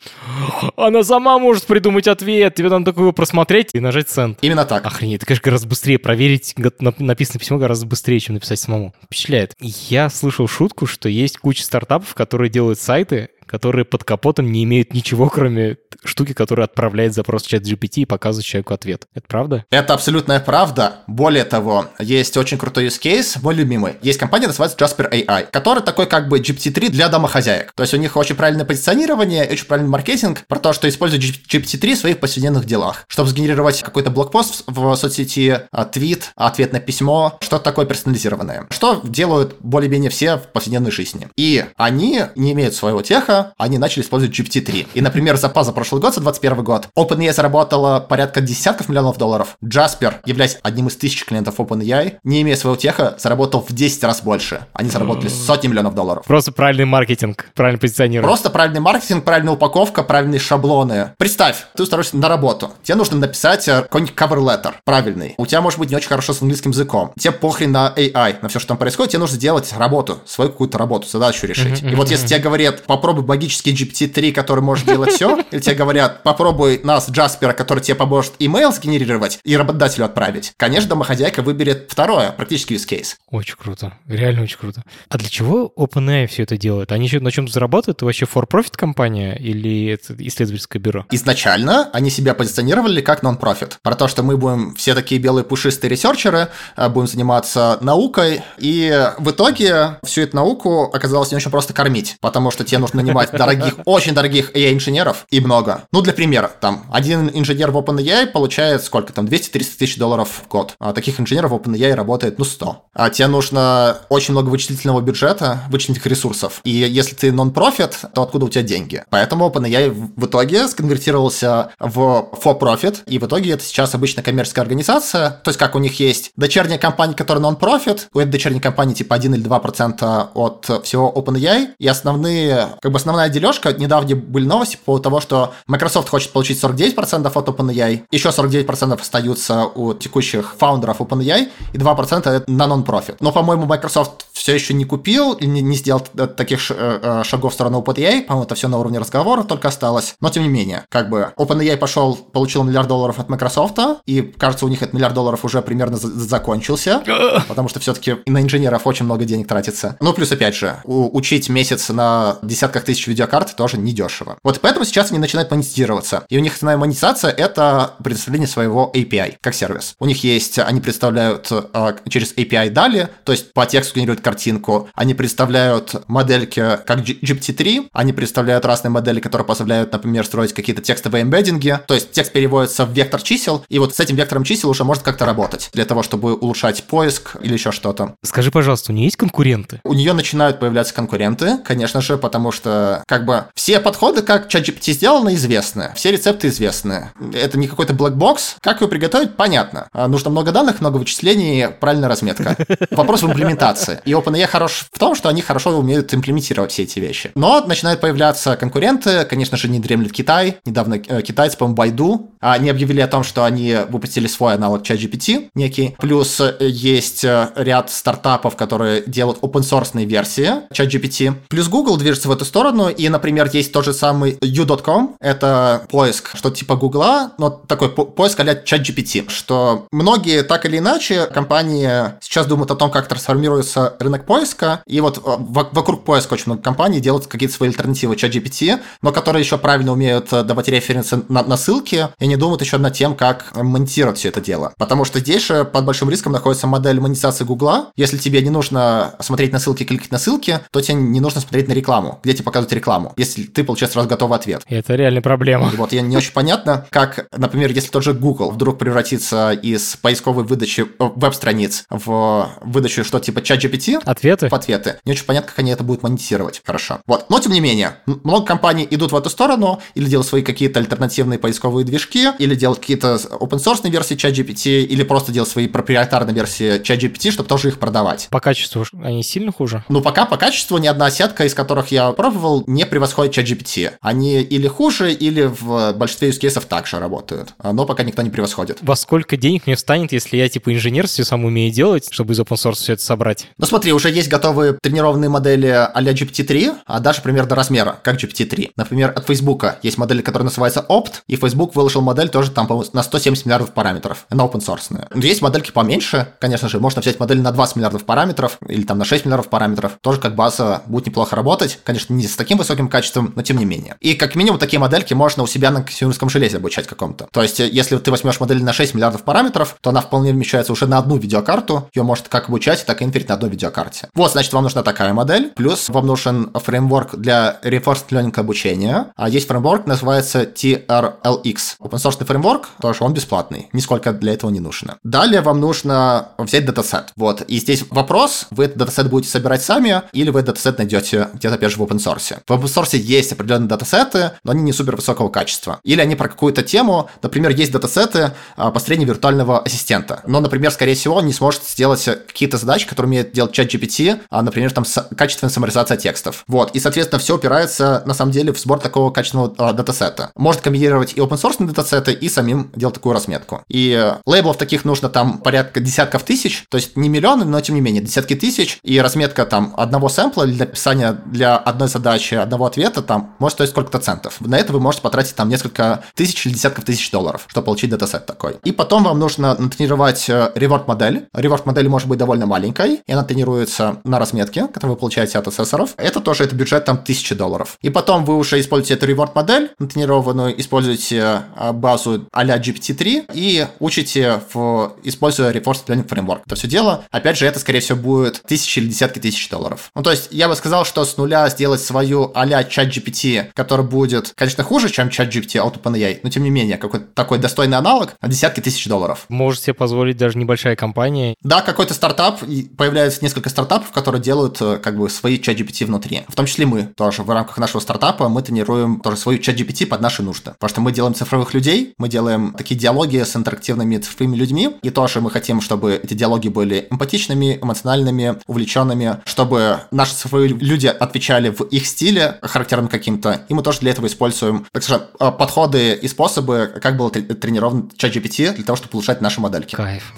Она 0.77 1.05
сама 1.05 1.39
может 1.39 1.65
придумать 1.65 2.09
ответ, 2.09 2.55
тебе 2.55 2.69
надо 2.69 2.82
только 2.85 3.01
его 3.01 3.13
просмотреть 3.13 3.71
и 3.73 3.81
нажать 3.81 4.07
send. 4.07 4.39
Именно 4.41 4.65
так. 4.65 4.85
Охренеть, 4.87 5.19
это, 5.19 5.27
конечно, 5.27 5.45
гораздо 5.45 5.69
быстрее. 5.69 5.99
Проверить 5.99 6.55
написанное 6.57 7.41
письмо 7.41 7.59
гораздо 7.59 7.87
быстрее, 7.87 8.21
чем 8.21 8.35
написать 8.35 8.59
самому. 8.59 8.95
Впечатляет. 9.05 9.55
Я 9.61 10.09
слышал 10.09 10.47
шутку, 10.49 10.87
что 10.87 11.09
есть 11.09 11.39
куча 11.39 11.65
стартапов, 11.65 12.15
которые 12.15 12.51
делают 12.51 12.79
сайты, 12.79 13.31
которые 13.53 13.85
под 13.85 14.03
капотом 14.03 14.51
не 14.51 14.65
имеют 14.65 14.95
ничего, 14.95 15.29
кроме 15.29 15.77
штуки, 16.05 16.33
которая 16.33 16.65
отправляет 16.65 17.13
запрос 17.13 17.43
в 17.43 17.49
чат 17.49 17.63
GPT 17.63 18.01
и 18.01 18.05
показывает 18.07 18.47
человеку 18.47 18.73
ответ. 18.73 19.07
Это 19.13 19.27
правда? 19.29 19.67
Это 19.71 19.93
абсолютная 19.93 20.41
правда. 20.41 21.03
Более 21.07 21.45
того, 21.45 21.85
есть 21.99 22.35
очень 22.39 22.57
крутой 22.57 22.87
use 22.87 22.99
case, 22.99 23.39
мой 23.43 23.55
любимый. 23.55 23.97
Есть 24.01 24.19
компания, 24.19 24.47
называется 24.47 24.79
Jasper 24.79 25.13
AI, 25.13 25.49
которая 25.53 25.85
такой 25.85 26.07
как 26.07 26.31
бы 26.31 26.39
GPT-3 26.41 26.89
для 26.89 27.11
домохозяек. 27.11 27.73
То 27.75 27.83
есть 27.83 27.93
у 27.93 27.99
них 27.99 28.17
очень 28.17 28.37
правильное 28.37 28.65
позиционирование, 28.65 29.47
очень 29.47 29.67
правильный 29.67 29.91
маркетинг 29.91 30.47
про 30.49 30.59
то, 30.59 30.73
что 30.73 30.89
используют 30.89 31.23
GPT-3 31.23 31.95
в 31.95 31.99
своих 31.99 32.21
повседневных 32.21 32.65
делах. 32.65 33.05
Чтобы 33.07 33.29
сгенерировать 33.29 33.83
какой-то 33.83 34.09
блокпост 34.09 34.65
в 34.67 34.97
соцсети, 34.97 35.61
а, 35.71 35.85
твит, 35.85 36.33
ответ 36.37 36.73
на 36.73 36.81
письмо, 36.81 37.37
что-то 37.43 37.65
такое 37.65 37.85
персонализированное. 37.85 38.67
Что 38.71 39.03
делают 39.05 39.57
более-менее 39.61 40.09
все 40.09 40.39
в 40.39 40.47
повседневной 40.49 40.91
жизни. 40.91 41.29
И 41.37 41.67
они 41.77 42.23
не 42.35 42.53
имеют 42.53 42.75
своего 42.75 43.03
теха, 43.03 43.42
они 43.59 43.79
начали 43.79 44.03
использовать 44.03 44.39
GPT-3. 44.39 44.89
И, 44.95 45.01
например, 45.01 45.37
за 45.37 45.53
за 45.53 45.73
прошлый 45.73 46.01
год, 46.01 46.15
за 46.15 46.21
2021 46.21 46.65
год, 46.65 46.89
OpenAI 46.99 47.33
заработала 47.33 48.01
порядка 48.01 48.41
десятков 48.41 48.89
миллионов 48.89 49.19
долларов. 49.19 49.57
Jasper, 49.63 50.15
являясь 50.25 50.59
одним 50.63 50.89
из 50.89 50.97
тысяч 50.97 51.25
клиентов 51.25 51.57
OpenAI, 51.59 52.17
не 52.25 52.43
имея 52.43 52.57
своего 52.57 52.77
теха, 52.77 53.17
заработал 53.19 53.61
в 53.61 53.73
10 53.73 54.05
раз 54.05 54.23
больше. 54.23 54.67
Они 54.73 54.91
заработали 54.91 55.29
сотни 55.29 55.69
миллионов 55.69 55.95
долларов. 55.95 56.25
Просто 56.27 56.53
правильный 56.53 56.85
маркетинг, 56.85 57.51
правильно 57.55 57.79
позиционирование. 57.79 58.29
Просто 58.29 58.51
правильный 58.51 58.81
маркетинг, 58.81 59.25
правильная 59.25 59.53
упаковка, 59.55 60.03
правильные 60.03 60.41
шаблоны. 60.41 61.13
Представь, 61.19 61.67
ты 61.77 61.83
устроишься 61.83 62.17
на 62.17 62.29
работу. 62.29 62.73
Тебе 62.83 62.97
нужно 62.97 63.19
написать 63.19 63.69
э, 63.69 63.83
какой-нибудь 63.83 64.15
cover 64.15 64.39
letter 64.39 64.75
правильный. 64.85 65.35
У 65.39 65.47
тебя 65.47 65.61
может 65.61 65.79
быть 65.79 65.91
не 65.91 65.97
очень 65.97 66.09
хорошо 66.09 66.33
с 66.33 66.43
английским 66.43 66.71
языком. 66.71 67.13
Тебе 67.19 67.33
похрен 67.33 67.73
на 67.73 67.93
AI, 67.97 68.37
на 68.43 68.49
все, 68.49 68.59
что 68.59 68.69
там 68.69 68.77
происходит. 68.77 69.13
Тебе 69.13 69.21
нужно 69.21 69.37
сделать 69.37 69.73
работу, 69.77 70.21
свою 70.27 70.51
какую-то 70.51 70.79
работу, 70.79 71.09
задачу 71.09 71.47
решить. 71.47 71.83
И 71.83 71.95
вот 71.95 72.11
если 72.11 72.27
тебе 72.27 72.39
говорят, 72.41 72.83
попробуй 72.83 73.22
магический 73.23 73.73
GPT-3, 73.73 74.33
который 74.33 74.61
может 74.61 74.87
делать 74.87 75.13
все, 75.13 75.39
или 75.51 75.61
тебе 75.61 75.75
говорят, 75.75 76.23
попробуй 76.23 76.81
нас, 76.85 77.09
Джаспера, 77.11 77.53
который 77.53 77.81
тебе 77.81 77.95
поможет 77.95 78.35
email 78.39 78.73
сгенерировать 78.73 79.39
и 79.45 79.57
работодателю 79.57 80.05
отправить, 80.05 80.53
конечно, 80.57 80.91
домохозяйка 80.91 81.43
выберет 81.43 81.87
второе, 81.89 82.33
практически 82.33 82.75
use 82.75 82.89
case. 82.89 83.15
Очень 83.31 83.57
круто, 83.57 83.95
реально 84.07 84.43
очень 84.43 84.59
круто. 84.59 84.83
А 85.09 85.19
для 85.19 85.29
чего 85.29 85.73
OpenAI 85.77 86.27
все 86.27 86.43
это 86.43 86.57
делает? 86.57 86.93
Они 86.93 87.09
на 87.13 87.31
чем-то 87.31 87.53
зарабатывают? 87.53 87.99
Это 87.99 88.05
вообще 88.05 88.27
for-profit 88.27 88.73
компания 88.77 89.37
или 89.37 89.89
это 89.89 90.15
исследовательское 90.19 90.81
бюро? 90.81 91.07
Изначально 91.11 91.91
они 91.93 92.11
себя 92.11 92.35
позиционировали 92.35 93.01
как 93.01 93.23
non-profit. 93.23 93.75
Про 93.83 93.95
то, 93.95 94.09
что 94.09 94.23
мы 94.23 94.37
будем 94.37 94.75
все 94.75 94.95
такие 94.95 95.21
белые 95.21 95.45
пушистые 95.45 95.91
ресерчеры, 95.91 96.49
э, 96.77 96.89
будем 96.89 97.07
заниматься 97.07 97.79
наукой, 97.81 98.43
и 98.59 99.11
в 99.19 99.31
итоге 99.31 99.99
всю 100.05 100.23
эту 100.23 100.37
науку 100.37 100.91
оказалось 100.93 101.31
не 101.31 101.37
очень 101.37 101.51
просто 101.51 101.73
кормить, 101.73 102.17
потому 102.21 102.51
что 102.51 102.65
тебе 102.65 102.79
нужно 102.79 103.03
нанимать 103.03 103.12
нанимать 103.13 103.33
дорогих, 103.33 103.75
очень 103.85 104.15
дорогих 104.15 104.53
AI-инженеров 104.53 105.27
и 105.31 105.41
много. 105.41 105.85
Ну, 105.93 106.01
для 106.03 106.13
примера, 106.13 106.51
там, 106.61 106.85
один 106.91 107.31
инженер 107.33 107.71
в 107.71 107.77
OpenAI 107.77 108.27
получает 108.27 108.83
сколько 108.85 109.13
там, 109.13 109.27
200-300 109.27 109.79
тысяч 109.79 109.97
долларов 109.97 110.43
в 110.45 110.49
год. 110.49 110.75
А 110.79 110.93
таких 110.93 111.21
инженеров 111.21 111.53
в 111.53 111.55
OpenAI 111.55 111.95
работает, 111.95 112.39
ну, 112.39 112.45
100. 112.45 112.85
А 112.95 113.11
тебе 113.11 113.29
нужно 113.29 113.99
очень 114.09 114.33
много 114.33 114.49
вычислительного 114.49 115.01
бюджета, 115.01 115.61
вычислительных 115.69 116.07
ресурсов. 116.07 116.61
И 116.65 116.71
если 116.71 117.15
ты 117.15 117.33
нон-профит, 117.33 117.99
то 118.15 118.23
откуда 118.23 118.47
у 118.47 118.49
тебя 118.49 118.63
деньги? 118.63 119.05
Поэтому 119.11 119.49
OpenAI 119.49 119.91
в 120.17 120.27
итоге 120.27 120.69
сконвертировался 120.69 121.73
в 121.79 122.31
for-profit, 122.43 123.01
и 123.07 123.19
в 123.19 123.27
итоге 123.27 123.53
это 123.53 123.65
сейчас 123.65 123.95
обычно 123.95 124.23
коммерческая 124.23 124.63
организация, 124.63 125.31
то 125.31 125.49
есть 125.49 125.59
как 125.59 125.75
у 125.75 125.79
них 125.79 126.01
есть 126.01 126.33
дочерняя 126.37 126.79
компания, 126.79 127.15
которая 127.15 127.43
нон-профит, 127.43 128.09
у 128.13 128.19
этой 128.19 128.31
дочерней 128.31 128.61
компании 128.61 128.95
типа 128.95 129.17
1 129.17 129.35
или 129.35 129.45
2% 129.45 130.29
от 130.35 130.85
всего 130.85 131.13
OpenAI, 131.15 131.71
и 131.79 131.89
основные, 131.89 132.69
как 132.81 132.93
бы 132.93 132.99
основная 133.03 133.29
дележка, 133.29 133.73
недавно 133.73 134.17
были 134.17 134.47
новости 134.47 134.79
по 134.85 134.99
того, 134.99 135.21
что 135.21 135.53
Microsoft 135.67 136.09
хочет 136.09 136.33
получить 136.33 136.63
49% 136.63 137.27
от 137.27 137.49
OpenAI, 137.49 138.03
еще 138.11 138.29
49% 138.29 139.01
остаются 139.01 139.67
у 139.67 139.95
текущих 139.95 140.55
фаундеров 140.59 141.01
OpenAI, 141.01 141.49
и 141.73 141.79
2% 141.79 142.31
это 142.31 142.51
на 142.51 142.67
нон-профит. 142.67 143.17
Но, 143.21 143.33
по-моему, 143.33 143.67
Microsoft 143.67 144.27
все 144.33 144.55
еще 144.55 144.75
не 144.75 144.85
купил, 144.85 145.37
не, 145.41 145.61
не 145.61 145.77
сделал 145.77 146.01
таких 146.01 146.71
э, 146.71 146.75
э, 147.03 147.23
шагов 147.25 147.53
в 147.53 147.55
сторону 147.55 147.81
OpenAI, 147.81 148.23
по-моему, 148.23 148.45
это 148.45 148.55
все 148.55 148.69
на 148.69 148.79
уровне 148.79 148.99
разговоров 148.99 149.47
только 149.47 149.69
осталось, 149.69 150.15
но 150.21 150.31
тем 150.31 150.45
не 150.45 150.49
менее, 150.49 150.85
как 150.89 151.11
бы 151.11 151.33
OpenAI 151.37 151.77
пошел, 151.77 152.15
получил 152.15 152.63
миллиард 152.63 152.89
долларов 152.89 153.19
от 153.19 153.29
Microsoft, 153.29 153.79
и 154.07 154.23
кажется, 154.23 154.67
у 154.67 154.69
них 154.69 154.83
этот 154.83 154.95
миллиард 154.95 155.15
долларов 155.15 155.45
уже 155.45 155.63
примерно 155.63 155.97
закончился, 155.97 157.03
потому 157.49 157.69
что 157.69 157.81
все-таки 157.81 158.17
на 158.27 158.41
инженеров 158.43 158.87
очень 158.87 159.05
много 159.05 159.25
денег 159.25 159.49
тратится. 159.49 159.97
Ну, 160.01 160.13
плюс, 160.13 160.31
опять 160.33 160.55
же, 160.55 160.77
учить 160.85 161.49
месяц 161.49 161.89
на 161.89 162.39
десятках 162.43 162.85
тысяч 162.85 162.92
видеокарт 162.93 163.57
тоже 163.57 163.79
недешево. 163.79 164.39
Вот 164.43 164.61
поэтому 164.61 164.85
сейчас 164.85 165.11
они 165.11 165.19
начинают 165.19 165.51
монетизироваться. 165.51 166.25
И 166.29 166.37
у 166.37 166.41
них 166.41 166.55
основная 166.55 166.77
монетизация— 166.79 167.31
это 167.37 167.95
предоставление 168.03 168.49
своего 168.49 168.91
API, 168.95 169.37
как 169.41 169.55
сервис. 169.55 169.95
У 169.99 170.07
них 170.07 170.25
есть, 170.25 170.59
они 170.59 170.81
представляют 170.81 171.49
э, 171.51 171.95
через 172.09 172.35
API 172.35 172.71
дали, 172.71 173.09
то 173.25 173.33
есть 173.33 173.53
по 173.53 173.67
тексту 173.67 173.97
генерируют 173.97 174.21
картинку, 174.23 174.89
они 174.95 175.15
представляют 175.15 176.03
модельки 176.09 176.79
как 176.87 177.01
GPT-3, 177.01 177.89
они 177.93 178.13
представляют 178.13 178.65
разные 178.65 178.91
модели, 178.91 179.21
которые 179.21 179.47
позволяют, 179.47 179.93
например, 179.93 180.25
строить 180.25 180.53
какие-то 180.53 180.83
текстовые 180.83 181.23
эмбеддинги, 181.23 181.79
то 181.87 181.95
есть 181.95 182.13
текст 182.13 182.33
переводится 182.33 182.85
в 182.85 182.93
вектор 182.93 183.23
чисел, 183.23 183.65
и 183.69 183.79
вот 183.79 183.95
с 183.95 184.01
этим 184.01 184.17
вектором 184.17 184.45
чисел 184.45 184.71
уже 184.71 184.85
может 184.85 185.03
как-то 185.03 185.25
работать 185.25 185.71
для 185.73 185.85
того, 185.85 186.03
чтобы 186.03 186.35
улучшать 186.35 186.85
поиск 186.85 187.37
или 187.41 187.53
еще 187.55 187.73
что-то. 187.73 188.15
Скажи, 188.23 188.51
пожалуйста, 188.51 188.93
у 188.93 188.95
нее 188.95 189.07
есть 189.07 189.17
конкуренты? 189.17 189.81
У 189.85 189.95
нее 189.95 190.13
начинают 190.13 190.61
появляться 190.61 190.95
конкуренты, 190.95 191.59
конечно 191.65 192.01
же, 192.01 192.19
потому 192.19 192.53
что 192.53 192.82
как 193.07 193.25
бы 193.25 193.47
все 193.55 193.81
подходы, 193.81 194.23
как 194.23 194.49
ChatGPT 194.49 194.93
сделаны, 194.93 195.35
известны, 195.35 195.93
все 195.95 196.11
рецепты 196.11 196.49
известны. 196.49 197.11
Это 197.33 197.59
не 197.59 197.69
какой-то 197.69 197.95
black 197.95 198.29
box. 198.29 198.57
Как 198.61 198.81
его 198.81 198.89
приготовить, 198.89 199.37
понятно. 199.37 199.89
А, 199.93 200.09
нужно 200.09 200.31
много 200.31 200.53
данных, 200.53 200.81
много 200.81 200.99
вычислений, 200.99 201.69
правильная 201.69 202.09
разметка. 202.09 202.57
Вопрос 202.91 203.23
в 203.23 203.27
имплементации. 203.27 204.01
И 204.05 204.13
OpenAI 204.13 204.47
хорош 204.47 204.87
в 204.93 204.99
том, 204.99 205.15
что 205.15 205.29
они 205.29 205.43
хорошо 205.43 205.77
умеют 205.77 206.13
имплементировать 206.15 206.73
все 206.73 206.83
эти 206.85 206.99
вещи. 206.99 207.33
Но 207.35 207.61
начинают 207.67 208.01
появляться 208.01 208.57
конкуренты, 208.57 209.25
конечно 209.25 209.57
же, 209.57 209.69
не 209.69 209.81
дремлет 209.81 210.13
Китай. 210.13 210.59
Недавно 210.65 210.95
э, 210.95 211.23
китайцы, 211.23 211.57
по-моему, 211.57 211.77
Baidu, 211.77 212.31
они 212.41 212.71
объявили 212.71 213.01
о 213.01 213.09
том, 213.09 213.23
что 213.25 213.45
они 213.45 213.77
выпустили 213.89 214.27
свой 214.27 214.55
аналог 214.55 214.83
ChatGPT 214.83 215.51
некий. 215.55 215.95
Плюс 215.99 216.41
э, 216.41 216.57
есть 216.61 217.25
э, 217.25 217.51
ряд 217.57 217.91
стартапов, 217.91 218.57
которые 218.57 219.03
делают 219.07 219.41
open 219.41 219.63
source 219.63 219.93
версии 220.05 220.69
ChatGPT. 220.73 221.35
Плюс 221.49 221.69
Google 221.69 221.97
движется 221.97 222.29
в 222.29 222.33
эту 222.33 222.45
сторону, 222.45 222.72
и, 222.89 223.09
например, 223.09 223.49
есть 223.53 223.73
тот 223.73 223.85
же 223.85 223.93
самый 223.93 224.39
u.com, 224.41 225.17
это 225.21 225.87
поиск, 225.91 226.37
что 226.37 226.51
типа 226.51 226.77
Гугла, 226.77 227.33
но 227.39 227.51
такой 227.51 227.91
по 227.91 228.05
поиск 228.05 228.41
а 228.41 228.45
ChatGPT, 228.45 229.29
что 229.31 229.87
многие 229.93 230.43
так 230.43 230.65
или 230.67 230.79
иначе 230.79 231.27
компании 231.27 232.15
сейчас 232.21 232.47
думают 232.47 232.71
о 232.71 232.77
том, 232.77 232.91
как 232.91 233.09
трансформируется 233.09 233.97
рынок 233.99 234.27
поиска, 234.27 234.83
и 234.87 235.01
вот 235.01 235.19
э, 235.19 235.21
вокруг 235.25 236.05
поиска 236.05 236.35
очень 236.35 236.47
много 236.47 236.63
компаний 236.63 237.01
делают 237.01 237.27
какие-то 237.27 237.55
свои 237.55 237.69
альтернативы 237.69 238.15
ChatGPT, 238.15 238.81
но 239.03 239.13
которые 239.13 239.43
еще 239.43 239.59
правильно 239.59 239.93
умеют 239.93 240.31
давать 240.31 240.69
референсы 240.69 241.23
на, 241.29 241.43
на 241.43 241.57
ссылки, 241.57 242.09
и 242.19 242.27
не 242.27 242.37
думают 242.37 242.63
еще 242.63 242.79
над 242.79 242.95
тем, 242.95 243.15
как 243.15 243.55
монетировать 243.55 244.19
все 244.19 244.29
это 244.29 244.41
дело. 244.41 244.73
Потому 244.79 245.05
что 245.05 245.21
здесь 245.21 245.47
же 245.47 245.65
под 245.65 245.85
большим 245.85 246.11
риском 246.11 246.33
находится 246.33 246.67
модель 246.67 247.01
монетизации 247.01 247.45
Гугла. 247.45 247.91
Если 247.97 248.19
тебе 248.19 248.43
не 248.43 248.51
нужно 248.51 249.15
смотреть 249.21 249.53
на 249.53 249.59
ссылки, 249.59 249.85
кликать 249.85 250.11
на 250.11 250.19
ссылки, 250.19 250.61
то 250.71 250.81
тебе 250.81 250.95
не 250.95 251.21
нужно 251.21 251.41
смотреть 251.41 251.69
на 251.69 251.73
рекламу, 251.73 252.21
где 252.23 252.35
тебе 252.35 252.45
показывают 252.45 252.62
рекламу, 252.71 253.13
если 253.17 253.45
ты 253.45 253.65
получаешь 253.65 253.93
сразу 253.93 254.09
готовый 254.09 254.39
ответ. 254.39 254.63
Это 254.69 254.95
реальная 254.95 255.23
проблема. 255.23 255.71
И 255.73 255.77
вот 255.77 255.93
я 255.93 256.03
не 256.03 256.17
очень 256.17 256.33
понятно, 256.33 256.87
как, 256.91 257.27
например, 257.37 257.71
если 257.73 257.91
тот 257.91 258.05
же 258.05 258.13
Google 258.13 258.51
вдруг 258.51 258.79
превратится 258.79 259.53
из 259.53 259.97
поисковой 259.97 260.45
выдачи 260.45 260.83
э, 260.83 260.87
веб-страниц 260.99 261.85
в 261.91 262.51
выдачу 262.63 263.05
что 263.05 263.21
типа 263.21 263.43
чат 263.43 263.63
GPT. 263.63 264.01
Ответы? 264.05 264.49
В 264.49 264.55
ответы. 264.55 264.99
Не 265.05 265.13
очень 265.13 265.25
понятно, 265.25 265.49
как 265.49 265.59
они 265.59 265.71
это 265.71 265.85
будут 265.85 266.03
монетизировать. 266.03 266.63
Хорошо. 266.65 267.01
Вот. 267.07 267.27
Но, 267.29 267.39
тем 267.41 267.53
не 267.53 267.61
менее, 267.61 267.97
много 268.07 268.45
компаний 268.45 268.87
идут 268.91 269.13
в 269.13 269.17
эту 269.17 269.31
сторону 269.31 269.81
или 269.95 270.07
делают 270.07 270.27
свои 270.27 270.43
какие-то 270.43 270.81
альтернативные 270.81 271.39
поисковые 271.39 271.85
движки, 271.85 272.29
или 272.39 272.55
делать 272.55 272.81
какие-то 272.81 273.15
open 273.15 273.59
source 273.59 273.89
версии 273.89 274.17
ChatGPT, 274.17 274.83
или 274.83 275.03
просто 275.03 275.33
делать 275.33 275.49
свои 275.49 275.69
проприетарные 275.69 276.35
версии 276.35 276.81
ChatGPT, 276.81 277.31
чтобы 277.31 277.49
тоже 277.49 277.69
их 277.69 277.79
продавать. 277.79 278.29
По 278.31 278.41
качеству 278.41 278.85
они 279.03 279.23
сильно 279.23 279.53
хуже? 279.53 279.85
Ну, 279.89 280.01
пока 280.01 280.27
по 280.27 280.37
качеству 280.37 280.79
ни 280.79 280.87
одна 280.87 281.11
сетка, 281.11 281.45
из 281.45 281.55
которых 281.55 281.89
я 281.93 282.13
пробовал, 282.13 282.52
не 282.67 282.87
превосходит 282.87 283.37
ChatGPT. 283.37 283.93
Они 284.01 284.41
или 284.41 284.67
хуже, 284.67 285.13
или 285.13 285.45
в 285.45 285.93
большинстве 285.93 286.31
use 286.31 286.39
кейсов 286.39 286.67
также 286.67 286.99
работают. 286.99 287.55
Но 287.63 287.85
пока 287.87 288.03
никто 288.03 288.23
не 288.23 288.31
превосходит. 288.31 288.79
Во 288.83 288.97
сколько 288.97 289.37
денег 289.37 289.67
мне 289.67 289.77
встанет, 289.77 290.13
если 290.13 290.37
я 290.37 290.49
типа 290.49 290.73
инженер 290.75 291.07
все 291.07 291.25
сам 291.25 291.45
умею 291.45 291.73
делать, 291.73 292.09
чтобы 292.11 292.35
из 292.35 292.41
open 292.41 292.57
source 292.57 292.75
все 292.75 292.93
это 292.95 293.03
собрать? 293.03 293.49
Ну 293.59 293.67
смотри, 293.67 293.93
уже 293.93 294.11
есть 294.11 294.29
готовые 294.29 294.79
тренированные 294.83 295.31
модели 295.31 295.67
а-ля 295.67 296.13
GPT-3, 296.13 296.77
а 296.87 297.01
даже 297.01 297.23
примерно 297.23 297.55
размера, 297.55 297.99
как 298.03 298.23
GPT-3. 298.23 298.73
Например, 298.77 299.13
от 299.15 299.27
Facebook 299.27 299.77
есть 299.83 299.99
модель, 299.99 300.23
которая 300.23 300.45
называется 300.45 300.85
Opt, 300.89 301.23
и 301.27 301.37
Facebook 301.37 301.75
выложил 301.75 302.01
модель 302.01 302.29
тоже 302.29 302.51
там 302.51 302.69
на 302.93 303.03
170 303.03 303.47
миллиардов 303.47 303.73
параметров. 303.73 304.27
Она 304.29 304.45
open 304.45 304.61
source. 304.61 305.09
Есть 305.15 305.43
модельки 305.43 305.71
поменьше, 305.71 306.35
конечно 306.41 306.69
же, 306.69 306.81
можно 306.81 307.01
взять 307.01 307.21
модель 307.21 307.41
на 307.41 307.53
20 307.53 307.77
миллиардов 307.77 308.05
параметров 308.05 308.59
или 308.69 308.83
там 308.83 308.99
на 308.99 309.05
6 309.05 309.25
миллиардов 309.25 309.49
параметров. 309.49 309.99
Тоже 310.01 310.21
как 310.21 310.35
база 310.35 310.83
будет 310.87 311.07
неплохо 311.07 311.37
работать. 311.37 311.79
Конечно, 311.85 312.15
не 312.15 312.27
с 312.27 312.37
таким 312.43 312.59
высоким 312.59 312.89
качеством, 312.89 313.33
но 313.37 313.43
тем 313.43 313.57
не 313.57 313.65
менее. 313.65 313.97
И 314.01 314.15
как 314.15 314.35
минимум 314.35 314.59
такие 314.59 314.81
модельки 314.81 315.15
можно 315.15 315.45
у 315.45 315.47
себя 315.47 315.71
на 315.71 315.83
консюмерском 315.83 316.29
железе 316.29 316.57
обучать 316.57 316.89
каком-то. 316.89 317.29
То 317.31 317.41
есть, 317.41 317.61
если 317.61 317.97
ты 317.99 318.11
возьмешь 318.11 318.41
модель 318.41 318.65
на 318.65 318.73
6 318.73 318.95
миллиардов 318.95 319.23
параметров, 319.23 319.77
то 319.81 319.91
она 319.91 320.01
вполне 320.01 320.33
вмещается 320.33 320.73
уже 320.73 320.89
на 320.89 320.99
одну 320.99 321.17
видеокарту. 321.19 321.89
Ее 321.95 322.03
может 322.03 322.29
как 322.29 322.49
обучать, 322.49 322.85
так 322.85 323.01
и 323.01 323.05
инферить 323.05 323.29
на 323.29 323.37
одной 323.37 323.51
видеокарте. 323.51 324.09
Вот, 324.15 324.33
значит, 324.33 324.53
вам 324.53 324.65
нужна 324.65 324.83
такая 324.83 325.13
модель. 325.13 325.53
Плюс 325.55 325.89
вам 325.89 326.07
нужен 326.07 326.51
фреймворк 326.53 327.15
для 327.17 327.61
reinforced 327.63 328.09
learning 328.11 328.35
обучения. 328.35 329.13
А 329.15 329.29
есть 329.29 329.47
фреймворк, 329.47 329.87
называется 329.87 330.43
TRLX. 330.43 331.57
Open 331.81 331.99
source 331.99 332.25
фреймворк, 332.25 332.71
тоже 332.81 333.05
он 333.05 333.15
бесплатный. 333.15 333.69
Нисколько 333.73 334.13
для 334.13 334.33
этого 334.33 334.51
не 334.51 334.61
нужно. 334.61 334.97
Далее 335.05 335.43
вам 335.43 335.61
нужно 335.61 336.31
взять 336.39 336.67
датасет. 336.67 337.13
Вот. 337.15 337.43
И 337.43 337.59
здесь 337.59 337.85
вопрос, 337.91 338.47
вы 338.51 338.65
этот 338.65 338.79
датасет 338.79 339.09
будете 339.09 339.31
собирать 339.31 339.63
сами, 339.63 340.03
или 340.13 340.31
вы 340.31 340.41
этот 340.41 340.57
датасет 340.57 340.79
найдете 340.79 341.29
где-то, 341.35 341.55
опять 341.55 341.71
же, 341.71 341.79
в 341.79 341.83
open 341.83 341.99
source. 341.99 342.22
В 342.47 342.51
open 342.53 342.65
source 342.65 342.97
есть 342.97 343.33
определенные 343.33 343.69
датасеты, 343.69 344.33
но 344.45 344.53
они 344.53 344.63
не 344.63 344.73
супер 344.73 344.97
высокого 344.97 345.29
качества. 345.29 345.81
Или 345.83 346.01
они 346.01 346.17
про 346.17 346.29
какую-то 346.29 346.63
тему, 346.63 347.11
например, 347.23 347.51
есть 347.51 347.73
датасеты 347.73 348.33
а, 348.57 348.71
построения 348.71 349.05
виртуального 349.07 349.61
ассистента. 349.61 350.21
Но, 350.27 350.41
например, 350.41 350.71
скорее 350.71 350.95
всего, 350.95 351.17
он 351.17 351.27
не 351.27 351.33
сможет 351.33 351.65
сделать 351.65 352.05
какие-то 352.05 352.57
задачи, 352.57 352.87
которые 352.87 353.09
умеет 353.09 353.33
делать 353.33 353.53
ChatGPT, 353.53 354.21
а, 354.31 354.43
например, 354.43 354.73
там 354.73 354.85
качественная 355.17 355.51
суммаризация 355.51 355.97
текстов. 355.97 356.45
Вот. 356.47 356.71
И, 356.73 356.81
соответственно, 356.81 357.19
все 357.19 357.37
опирается, 357.37 358.03
на 358.07 358.15
самом 358.15 358.33
деле, 358.33 358.53
в 358.53 358.59
сбор 358.59 358.79
такого 358.81 359.11
качественного 359.11 359.55
а, 359.59 359.73
датасета. 359.73 360.31
Может 360.37 360.61
комбинировать 360.61 361.15
и 361.15 361.21
open 361.21 361.41
source 361.41 361.65
датасеты, 361.65 362.13
и 362.13 362.29
самим 362.29 362.71
делать 362.75 362.95
такую 362.95 363.15
разметку. 363.15 363.63
И 363.69 364.15
лейблов 364.27 364.57
таких 364.57 364.85
нужно 364.85 365.09
там 365.09 365.39
порядка 365.39 365.81
десятков 365.81 366.23
тысяч, 366.23 366.65
то 366.69 366.77
есть 366.77 366.97
не 366.97 367.09
миллионы, 367.09 367.45
но 367.45 367.61
тем 367.61 367.75
не 367.75 367.81
менее 367.81 368.03
десятки 368.03 368.35
тысяч, 368.35 368.79
и 368.83 369.01
разметка 369.01 369.47
там 369.47 369.75
одного 369.77 370.09
сэмпла 370.09 370.47
для 370.47 370.67
написания 370.67 371.19
для 371.27 371.57
одной 371.57 371.89
задачи, 371.89 372.12
одного 372.21 372.67
ответа 372.67 373.03
там 373.03 373.35
может 373.39 373.57
стоить 373.57 373.71
сколько-то 373.71 373.99
центов. 373.99 374.41
На 374.41 374.59
это 374.59 374.73
вы 374.73 374.81
можете 374.81 375.03
потратить 375.03 375.35
там 375.35 375.49
несколько 375.49 376.05
тысяч 376.15 376.47
или 376.47 376.55
десятков 376.55 376.85
тысяч 376.85 377.11
долларов, 377.11 377.45
чтобы 377.49 377.67
получить 377.67 377.91
датасет 377.91 378.27
такой. 378.27 378.57
И 378.65 378.73
потом 378.73 379.05
вам 379.05 379.19
нужно 379.19 379.57
натренировать 379.59 380.29
реворд 380.29 380.89
модель. 380.89 381.29
Реворд 381.35 381.67
модель 381.67 381.89
может 381.89 382.09
быть 382.09 382.19
довольно 382.19 382.47
маленькой, 382.47 383.01
и 383.07 383.13
она 383.13 383.25
тренируется 383.25 384.01
на 384.05 384.19
разметке, 384.19 384.67
которую 384.69 384.95
вы 384.95 385.01
получаете 385.01 385.39
от 385.39 385.49
ассессоров. 385.49 385.95
Это 385.97 386.21
тоже 386.21 386.45
это 386.45 386.55
бюджет 386.55 386.85
там 386.85 386.97
1000 386.97 387.35
долларов. 387.35 387.79
И 387.81 387.91
потом 387.91 388.25
вы 388.25 388.37
уже 388.37 388.61
используете 388.61 388.95
эту 388.95 389.07
реворд 389.07 389.35
модель 389.35 389.71
натренированную, 389.79 390.59
используете 390.61 391.43
а, 391.57 391.73
базу 391.73 392.27
а-ля 392.33 392.59
GPT-3 392.59 393.31
и 393.35 393.67
учите, 393.79 394.41
в, 394.53 394.95
используя 395.03 395.53
Reinforcement 395.53 395.87
Learning 395.87 396.09
Framework. 396.09 396.41
Это 396.47 396.55
все 396.55 396.69
дело. 396.69 397.05
Опять 397.11 397.39
же, 397.39 397.47
это, 397.47 397.59
скорее 397.59 397.81
всего, 397.81 397.99
будет 397.99 398.43
тысячи 398.43 398.79
или 398.79 398.89
десятки 398.89 399.19
тысяч 399.19 399.49
долларов. 399.49 399.91
Ну, 399.95 400.03
то 400.03 400.11
есть, 400.11 400.29
я 400.31 400.49
бы 400.49 400.57
сказал, 400.57 400.85
что 400.85 401.05
с 401.05 401.17
нуля 401.17 401.49
сделать 401.49 401.81
свою 401.81 402.02
свою 402.03 402.33
а-ля 402.35 402.65
чат 402.65 402.89
GPT, 402.89 403.53
который 403.55 403.87
будет, 403.87 404.33
конечно, 404.35 404.65
хуже, 404.65 404.91
чем 404.91 405.09
чат 405.09 405.29
GPT 405.29 405.61
от 405.61 405.77
OpenAI, 405.77 406.19
но 406.25 406.31
тем 406.31 406.43
не 406.43 406.51
менее, 406.51 406.77
какой-то 406.77 407.07
такой 407.15 407.39
достойный 407.39 407.77
аналог, 407.77 408.17
на 408.21 408.29
десятки 408.29 408.59
тысяч 408.59 408.89
долларов. 408.89 409.27
Может 409.29 409.63
себе 409.63 409.75
позволить 409.75 410.17
даже 410.17 410.37
небольшая 410.37 410.75
компания. 410.75 411.37
Да, 411.43 411.63
какой-то 411.63 411.95
стартап, 411.95 412.41
появляется 412.77 413.21
несколько 413.23 413.51
стартапов, 413.51 413.93
которые 413.93 414.21
делают 414.21 414.61
э, 414.61 414.79
как 414.79 414.99
бы 414.99 415.09
свои 415.09 415.39
чат 415.39 415.57
GPT 415.57 415.87
внутри. 415.87 416.23
В 416.27 416.35
том 416.35 416.47
числе 416.47 416.67
мы 416.67 416.83
тоже 416.97 417.23
в 417.23 417.31
рамках 417.31 417.59
нашего 417.59 417.81
стартапа 417.81 418.29
мы 418.29 418.43
тренируем 418.43 419.01
тоже 419.01 419.17
свою 419.17 419.39
чат 419.39 419.55
GPT 419.55 419.87
под 419.87 420.01
наши 420.01 420.23
нужды. 420.23 420.51
Потому 420.59 420.69
что 420.69 420.81
мы 420.81 420.91
делаем 420.91 421.15
цифровых 421.15 421.55
людей, 421.55 421.95
мы 421.99 422.09
делаем 422.09 422.53
такие 422.59 422.79
диалоги 422.79 423.19
с 423.19 423.37
интерактивными 423.37 423.99
цифровыми 423.99 424.35
людьми, 424.35 424.77
и 424.83 424.91
тоже 424.91 425.21
мы 425.21 425.31
хотим, 425.31 425.61
чтобы 425.61 426.01
эти 426.03 426.15
диалоги 426.15 426.49
были 426.49 426.89
эмпатичными, 426.91 427.61
эмоциональными, 427.63 428.39
увлеченными, 428.49 429.19
чтобы 429.25 429.83
наши 429.93 430.15
цифровые 430.15 430.49
люди 430.49 430.89
отвечали 430.89 431.51
в 431.51 431.63
их 431.65 431.87
стиле, 431.93 432.39
характерным 432.43 432.89
каким-то, 432.89 433.43
и 433.49 433.55
мы 433.55 433.63
тоже 433.63 433.81
для 433.81 433.91
этого 433.91 434.07
используем, 434.07 434.67
так 434.73 434.83
скажем, 434.83 435.07
э, 435.19 435.31
подходы 435.31 435.95
и 435.95 436.09
способы, 436.09 436.79
как 436.83 436.97
был 436.97 437.11
тренирован 437.11 437.91
чат 437.97 438.15
GPT 438.15 438.55
для 438.55 438.65
того, 438.65 438.77
чтобы 438.77 438.93
улучшать 438.95 439.21
наши 439.21 439.41
модельки. 439.41 439.75
Кайф. 439.75 440.13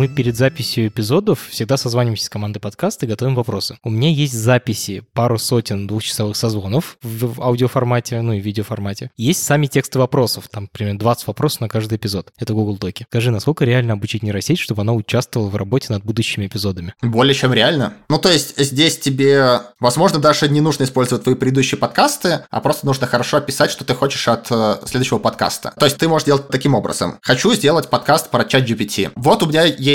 Мы 0.00 0.08
перед 0.08 0.34
записью 0.34 0.88
эпизодов 0.88 1.48
всегда 1.50 1.76
созваниваемся 1.76 2.24
с 2.24 2.30
командой 2.30 2.58
подкаста 2.58 3.04
и 3.04 3.08
готовим 3.10 3.34
вопросы. 3.34 3.76
У 3.84 3.90
меня 3.90 4.08
есть 4.08 4.32
записи 4.32 5.04
пару 5.12 5.36
сотен 5.36 5.86
двухчасовых 5.86 6.38
созвонов 6.38 6.96
в 7.02 7.38
аудиоформате, 7.42 8.18
ну 8.22 8.32
и 8.32 8.40
видеоформате. 8.40 9.10
Есть 9.18 9.42
сами 9.42 9.66
тексты 9.66 9.98
вопросов, 9.98 10.48
там 10.50 10.68
примерно 10.68 11.00
20 11.00 11.26
вопросов 11.26 11.60
на 11.60 11.68
каждый 11.68 11.98
эпизод. 11.98 12.32
Это 12.38 12.54
Google 12.54 12.78
Доки. 12.78 13.04
Скажи, 13.10 13.30
насколько 13.30 13.66
реально 13.66 13.92
обучить 13.92 14.22
нейросеть, 14.22 14.58
чтобы 14.58 14.80
она 14.80 14.94
участвовала 14.94 15.50
в 15.50 15.56
работе 15.56 15.92
над 15.92 16.02
будущими 16.02 16.46
эпизодами? 16.46 16.94
Более 17.02 17.34
чем 17.34 17.52
реально. 17.52 17.92
Ну, 18.08 18.16
то 18.16 18.30
есть 18.30 18.58
здесь 18.58 18.98
тебе, 18.98 19.60
возможно, 19.80 20.18
даже 20.18 20.48
не 20.48 20.62
нужно 20.62 20.84
использовать 20.84 21.24
твои 21.24 21.34
предыдущие 21.34 21.76
подкасты, 21.76 22.46
а 22.48 22.62
просто 22.62 22.86
нужно 22.86 23.06
хорошо 23.06 23.36
описать, 23.36 23.70
что 23.70 23.84
ты 23.84 23.94
хочешь 23.94 24.26
от 24.28 24.46
э, 24.50 24.76
следующего 24.86 25.18
подкаста. 25.18 25.74
То 25.78 25.84
есть 25.84 25.98
ты 25.98 26.08
можешь 26.08 26.24
делать 26.24 26.48
таким 26.48 26.74
образом. 26.74 27.18
Хочу 27.20 27.52
сделать 27.52 27.90
подкаст 27.90 28.30
про 28.30 28.46
чат 28.46 28.62
GPT. 28.62 29.10
Вот 29.14 29.42
у 29.42 29.46
меня 29.46 29.64
есть 29.64 29.89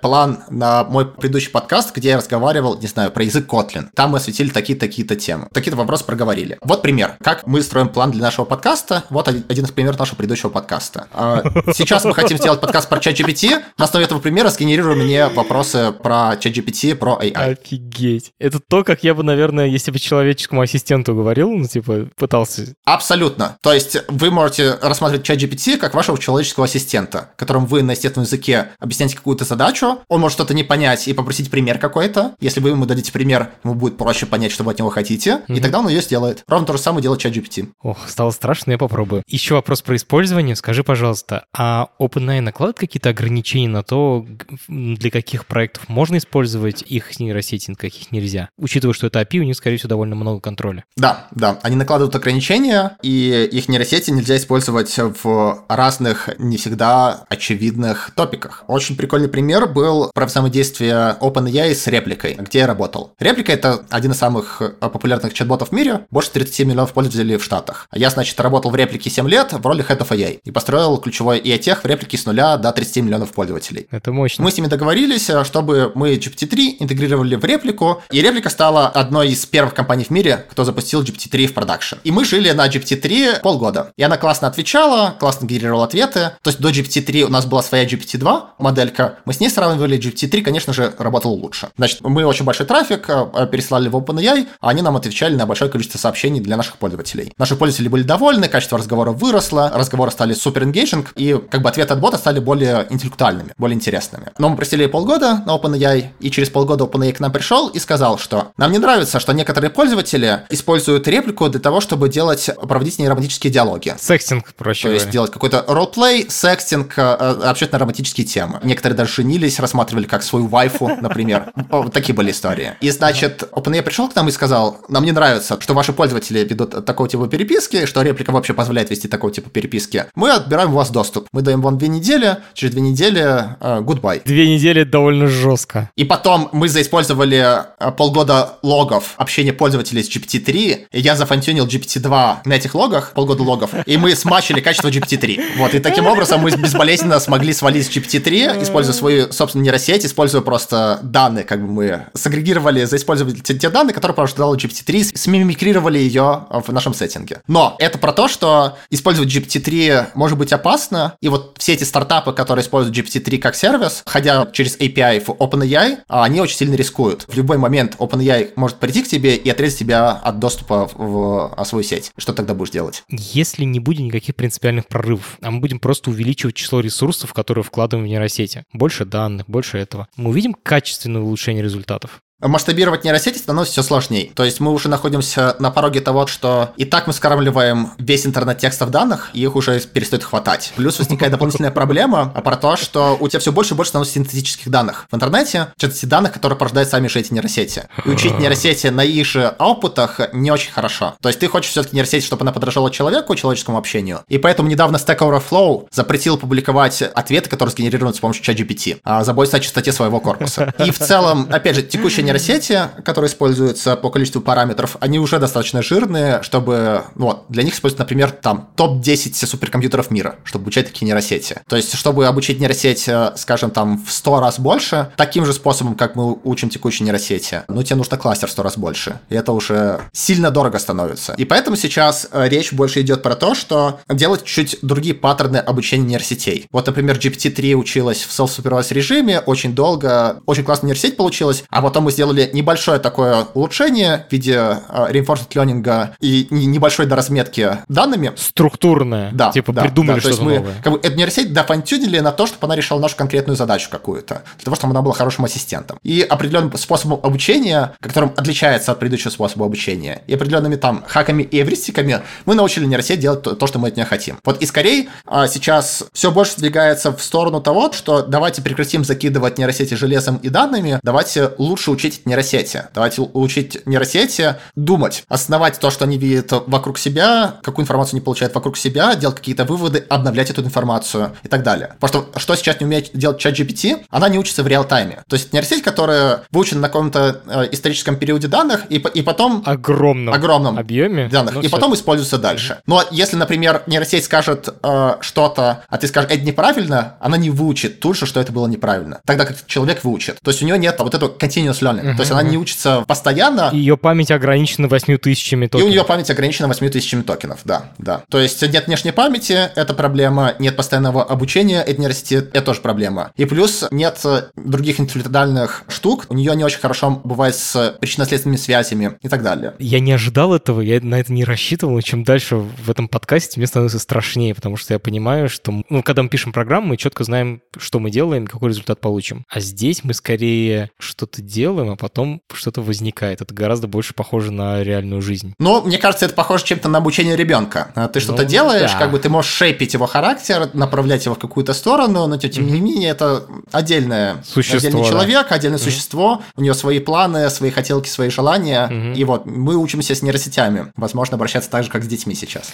план 0.00 0.44
на 0.50 0.84
мой 0.84 1.06
предыдущий 1.06 1.50
подкаст, 1.50 1.94
где 1.94 2.10
я 2.10 2.16
разговаривал, 2.16 2.78
не 2.78 2.86
знаю, 2.86 3.10
про 3.10 3.24
язык 3.24 3.46
Kotlin. 3.46 3.88
Там 3.94 4.10
мы 4.10 4.18
осветили 4.18 4.48
такие-такие-то 4.48 5.16
темы. 5.16 5.48
Такие-то 5.52 5.76
вопросы 5.76 6.04
проговорили. 6.04 6.58
Вот 6.62 6.82
пример. 6.82 7.16
Как 7.22 7.46
мы 7.46 7.62
строим 7.62 7.88
план 7.88 8.10
для 8.10 8.22
нашего 8.22 8.44
подкаста. 8.44 9.04
Вот 9.10 9.28
один 9.28 9.64
из 9.64 9.70
примеров 9.70 9.98
нашего 9.98 10.16
предыдущего 10.16 10.50
подкаста. 10.50 11.08
А, 11.12 11.42
сейчас 11.72 12.04
мы 12.04 12.14
хотим 12.14 12.38
сделать 12.38 12.60
подкаст 12.60 12.88
про 12.88 12.98
ChatGPT. 12.98 13.62
На 13.78 13.84
основе 13.84 14.04
этого 14.04 14.20
примера 14.20 14.50
сгенерируй 14.50 14.96
мне 14.96 15.28
вопросы 15.28 15.92
про 15.92 16.34
ChatGPT, 16.34 16.94
про 16.94 17.18
AI. 17.20 17.32
Офигеть. 17.32 18.32
Это 18.38 18.60
то, 18.60 18.84
как 18.84 19.04
я 19.04 19.14
бы, 19.14 19.22
наверное, 19.22 19.66
если 19.66 19.90
бы 19.90 19.98
человеческому 19.98 20.60
ассистенту 20.60 21.14
говорил, 21.14 21.50
ну, 21.50 21.66
типа, 21.66 22.08
пытался. 22.16 22.74
Абсолютно. 22.84 23.56
То 23.62 23.72
есть 23.72 23.96
вы 24.08 24.30
можете 24.30 24.78
рассматривать 24.82 25.28
ChatGPT 25.28 25.76
как 25.78 25.94
вашего 25.94 26.18
человеческого 26.18 26.66
ассистента, 26.66 27.30
которым 27.36 27.66
вы 27.66 27.82
на 27.82 27.92
естественном 27.92 28.24
языке 28.26 28.68
объясняете 28.78 29.16
какую-то 29.28 29.44
задачу, 29.44 29.98
он 30.08 30.20
может 30.20 30.36
что-то 30.36 30.54
не 30.54 30.64
понять 30.64 31.06
и 31.06 31.12
попросить 31.12 31.50
пример 31.50 31.78
какой-то. 31.78 32.34
Если 32.40 32.60
вы 32.60 32.70
ему 32.70 32.86
дадите 32.86 33.12
пример, 33.12 33.50
ему 33.62 33.74
будет 33.74 33.98
проще 33.98 34.24
понять, 34.24 34.52
что 34.52 34.64
вы 34.64 34.72
от 34.72 34.78
него 34.78 34.88
хотите, 34.88 35.42
mm-hmm. 35.46 35.56
и 35.58 35.60
тогда 35.60 35.80
он 35.80 35.88
ее 35.88 36.00
сделает. 36.00 36.44
Ровно 36.48 36.66
то 36.66 36.72
же 36.72 36.78
самое 36.78 37.02
делает 37.02 37.22
ChatGPT. 37.22 37.68
Ох, 37.82 38.08
стало 38.08 38.30
страшно, 38.30 38.70
я 38.70 38.78
попробую. 38.78 39.22
Еще 39.26 39.52
вопрос 39.52 39.82
про 39.82 39.96
использование. 39.96 40.56
Скажи, 40.56 40.82
пожалуйста, 40.82 41.44
а 41.54 41.88
OpenAI 42.00 42.40
накладывает 42.40 42.78
какие-то 42.78 43.10
ограничения 43.10 43.68
на 43.68 43.82
то, 43.82 44.26
для 44.66 45.10
каких 45.10 45.44
проектов 45.44 45.90
можно 45.90 46.16
использовать 46.16 46.80
их 46.80 47.20
нейросети, 47.20 47.68
на 47.68 47.76
каких 47.76 48.10
нельзя? 48.10 48.48
Учитывая, 48.56 48.94
что 48.94 49.08
это 49.08 49.20
API, 49.20 49.40
у 49.40 49.42
них, 49.42 49.56
скорее 49.56 49.76
всего, 49.76 49.90
довольно 49.90 50.14
много 50.14 50.40
контроля. 50.40 50.84
Да, 50.96 51.26
да. 51.32 51.58
Они 51.62 51.76
накладывают 51.76 52.16
ограничения, 52.16 52.96
и 53.02 53.46
их 53.52 53.68
нейросети 53.68 54.10
нельзя 54.10 54.38
использовать 54.38 54.96
в 54.96 55.64
разных, 55.68 56.30
не 56.38 56.56
всегда 56.56 57.26
очевидных 57.28 58.12
топиках. 58.14 58.64
Очень 58.68 58.96
прикольно 58.96 59.17
прикольный 59.18 59.28
пример 59.28 59.66
был 59.66 60.10
про 60.14 60.26
взаимодействие 60.26 61.16
OpenAI 61.20 61.74
с 61.74 61.86
репликой, 61.88 62.36
где 62.38 62.60
я 62.60 62.66
работал. 62.66 63.14
Реплика— 63.18 63.52
это 63.58 63.84
один 63.90 64.12
из 64.12 64.18
самых 64.18 64.62
э, 64.62 64.68
популярных 64.80 65.34
чат-ботов 65.34 65.70
в 65.70 65.72
мире, 65.72 66.06
больше 66.10 66.30
37 66.30 66.68
миллионов 66.68 66.92
пользователей 66.92 67.36
в 67.36 67.42
Штатах. 67.42 67.88
Я, 67.92 68.10
значит, 68.10 68.38
работал 68.38 68.70
в 68.70 68.76
реплике 68.76 69.10
7 69.10 69.28
лет 69.28 69.52
в 69.52 69.66
роли 69.66 69.84
Head 69.84 69.98
of 69.98 70.10
AI 70.10 70.38
и 70.44 70.50
построил 70.52 70.98
ключевой 70.98 71.40
AI-тех 71.40 71.82
в 71.82 71.86
реплике 71.86 72.16
с 72.16 72.26
нуля 72.26 72.56
до 72.58 72.70
30 72.70 73.04
миллионов 73.04 73.32
пользователей. 73.32 73.88
Это 73.90 74.12
мощно. 74.12 74.44
Мы 74.44 74.52
с 74.52 74.56
ними 74.56 74.68
договорились, 74.68 75.28
э, 75.30 75.44
чтобы 75.44 75.90
мы 75.94 76.14
GPT-3 76.14 76.76
интегрировали 76.78 77.34
в 77.34 77.44
реплику, 77.44 78.02
и 78.12 78.20
реплика 78.20 78.50
стала 78.50 78.86
одной 78.86 79.30
из 79.30 79.44
первых 79.46 79.74
компаний 79.74 80.04
в 80.04 80.10
мире, 80.10 80.46
кто 80.50 80.64
запустил 80.64 81.02
GPT-3 81.02 81.46
в 81.48 81.54
продакшн. 81.54 81.96
И 82.04 82.12
мы 82.12 82.24
жили 82.24 82.52
на 82.52 82.68
GPT-3 82.68 83.40
полгода. 83.40 83.90
И 83.96 84.02
она 84.02 84.16
классно 84.16 84.46
отвечала, 84.46 85.16
классно 85.18 85.46
генерировала 85.46 85.84
ответы. 85.86 86.32
То 86.42 86.50
есть 86.50 86.60
до 86.60 86.70
GPT-3 86.70 87.22
у 87.22 87.28
нас 87.28 87.46
была 87.46 87.62
своя 87.62 87.84
GPT-2 87.84 88.42
моделька, 88.58 89.07
мы 89.24 89.32
с 89.32 89.40
ней 89.40 89.50
сравнивали, 89.50 89.98
GPT-3, 89.98 90.42
конечно 90.42 90.72
же, 90.72 90.92
работал 90.98 91.32
лучше. 91.32 91.68
Значит, 91.76 92.00
мы 92.02 92.24
очень 92.24 92.44
большой 92.44 92.66
трафик 92.66 93.08
э, 93.08 93.46
переслали 93.50 93.88
в 93.88 93.96
OpenAI, 93.96 94.46
а 94.60 94.70
они 94.70 94.82
нам 94.82 94.96
отвечали 94.96 95.34
на 95.36 95.46
большое 95.46 95.70
количество 95.70 95.98
сообщений 95.98 96.40
для 96.40 96.56
наших 96.56 96.76
пользователей. 96.76 97.32
Наши 97.38 97.56
пользователи 97.56 97.88
были 97.88 98.02
довольны, 98.02 98.48
качество 98.48 98.78
разговора 98.78 99.12
выросло, 99.12 99.70
разговоры 99.74 100.10
стали 100.10 100.34
супер 100.34 100.64
engaging, 100.64 101.06
и 101.16 101.40
как 101.50 101.62
бы 101.62 101.68
ответы 101.68 101.94
от 101.94 102.00
бота 102.00 102.18
стали 102.18 102.40
более 102.40 102.86
интеллектуальными, 102.90 103.52
более 103.58 103.76
интересными. 103.76 104.32
Но 104.38 104.48
мы 104.48 104.56
просили 104.56 104.86
полгода 104.86 105.42
на 105.46 105.56
OpenAI, 105.56 106.08
и 106.20 106.30
через 106.30 106.50
полгода 106.50 106.84
OpenAI 106.84 107.12
к 107.12 107.20
нам 107.20 107.32
пришел 107.32 107.68
и 107.68 107.78
сказал, 107.78 108.18
что 108.18 108.52
нам 108.56 108.72
не 108.72 108.78
нравится, 108.78 109.20
что 109.20 109.32
некоторые 109.32 109.70
пользователи 109.70 110.42
используют 110.50 111.06
реплику 111.08 111.48
для 111.48 111.60
того, 111.60 111.80
чтобы 111.80 112.08
делать, 112.08 112.50
проводить 112.60 112.98
нейромантические 112.98 113.52
диалоги. 113.52 113.94
Секстинг, 113.98 114.54
проще 114.54 114.88
То 114.88 114.94
есть 114.94 115.10
делать 115.10 115.30
какой-то 115.30 115.64
ролплей, 115.66 116.26
секстинг, 116.28 116.98
э, 116.98 117.16
э, 117.18 117.42
общественно 117.44 117.78
романтические 117.78 118.26
темы. 118.26 118.60
Некоторые 118.62 118.96
даже 118.98 119.14
женились, 119.14 119.60
рассматривали 119.60 120.06
как 120.06 120.22
свою 120.22 120.46
вайфу, 120.46 120.88
например. 121.00 121.52
Вот 121.70 121.92
такие 121.92 122.14
были 122.14 122.30
истории. 122.30 122.72
И, 122.80 122.90
значит, 122.90 123.48
OpenAI 123.52 123.82
пришел 123.82 124.08
к 124.08 124.14
нам 124.16 124.28
и 124.28 124.32
сказал, 124.32 124.80
нам 124.88 125.04
не 125.04 125.12
нравится, 125.12 125.58
что 125.60 125.74
ваши 125.74 125.92
пользователи 125.92 126.40
ведут 126.40 126.84
такого 126.84 127.08
типа 127.08 127.28
переписки, 127.28 127.86
что 127.86 128.02
реплика 128.02 128.32
вообще 128.32 128.54
позволяет 128.54 128.90
вести 128.90 129.06
такого 129.06 129.32
типа 129.32 129.50
переписки. 129.50 130.06
Мы 130.14 130.30
отбираем 130.30 130.72
у 130.72 130.76
вас 130.76 130.90
доступ. 130.90 131.28
Мы 131.32 131.42
даем 131.42 131.60
вам 131.60 131.78
две 131.78 131.88
недели, 131.88 132.38
через 132.54 132.72
две 132.72 132.82
недели 132.82 133.20
uh, 133.20 133.84
goodbye. 133.84 134.22
Две 134.24 134.48
недели 134.48 134.84
довольно 134.84 135.26
жестко. 135.28 135.90
И 135.94 136.04
потом 136.04 136.48
мы 136.52 136.68
заиспользовали 136.68 137.62
э, 137.78 137.92
полгода 137.92 138.54
логов 138.62 139.14
общения 139.16 139.52
пользователей 139.52 140.02
с 140.02 140.08
GPT-3, 140.08 140.86
и 140.90 141.00
я 141.00 141.14
зафантюнил 141.16 141.66
GPT-2 141.66 142.38
на 142.44 142.52
этих 142.52 142.74
логах, 142.74 143.12
полгода 143.14 143.42
логов, 143.42 143.70
и 143.86 143.96
мы 143.96 144.14
смачили 144.14 144.60
качество 144.60 144.88
GPT-3. 144.88 145.58
Вот, 145.58 145.74
и 145.74 145.80
таким 145.80 146.06
образом 146.06 146.40
мы 146.40 146.50
безболезненно 146.50 147.20
смогли 147.20 147.52
свалить 147.52 147.86
с 147.86 147.90
GPT-3, 147.90 148.62
используя 148.62 148.87
используя 148.88 149.18
свою 149.18 149.32
собственную 149.32 149.64
нейросеть, 149.64 150.04
используя 150.04 150.42
просто 150.42 151.00
данные, 151.02 151.44
как 151.44 151.60
бы 151.60 151.72
мы 151.72 152.06
сагрегировали, 152.14 152.84
заиспользовали 152.84 153.34
те, 153.34 153.54
те 153.54 153.70
данные, 153.70 153.94
которые 153.94 154.14
порождала 154.14 154.54
GPT-3, 154.54 155.16
смимикрировали 155.16 155.98
ее 155.98 156.46
в 156.50 156.72
нашем 156.72 156.94
сеттинге. 156.94 157.40
Но 157.46 157.76
это 157.78 157.98
про 157.98 158.12
то, 158.12 158.28
что 158.28 158.76
использовать 158.90 159.34
GPT-3 159.34 160.08
может 160.14 160.38
быть 160.38 160.52
опасно, 160.52 161.14
и 161.20 161.28
вот 161.28 161.56
все 161.58 161.74
эти 161.74 161.84
стартапы, 161.84 162.32
которые 162.32 162.62
используют 162.62 162.96
GPT-3 162.96 163.38
как 163.38 163.54
сервис, 163.54 164.02
ходя 164.06 164.46
через 164.52 164.76
API 164.78 165.20
в 165.20 165.30
OpenAI, 165.30 165.98
они 166.08 166.40
очень 166.40 166.56
сильно 166.56 166.74
рискуют. 166.74 167.24
В 167.28 167.36
любой 167.36 167.58
момент 167.58 167.96
OpenAI 167.98 168.52
может 168.56 168.78
прийти 168.78 169.02
к 169.02 169.08
тебе 169.08 169.36
и 169.36 169.48
отрезать 169.50 169.78
тебя 169.78 170.10
от 170.10 170.38
доступа 170.38 170.90
в, 170.94 171.54
в 171.56 171.64
свою 171.64 171.84
сеть. 171.84 172.12
Что 172.16 172.32
тогда 172.32 172.54
будешь 172.54 172.70
делать? 172.70 173.04
Если 173.08 173.64
не 173.64 173.80
будет 173.80 174.00
никаких 174.00 174.36
принципиальных 174.36 174.86
прорывов, 174.86 175.38
а 175.42 175.50
мы 175.50 175.60
будем 175.60 175.78
просто 175.78 176.10
увеличивать 176.10 176.54
число 176.54 176.80
ресурсов, 176.80 177.32
которые 177.32 177.64
вкладываем 177.64 178.06
в 178.06 178.10
нейросети 178.10 178.64
больше 178.78 179.04
данных, 179.04 179.46
больше 179.48 179.76
этого. 179.78 180.08
Мы 180.16 180.30
увидим 180.30 180.54
качественное 180.54 181.20
улучшение 181.20 181.62
результатов. 181.62 182.22
Масштабировать 182.40 183.02
нейросети 183.02 183.36
становится 183.36 183.72
все 183.72 183.82
сложнее. 183.82 184.30
То 184.32 184.44
есть 184.44 184.60
мы 184.60 184.70
уже 184.70 184.88
находимся 184.88 185.56
на 185.58 185.72
пороге 185.72 186.00
того, 186.00 186.28
что 186.28 186.70
и 186.76 186.84
так 186.84 187.08
мы 187.08 187.12
скармливаем 187.12 187.90
весь 187.98 188.26
интернет 188.26 188.58
текстов 188.58 188.90
данных, 188.90 189.30
и 189.32 189.42
их 189.42 189.56
уже 189.56 189.80
перестает 189.80 190.22
хватать. 190.22 190.72
Плюс 190.76 191.00
возникает 191.00 191.32
дополнительная 191.32 191.72
проблема 191.72 192.32
а 192.36 192.40
про 192.40 192.56
то, 192.56 192.76
что 192.76 193.16
у 193.18 193.26
тебя 193.26 193.40
все 193.40 193.50
больше 193.50 193.74
и 193.74 193.76
больше 193.76 193.88
становится 193.88 194.14
синтетических 194.14 194.68
данных 194.68 195.08
в 195.10 195.16
интернете, 195.16 195.72
части 195.76 196.06
данных, 196.06 196.32
которые 196.32 196.56
порождают 196.56 196.88
сами 196.88 197.08
же 197.08 197.18
эти 197.18 197.32
нейросети. 197.32 197.88
И 198.04 198.08
учить 198.08 198.38
нейросети 198.38 198.86
на 198.86 199.02
их 199.02 199.26
же 199.26 199.48
аутпутах 199.58 200.20
не 200.32 200.52
очень 200.52 200.70
хорошо. 200.70 201.16
То 201.20 201.30
есть 201.30 201.40
ты 201.40 201.48
хочешь 201.48 201.72
все-таки 201.72 201.96
нейросеть, 201.96 202.22
чтобы 202.22 202.42
она 202.42 202.52
подражала 202.52 202.92
человеку, 202.92 203.34
человеческому 203.34 203.78
общению. 203.78 204.20
И 204.28 204.38
поэтому 204.38 204.68
недавно 204.68 204.98
Stack 204.98 205.18
Overflow 205.18 205.88
запретил 205.90 206.38
публиковать 206.38 207.02
ответы, 207.02 207.50
которые 207.50 207.72
сгенерированы 207.72 208.14
с 208.14 208.20
помощью 208.20 208.44
ChatGPT, 208.44 209.00
а 209.02 209.24
заботиться 209.24 209.56
о 209.56 209.60
чистоте 209.60 209.90
своего 209.90 210.20
корпуса. 210.20 210.72
И 210.78 210.92
в 210.92 210.98
целом, 211.00 211.48
опять 211.50 211.74
же, 211.74 211.82
текущая 211.82 212.27
нейросети, 212.28 212.88
которые 213.04 213.30
используются 213.30 213.96
по 213.96 214.10
количеству 214.10 214.40
параметров, 214.40 214.96
они 215.00 215.18
уже 215.18 215.38
достаточно 215.38 215.82
жирные, 215.82 216.42
чтобы, 216.42 217.02
ну 217.14 217.26
вот, 217.26 217.44
для 217.48 217.62
них 217.62 217.74
используют, 217.74 217.98
например, 218.00 218.30
там 218.30 218.68
топ-10 218.76 219.46
суперкомпьютеров 219.46 220.10
мира, 220.10 220.36
чтобы 220.44 220.64
обучать 220.64 220.86
такие 220.86 221.06
нейросети. 221.06 221.60
То 221.68 221.76
есть, 221.76 221.94
чтобы 221.94 222.26
обучить 222.26 222.60
нейросеть, 222.60 223.08
э, 223.08 223.32
скажем, 223.36 223.70
там 223.70 224.04
в 224.04 224.12
100 224.12 224.40
раз 224.40 224.60
больше, 224.60 225.10
таким 225.16 225.44
же 225.46 225.52
способом, 225.52 225.94
как 225.94 226.14
мы 226.14 226.38
учим 226.44 226.68
текущие 226.68 227.04
нейросети, 227.04 227.62
ну, 227.68 227.82
тебе 227.82 227.96
нужно 227.96 228.16
кластер 228.16 228.48
в 228.48 228.52
100 228.52 228.62
раз 228.62 228.78
больше. 228.78 229.20
И 229.30 229.34
это 229.34 229.52
уже 229.52 230.00
сильно 230.12 230.50
дорого 230.50 230.78
становится. 230.78 231.34
И 231.34 231.44
поэтому 231.44 231.76
сейчас 231.76 232.28
э, 232.30 232.48
речь 232.48 232.72
больше 232.72 233.00
идет 233.00 233.22
про 233.22 233.34
то, 233.36 233.54
что 233.54 234.00
делать 234.08 234.44
чуть 234.44 234.78
другие 234.82 235.14
паттерны 235.14 235.56
обучения 235.56 236.06
нейросетей. 236.06 236.66
Вот, 236.70 236.86
например, 236.86 237.16
GPT-3 237.16 237.74
училась 237.74 238.22
в 238.22 238.30
self-supervised 238.30 238.92
режиме 238.92 239.40
очень 239.40 239.74
долго, 239.74 240.40
очень 240.46 240.64
классная 240.64 240.88
нейросеть 240.88 241.16
получилась, 241.16 241.64
а 241.70 241.82
потом 241.82 242.04
мы 242.04 242.12
сделали 242.18 242.50
небольшое 242.52 242.98
такое 242.98 243.46
улучшение 243.54 244.26
в 244.28 244.32
виде 244.32 244.54
э, 244.54 245.12
reinforcement 245.12 245.50
learning 245.50 246.10
и 246.18 246.48
небольшой 246.50 247.06
доразметки 247.06 247.78
данными. 247.86 248.32
Структурное. 248.34 249.30
Да. 249.32 249.52
Типа 249.52 249.72
да, 249.72 249.82
придумали 249.82 250.16
да, 250.16 250.20
что-то 250.20 250.42
мы, 250.42 250.54
новое. 250.56 250.74
Как 250.82 250.92
бы, 250.92 250.98
эту 250.98 251.16
нейросеть 251.16 251.52
дофантюнили 251.52 252.18
на 252.18 252.32
то, 252.32 252.48
чтобы 252.48 252.66
она 252.66 252.74
решала 252.74 252.98
нашу 252.98 253.14
конкретную 253.14 253.56
задачу 253.56 253.88
какую-то, 253.88 254.42
для 254.56 254.64
того, 254.64 254.74
чтобы 254.74 254.90
она 254.90 255.02
была 255.02 255.14
хорошим 255.14 255.44
ассистентом. 255.44 255.98
И 256.02 256.20
определенным 256.28 256.76
способом 256.76 257.20
обучения, 257.22 257.94
которым 258.00 258.32
отличается 258.36 258.90
от 258.90 258.98
предыдущего 258.98 259.30
способа 259.30 259.66
обучения, 259.66 260.22
и 260.26 260.34
определенными 260.34 260.74
там 260.74 261.04
хаками 261.06 261.44
и 261.44 261.60
эвристиками 261.60 262.22
мы 262.46 262.56
научили 262.56 262.84
нейросеть 262.84 263.20
делать 263.20 263.42
то, 263.42 263.54
то 263.54 263.68
что 263.68 263.78
мы 263.78 263.88
от 263.88 263.96
нее 263.96 264.06
хотим. 264.06 264.38
Вот 264.44 264.60
и 264.60 264.66
скорее 264.66 265.08
а, 265.24 265.46
сейчас 265.46 266.02
все 266.12 266.32
больше 266.32 266.54
сдвигается 266.54 267.12
в 267.12 267.22
сторону 267.22 267.60
того, 267.60 267.92
что 267.92 268.22
давайте 268.22 268.60
прекратим 268.60 269.04
закидывать 269.04 269.56
нейросети 269.56 269.94
железом 269.94 270.38
и 270.38 270.48
данными, 270.48 270.98
давайте 271.04 271.52
лучше 271.58 271.92
учить 271.92 272.07
нейросети, 272.24 272.84
давайте 272.94 273.22
учить 273.22 273.86
нейросети 273.86 274.56
думать, 274.74 275.24
основать 275.28 275.78
то, 275.78 275.90
что 275.90 276.04
они 276.04 276.18
видят 276.18 276.52
вокруг 276.66 276.98
себя, 276.98 277.56
какую 277.62 277.84
информацию 277.84 278.16
они 278.16 278.24
получают 278.24 278.54
вокруг 278.54 278.76
себя, 278.76 279.14
делать 279.14 279.36
какие-то 279.36 279.64
выводы, 279.64 280.04
обновлять 280.08 280.50
эту 280.50 280.62
информацию 280.62 281.36
и 281.42 281.48
так 281.48 281.62
далее. 281.62 281.94
Потому 282.00 282.26
что 282.36 282.48
что 282.48 282.56
сейчас 282.56 282.80
не 282.80 282.86
умеет 282.86 283.10
делать 283.12 283.38
чат 283.38 283.58
GPT, 283.58 284.04
она 284.10 284.28
не 284.28 284.38
учится 284.38 284.62
в 284.62 284.66
реал-тайме. 284.66 285.22
То 285.28 285.36
есть 285.36 285.52
нейросеть, 285.52 285.82
которая 285.82 286.44
выучена 286.50 286.80
на 286.80 286.88
каком-то 286.88 287.42
э, 287.46 287.68
историческом 287.72 288.16
периоде 288.16 288.48
данных, 288.48 288.82
и, 288.88 288.96
и 288.96 289.22
потом... 289.22 289.62
Огромном, 289.66 290.34
огромном 290.34 290.78
объеме 290.78 291.28
данных, 291.28 291.56
ну, 291.56 291.60
и 291.60 291.66
всё. 291.66 291.76
потом 291.76 291.94
используется 291.94 292.38
дальше. 292.38 292.80
Но 292.86 293.04
если, 293.10 293.36
например, 293.36 293.82
нейросеть 293.86 294.24
скажет 294.24 294.68
э, 294.82 295.16
что-то, 295.20 295.84
а 295.88 295.98
ты 295.98 296.06
скажешь, 296.06 296.30
это 296.30 296.44
неправильно, 296.44 297.16
она 297.20 297.36
не 297.36 297.50
выучит 297.50 298.00
тут 298.00 298.16
же, 298.16 298.26
что 298.26 298.40
это 298.40 298.52
было 298.52 298.66
неправильно. 298.66 299.20
Тогда 299.24 299.44
как 299.44 299.66
человек 299.66 300.04
выучит. 300.04 300.38
То 300.42 300.50
есть 300.50 300.62
у 300.62 300.66
нее 300.66 300.78
нет 300.78 300.96
вот 300.98 301.14
этого 301.14 301.30
continuous 301.30 301.80
learning. 301.80 301.97
То 302.00 302.20
есть 302.20 302.30
она 302.30 302.42
не 302.42 302.56
учится 302.56 303.04
постоянно, 303.06 303.70
Ее 303.72 303.96
память 303.96 304.30
ограничена 304.30 304.88
8 304.88 305.18
тысячами 305.18 305.64
и 305.64 305.66
у 305.66 305.70
токенов. 305.70 305.90
нее 305.90 306.04
память 306.04 306.30
ограничена 306.30 306.68
8 306.68 306.88
тысячами 306.90 307.22
токенов, 307.22 307.60
да, 307.64 307.92
да. 307.98 308.22
То 308.30 308.38
есть 308.38 308.62
нет 308.62 308.86
внешней 308.86 309.12
памяти, 309.12 309.70
это 309.74 309.94
проблема, 309.94 310.54
нет 310.58 310.76
постоянного 310.76 311.24
обучения, 311.24 311.82
это 311.82 312.00
нейросети, 312.00 312.34
это 312.34 312.62
тоже 312.62 312.80
проблема. 312.80 313.32
И 313.36 313.44
плюс 313.44 313.86
нет 313.90 314.22
других 314.56 315.00
интеллектуальных 315.00 315.84
штук, 315.88 316.26
у 316.28 316.34
нее 316.34 316.54
не 316.56 316.64
очень 316.64 316.80
хорошо 316.80 317.20
бывает 317.24 317.54
с 317.54 317.96
причинно-следственными 318.00 318.56
связями 318.58 319.18
и 319.22 319.28
так 319.28 319.42
далее. 319.42 319.74
Я 319.78 320.00
не 320.00 320.12
ожидал 320.12 320.54
этого, 320.54 320.80
я 320.80 321.00
на 321.00 321.20
это 321.20 321.32
не 321.32 321.44
рассчитывал, 321.44 321.94
но 321.94 322.00
чем 322.00 322.24
дальше 322.24 322.56
в 322.56 322.90
этом 322.90 323.08
подкасте, 323.08 323.58
мне 323.58 323.66
становится 323.66 323.98
страшнее, 323.98 324.54
потому 324.54 324.76
что 324.76 324.94
я 324.94 324.98
понимаю, 324.98 325.48
что, 325.48 325.82
ну, 325.88 326.02
когда 326.02 326.22
мы 326.22 326.28
пишем 326.28 326.52
программу, 326.52 326.88
мы 326.88 326.96
четко 326.96 327.24
знаем, 327.24 327.62
что 327.76 327.98
мы 327.98 328.10
делаем, 328.10 328.46
какой 328.46 328.70
результат 328.70 329.00
получим. 329.00 329.44
А 329.48 329.60
здесь 329.60 330.04
мы 330.04 330.14
скорее 330.14 330.90
что-то 330.98 331.42
делаем, 331.42 331.87
а 331.92 331.96
потом 331.96 332.40
что-то 332.52 332.82
возникает. 332.82 333.40
Это 333.40 333.54
гораздо 333.54 333.86
больше 333.86 334.14
похоже 334.14 334.52
на 334.52 334.82
реальную 334.82 335.22
жизнь. 335.22 335.54
Ну, 335.58 335.82
мне 335.82 335.98
кажется, 335.98 336.26
это 336.26 336.34
похоже 336.34 336.64
чем-то 336.64 336.88
на 336.88 336.98
обучение 336.98 337.36
ребенка. 337.36 337.90
А 337.94 338.08
Ты 338.08 338.20
что-то 338.20 338.42
Ну, 338.42 338.48
делаешь, 338.48 338.92
да. 338.92 338.98
как 338.98 339.10
бы 339.10 339.18
ты 339.18 339.28
можешь 339.28 339.50
шейпить 339.52 339.94
его 339.94 340.06
характер, 340.06 340.70
направлять 340.72 341.24
его 341.24 341.34
в 341.34 341.38
какую-то 341.38 341.72
сторону, 341.74 342.26
но 342.26 342.36
тем 342.36 342.66
не 342.66 342.80
менее 342.80 343.10
это 343.10 343.44
отдельное, 343.72 344.42
Существо, 344.44 344.78
отдельный 344.78 345.02
да. 345.02 345.08
человек, 345.08 345.52
отдельное 345.52 345.78
существо, 345.78 346.42
у 346.56 346.62
него 346.62 346.74
свои 346.74 346.98
планы, 347.00 347.48
свои 347.50 347.70
хотелки, 347.70 348.08
свои 348.08 348.30
желания. 348.30 348.86
Мгм. 348.88 349.12
И 349.14 349.24
вот 349.24 349.46
мы 349.46 349.76
учимся 349.76 350.14
с 350.14 350.22
нейросетями. 350.22 350.92
Возможно, 350.96 351.34
обращаться 351.36 351.70
так 351.70 351.84
же, 351.84 351.90
как 351.90 352.04
с 352.04 352.06
детьми 352.06 352.34
сейчас. 352.34 352.72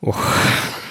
Ох. 0.00 0.16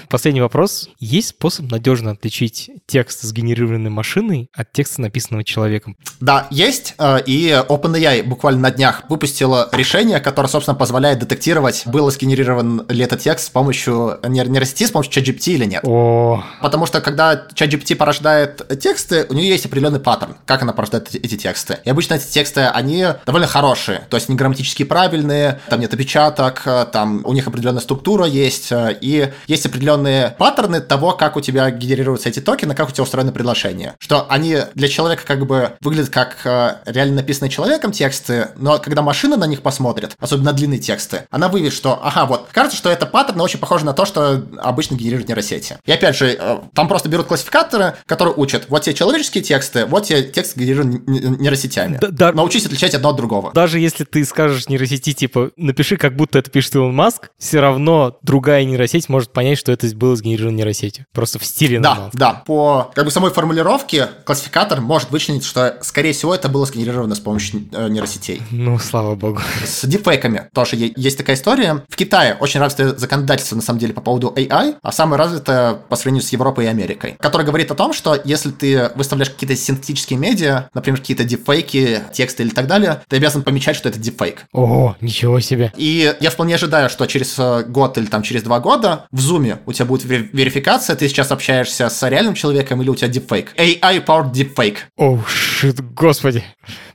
Последний 0.09 0.41
вопрос. 0.41 0.89
Есть 0.99 1.29
способ 1.29 1.69
надежно 1.69 2.11
отличить 2.11 2.69
текст, 2.85 3.21
сгенерированный 3.23 3.89
машиной, 3.89 4.49
от 4.53 4.71
текста, 4.71 5.01
написанного 5.01 5.43
человеком? 5.43 5.97
Да, 6.21 6.47
есть, 6.49 6.95
э, 6.97 7.21
и 7.25 7.49
OpenAI 7.67 8.23
буквально 8.23 8.61
на 8.61 8.71
днях 8.71 9.03
выпустила 9.09 9.69
решение, 9.71 10.19
которое, 10.19 10.47
собственно, 10.47 10.75
позволяет 10.75 11.19
детектировать, 11.19 11.83
был 11.85 12.09
сгенерирован 12.09 12.85
ли 12.89 13.03
этот 13.03 13.19
текст 13.19 13.47
с 13.47 13.49
помощью 13.49 14.19
нейр- 14.23 14.47
нейросети, 14.47 14.85
с 14.85 14.91
помощью 14.91 15.11
ChatGPT 15.11 15.53
или 15.53 15.65
нет. 15.65 15.81
О, 15.83 16.43
Потому 16.61 16.85
что 16.85 17.01
когда 17.01 17.47
ChatGPT 17.53 17.95
порождает 17.95 18.65
тексты, 18.79 19.25
у 19.29 19.33
нее 19.33 19.49
есть 19.49 19.65
определенный 19.65 19.99
паттерн, 19.99 20.35
как 20.45 20.61
она 20.61 20.73
порождает 20.73 21.13
эти, 21.13 21.35
тексты. 21.37 21.79
И 21.83 21.89
обычно 21.89 22.15
эти 22.15 22.27
тексты, 22.27 22.61
они 22.61 23.05
довольно 23.25 23.47
хорошие, 23.47 24.07
то 24.09 24.15
есть 24.15 24.29
не 24.29 24.35
грамматически 24.35 24.83
правильные, 24.83 25.59
там 25.69 25.79
нет 25.79 25.93
опечаток, 25.93 26.61
э, 26.65 26.85
там 26.91 27.21
у 27.25 27.33
них 27.33 27.47
определенная 27.47 27.81
структура 27.81 28.25
есть, 28.25 28.71
э, 28.71 28.97
и 29.01 29.31
есть 29.47 29.65
определенные 29.65 29.96
паттерны 30.37 30.81
того, 30.81 31.13
как 31.13 31.35
у 31.35 31.41
тебя 31.41 31.69
генерируются 31.71 32.29
эти 32.29 32.39
токены, 32.39 32.75
как 32.75 32.89
у 32.89 32.91
тебя 32.91 33.03
устроено 33.03 33.31
предложение. 33.31 33.95
Что 33.99 34.25
они 34.29 34.57
для 34.75 34.87
человека 34.87 35.23
как 35.25 35.45
бы 35.45 35.71
выглядят 35.81 36.09
как 36.09 36.37
э, 36.45 36.75
реально 36.85 37.15
написанные 37.17 37.49
человеком 37.49 37.91
тексты, 37.91 38.49
но 38.57 38.79
когда 38.79 39.01
машина 39.01 39.37
на 39.37 39.45
них 39.45 39.61
посмотрит, 39.61 40.15
особенно 40.19 40.53
длинные 40.53 40.79
тексты, 40.79 41.27
она 41.31 41.47
выведет, 41.49 41.73
что, 41.73 41.99
ага, 42.03 42.25
вот, 42.25 42.47
кажется, 42.51 42.77
что 42.77 42.89
это 42.89 43.05
паттерн 43.05 43.41
очень 43.41 43.59
похож 43.59 43.83
на 43.83 43.93
то, 43.93 44.05
что 44.05 44.43
обычно 44.57 44.95
генерируют 44.95 45.27
нейросети. 45.27 45.77
И 45.85 45.91
опять 45.91 46.15
же, 46.15 46.35
э, 46.39 46.57
там 46.73 46.87
просто 46.87 47.09
берут 47.09 47.27
классификаторы, 47.27 47.95
которые 48.05 48.33
учат, 48.35 48.65
вот 48.69 48.83
те 48.83 48.93
человеческие 48.93 49.43
тексты, 49.43 49.85
вот 49.85 50.05
те 50.05 50.23
тексты 50.23 50.59
генерируют 50.59 51.07
нейросетями. 51.07 51.97
Да- 52.01 52.09
да. 52.09 52.31
Научись 52.33 52.65
отличать 52.65 52.93
одно 52.93 53.09
от 53.09 53.15
другого. 53.15 53.51
даже 53.53 53.79
если 53.79 54.03
ты 54.03 54.23
скажешь 54.25 54.67
нейросети, 54.69 55.13
типа, 55.13 55.51
напиши, 55.55 55.97
как 55.97 56.15
будто 56.15 56.39
это 56.39 56.49
пишет 56.51 56.75
Илон 56.75 56.95
Маск, 56.95 57.29
все 57.37 57.59
равно 57.59 58.17
другая 58.21 58.63
нейросеть 58.65 59.09
может 59.09 59.31
понять, 59.31 59.57
что 59.57 59.71
это 59.71 59.86
было 59.93 60.15
сгенерировано 60.15 60.57
нейросетью. 60.57 61.05
Просто 61.13 61.39
в 61.39 61.45
стиле 61.45 61.79
Да, 61.79 61.93
Илона 61.95 62.09
да. 62.13 62.33
По 62.45 62.91
как 62.93 63.05
бы 63.05 63.11
самой 63.11 63.31
формулировке 63.31 64.09
классификатор 64.25 64.81
может 64.81 65.11
вычленить, 65.11 65.43
что, 65.43 65.77
скорее 65.81 66.13
всего, 66.13 66.33
это 66.33 66.49
было 66.49 66.65
сгенерировано 66.65 67.15
с 67.15 67.19
помощью 67.19 67.67
э, 67.71 67.87
нейросетей. 67.89 68.41
Ну, 68.51 68.77
слава 68.79 69.15
богу. 69.15 69.41
С 69.65 69.85
дипфейками 69.85 70.49
тоже 70.53 70.75
есть 70.95 71.17
такая 71.17 71.35
история. 71.35 71.83
В 71.89 71.95
Китае 71.95 72.37
очень 72.39 72.59
развитое 72.59 72.95
законодательство, 72.97 73.55
на 73.55 73.61
самом 73.61 73.79
деле, 73.79 73.93
по 73.93 74.01
поводу 74.01 74.33
AI, 74.35 74.75
а 74.81 74.91
самое 74.91 75.17
развитое 75.17 75.73
по 75.73 75.95
сравнению 75.95 76.27
с 76.27 76.31
Европой 76.31 76.65
и 76.65 76.67
Америкой, 76.67 77.15
которое 77.19 77.43
говорит 77.43 77.71
о 77.71 77.75
том, 77.75 77.93
что 77.93 78.19
если 78.23 78.51
ты 78.51 78.91
выставляешь 78.95 79.29
какие-то 79.29 79.55
синтетические 79.55 80.19
медиа, 80.19 80.69
например, 80.73 80.99
какие-то 80.99 81.23
дипфейки, 81.23 82.01
тексты 82.13 82.43
или 82.43 82.49
так 82.49 82.67
далее, 82.67 83.01
ты 83.07 83.17
обязан 83.17 83.43
помечать, 83.43 83.75
что 83.75 83.89
это 83.89 83.99
дипфейк. 83.99 84.45
О, 84.53 84.95
ничего 85.01 85.39
себе. 85.39 85.71
И 85.77 86.15
я 86.19 86.29
вполне 86.29 86.55
ожидаю, 86.55 86.89
что 86.89 87.05
через 87.05 87.35
э, 87.37 87.63
год 87.63 87.97
или 87.97 88.05
там 88.05 88.23
через 88.23 88.43
два 88.43 88.59
года 88.59 89.05
в 89.11 89.19
Zoom 89.19 89.59
у 89.65 89.71
тебя 89.77 89.85
будет 89.85 90.05
ве- 90.05 90.29
верификация, 90.33 90.95
ты 90.95 91.07
сейчас 91.07 91.31
общаешься 91.31 91.89
с 91.89 92.09
реальным 92.09 92.33
человеком 92.33 92.81
или 92.81 92.89
у 92.89 92.95
тебя 92.95 93.07
дипфейк. 93.07 93.53
AI-powered 93.57 94.31
deepfake. 94.33 94.77
О, 94.97 95.19
шит, 95.27 95.79
господи. 95.93 96.43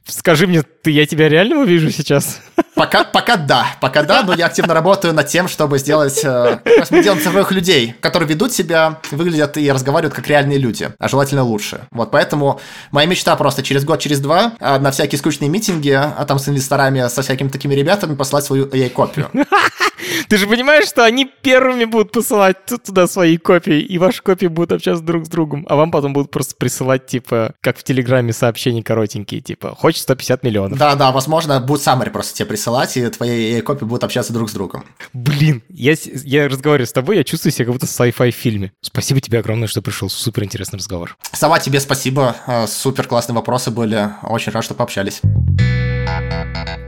Скажи 0.06 0.46
мне, 0.46 0.62
ты, 0.62 0.90
я 0.90 1.06
тебя 1.06 1.28
реально 1.28 1.64
вижу 1.64 1.90
сейчас? 1.90 2.40
Пока, 2.82 3.04
пока 3.04 3.36
да, 3.36 3.76
пока 3.80 4.02
да, 4.02 4.24
но 4.24 4.34
я 4.34 4.46
активно 4.46 4.74
работаю 4.74 5.14
над 5.14 5.28
тем, 5.28 5.46
чтобы 5.46 5.78
сделать, 5.78 6.20
э, 6.24 6.58
мы 6.90 7.00
делаем 7.00 7.22
цифровых 7.22 7.52
людей, 7.52 7.94
которые 8.00 8.28
ведут 8.28 8.52
себя, 8.52 8.98
выглядят 9.12 9.56
и 9.56 9.70
разговаривают 9.70 10.12
как 10.12 10.26
реальные 10.26 10.58
люди, 10.58 10.90
а 10.98 11.06
желательно 11.06 11.44
лучше. 11.44 11.86
Вот 11.92 12.10
поэтому 12.10 12.60
моя 12.90 13.06
мечта 13.06 13.36
просто 13.36 13.62
через 13.62 13.84
год, 13.84 14.00
через 14.00 14.18
два 14.18 14.54
а, 14.58 14.80
на 14.80 14.90
всякие 14.90 15.16
скучные 15.16 15.48
митинги, 15.48 15.90
а 15.90 16.24
там 16.26 16.40
с 16.40 16.48
инвесторами, 16.48 17.06
со 17.06 17.22
всякими 17.22 17.50
такими 17.50 17.72
ребятами 17.72 18.16
послать 18.16 18.44
свою 18.44 18.66
AI-копию. 18.66 19.30
Ты 20.28 20.36
же 20.36 20.46
понимаешь, 20.46 20.88
что 20.88 21.04
они 21.04 21.26
первыми 21.26 21.84
будут 21.84 22.12
посылать 22.12 22.56
туда 22.64 23.06
свои 23.06 23.36
копии, 23.36 23.80
и 23.80 23.98
ваши 23.98 24.22
копии 24.22 24.46
будут 24.46 24.72
общаться 24.72 25.02
друг 25.02 25.26
с 25.26 25.28
другом, 25.28 25.66
а 25.68 25.76
вам 25.76 25.90
потом 25.90 26.12
будут 26.12 26.30
просто 26.30 26.54
присылать, 26.56 27.06
типа, 27.06 27.54
как 27.60 27.78
в 27.78 27.84
Телеграме 27.84 28.32
сообщения 28.32 28.82
коротенькие, 28.82 29.40
типа, 29.40 29.76
хочешь 29.78 30.02
150 30.02 30.42
миллионов. 30.42 30.78
Да, 30.78 30.94
да, 30.94 31.12
возможно, 31.12 31.60
будет 31.60 31.82
summary 31.82 32.10
просто 32.10 32.34
тебе 32.34 32.46
присылать, 32.46 32.71
и 32.96 33.08
твои 33.08 33.58
AI-копии 33.58 33.84
будут 33.84 34.04
общаться 34.04 34.32
друг 34.32 34.50
с 34.50 34.52
другом. 34.52 34.84
Блин, 35.12 35.62
я, 35.68 35.94
я 36.24 36.48
разговариваю 36.48 36.86
с 36.86 36.92
тобой, 36.92 37.16
я 37.16 37.24
чувствую 37.24 37.52
себя 37.52 37.66
как 37.66 37.74
будто 37.74 37.86
в 37.86 37.90
sci-fi 37.90 38.30
фильме. 38.30 38.72
Спасибо 38.80 39.20
тебе 39.20 39.38
огромное, 39.38 39.68
что 39.68 39.82
пришел. 39.82 40.08
Супер 40.08 40.44
интересный 40.44 40.78
разговор. 40.78 41.16
Сова, 41.32 41.58
тебе 41.58 41.80
спасибо, 41.80 42.36
э, 42.46 42.66
супер 42.66 43.06
классные 43.06 43.36
вопросы 43.36 43.70
были, 43.70 44.10
очень 44.22 44.52
рад, 44.52 44.64
что 44.64 44.74
пообщались. 44.74 45.20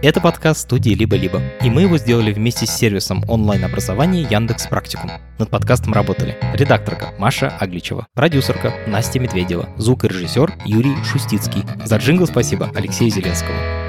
Это 0.05 0.20
подкаст 0.20 0.61
студии 0.61 0.91
«Либо-либо», 0.91 1.41
и 1.62 1.70
мы 1.70 1.80
его 1.80 1.97
сделали 1.97 2.30
вместе 2.30 2.66
с 2.66 2.70
сервисом 2.70 3.24
онлайн-образования 3.26 4.28
Яндекс 4.30 4.66
Практикум. 4.66 5.12
Над 5.39 5.49
подкастом 5.49 5.95
работали 5.95 6.37
редакторка 6.53 7.14
Маша 7.18 7.49
Агличева, 7.59 8.07
продюсерка 8.12 8.74
Настя 8.87 9.18
Медведева, 9.18 9.70
звукорежиссер 9.78 10.59
Юрий 10.66 10.95
Шустицкий. 11.05 11.64
За 11.87 11.97
джингл 11.97 12.26
спасибо 12.26 12.70
Алексею 12.74 13.11
Зеленскому. 13.11 13.84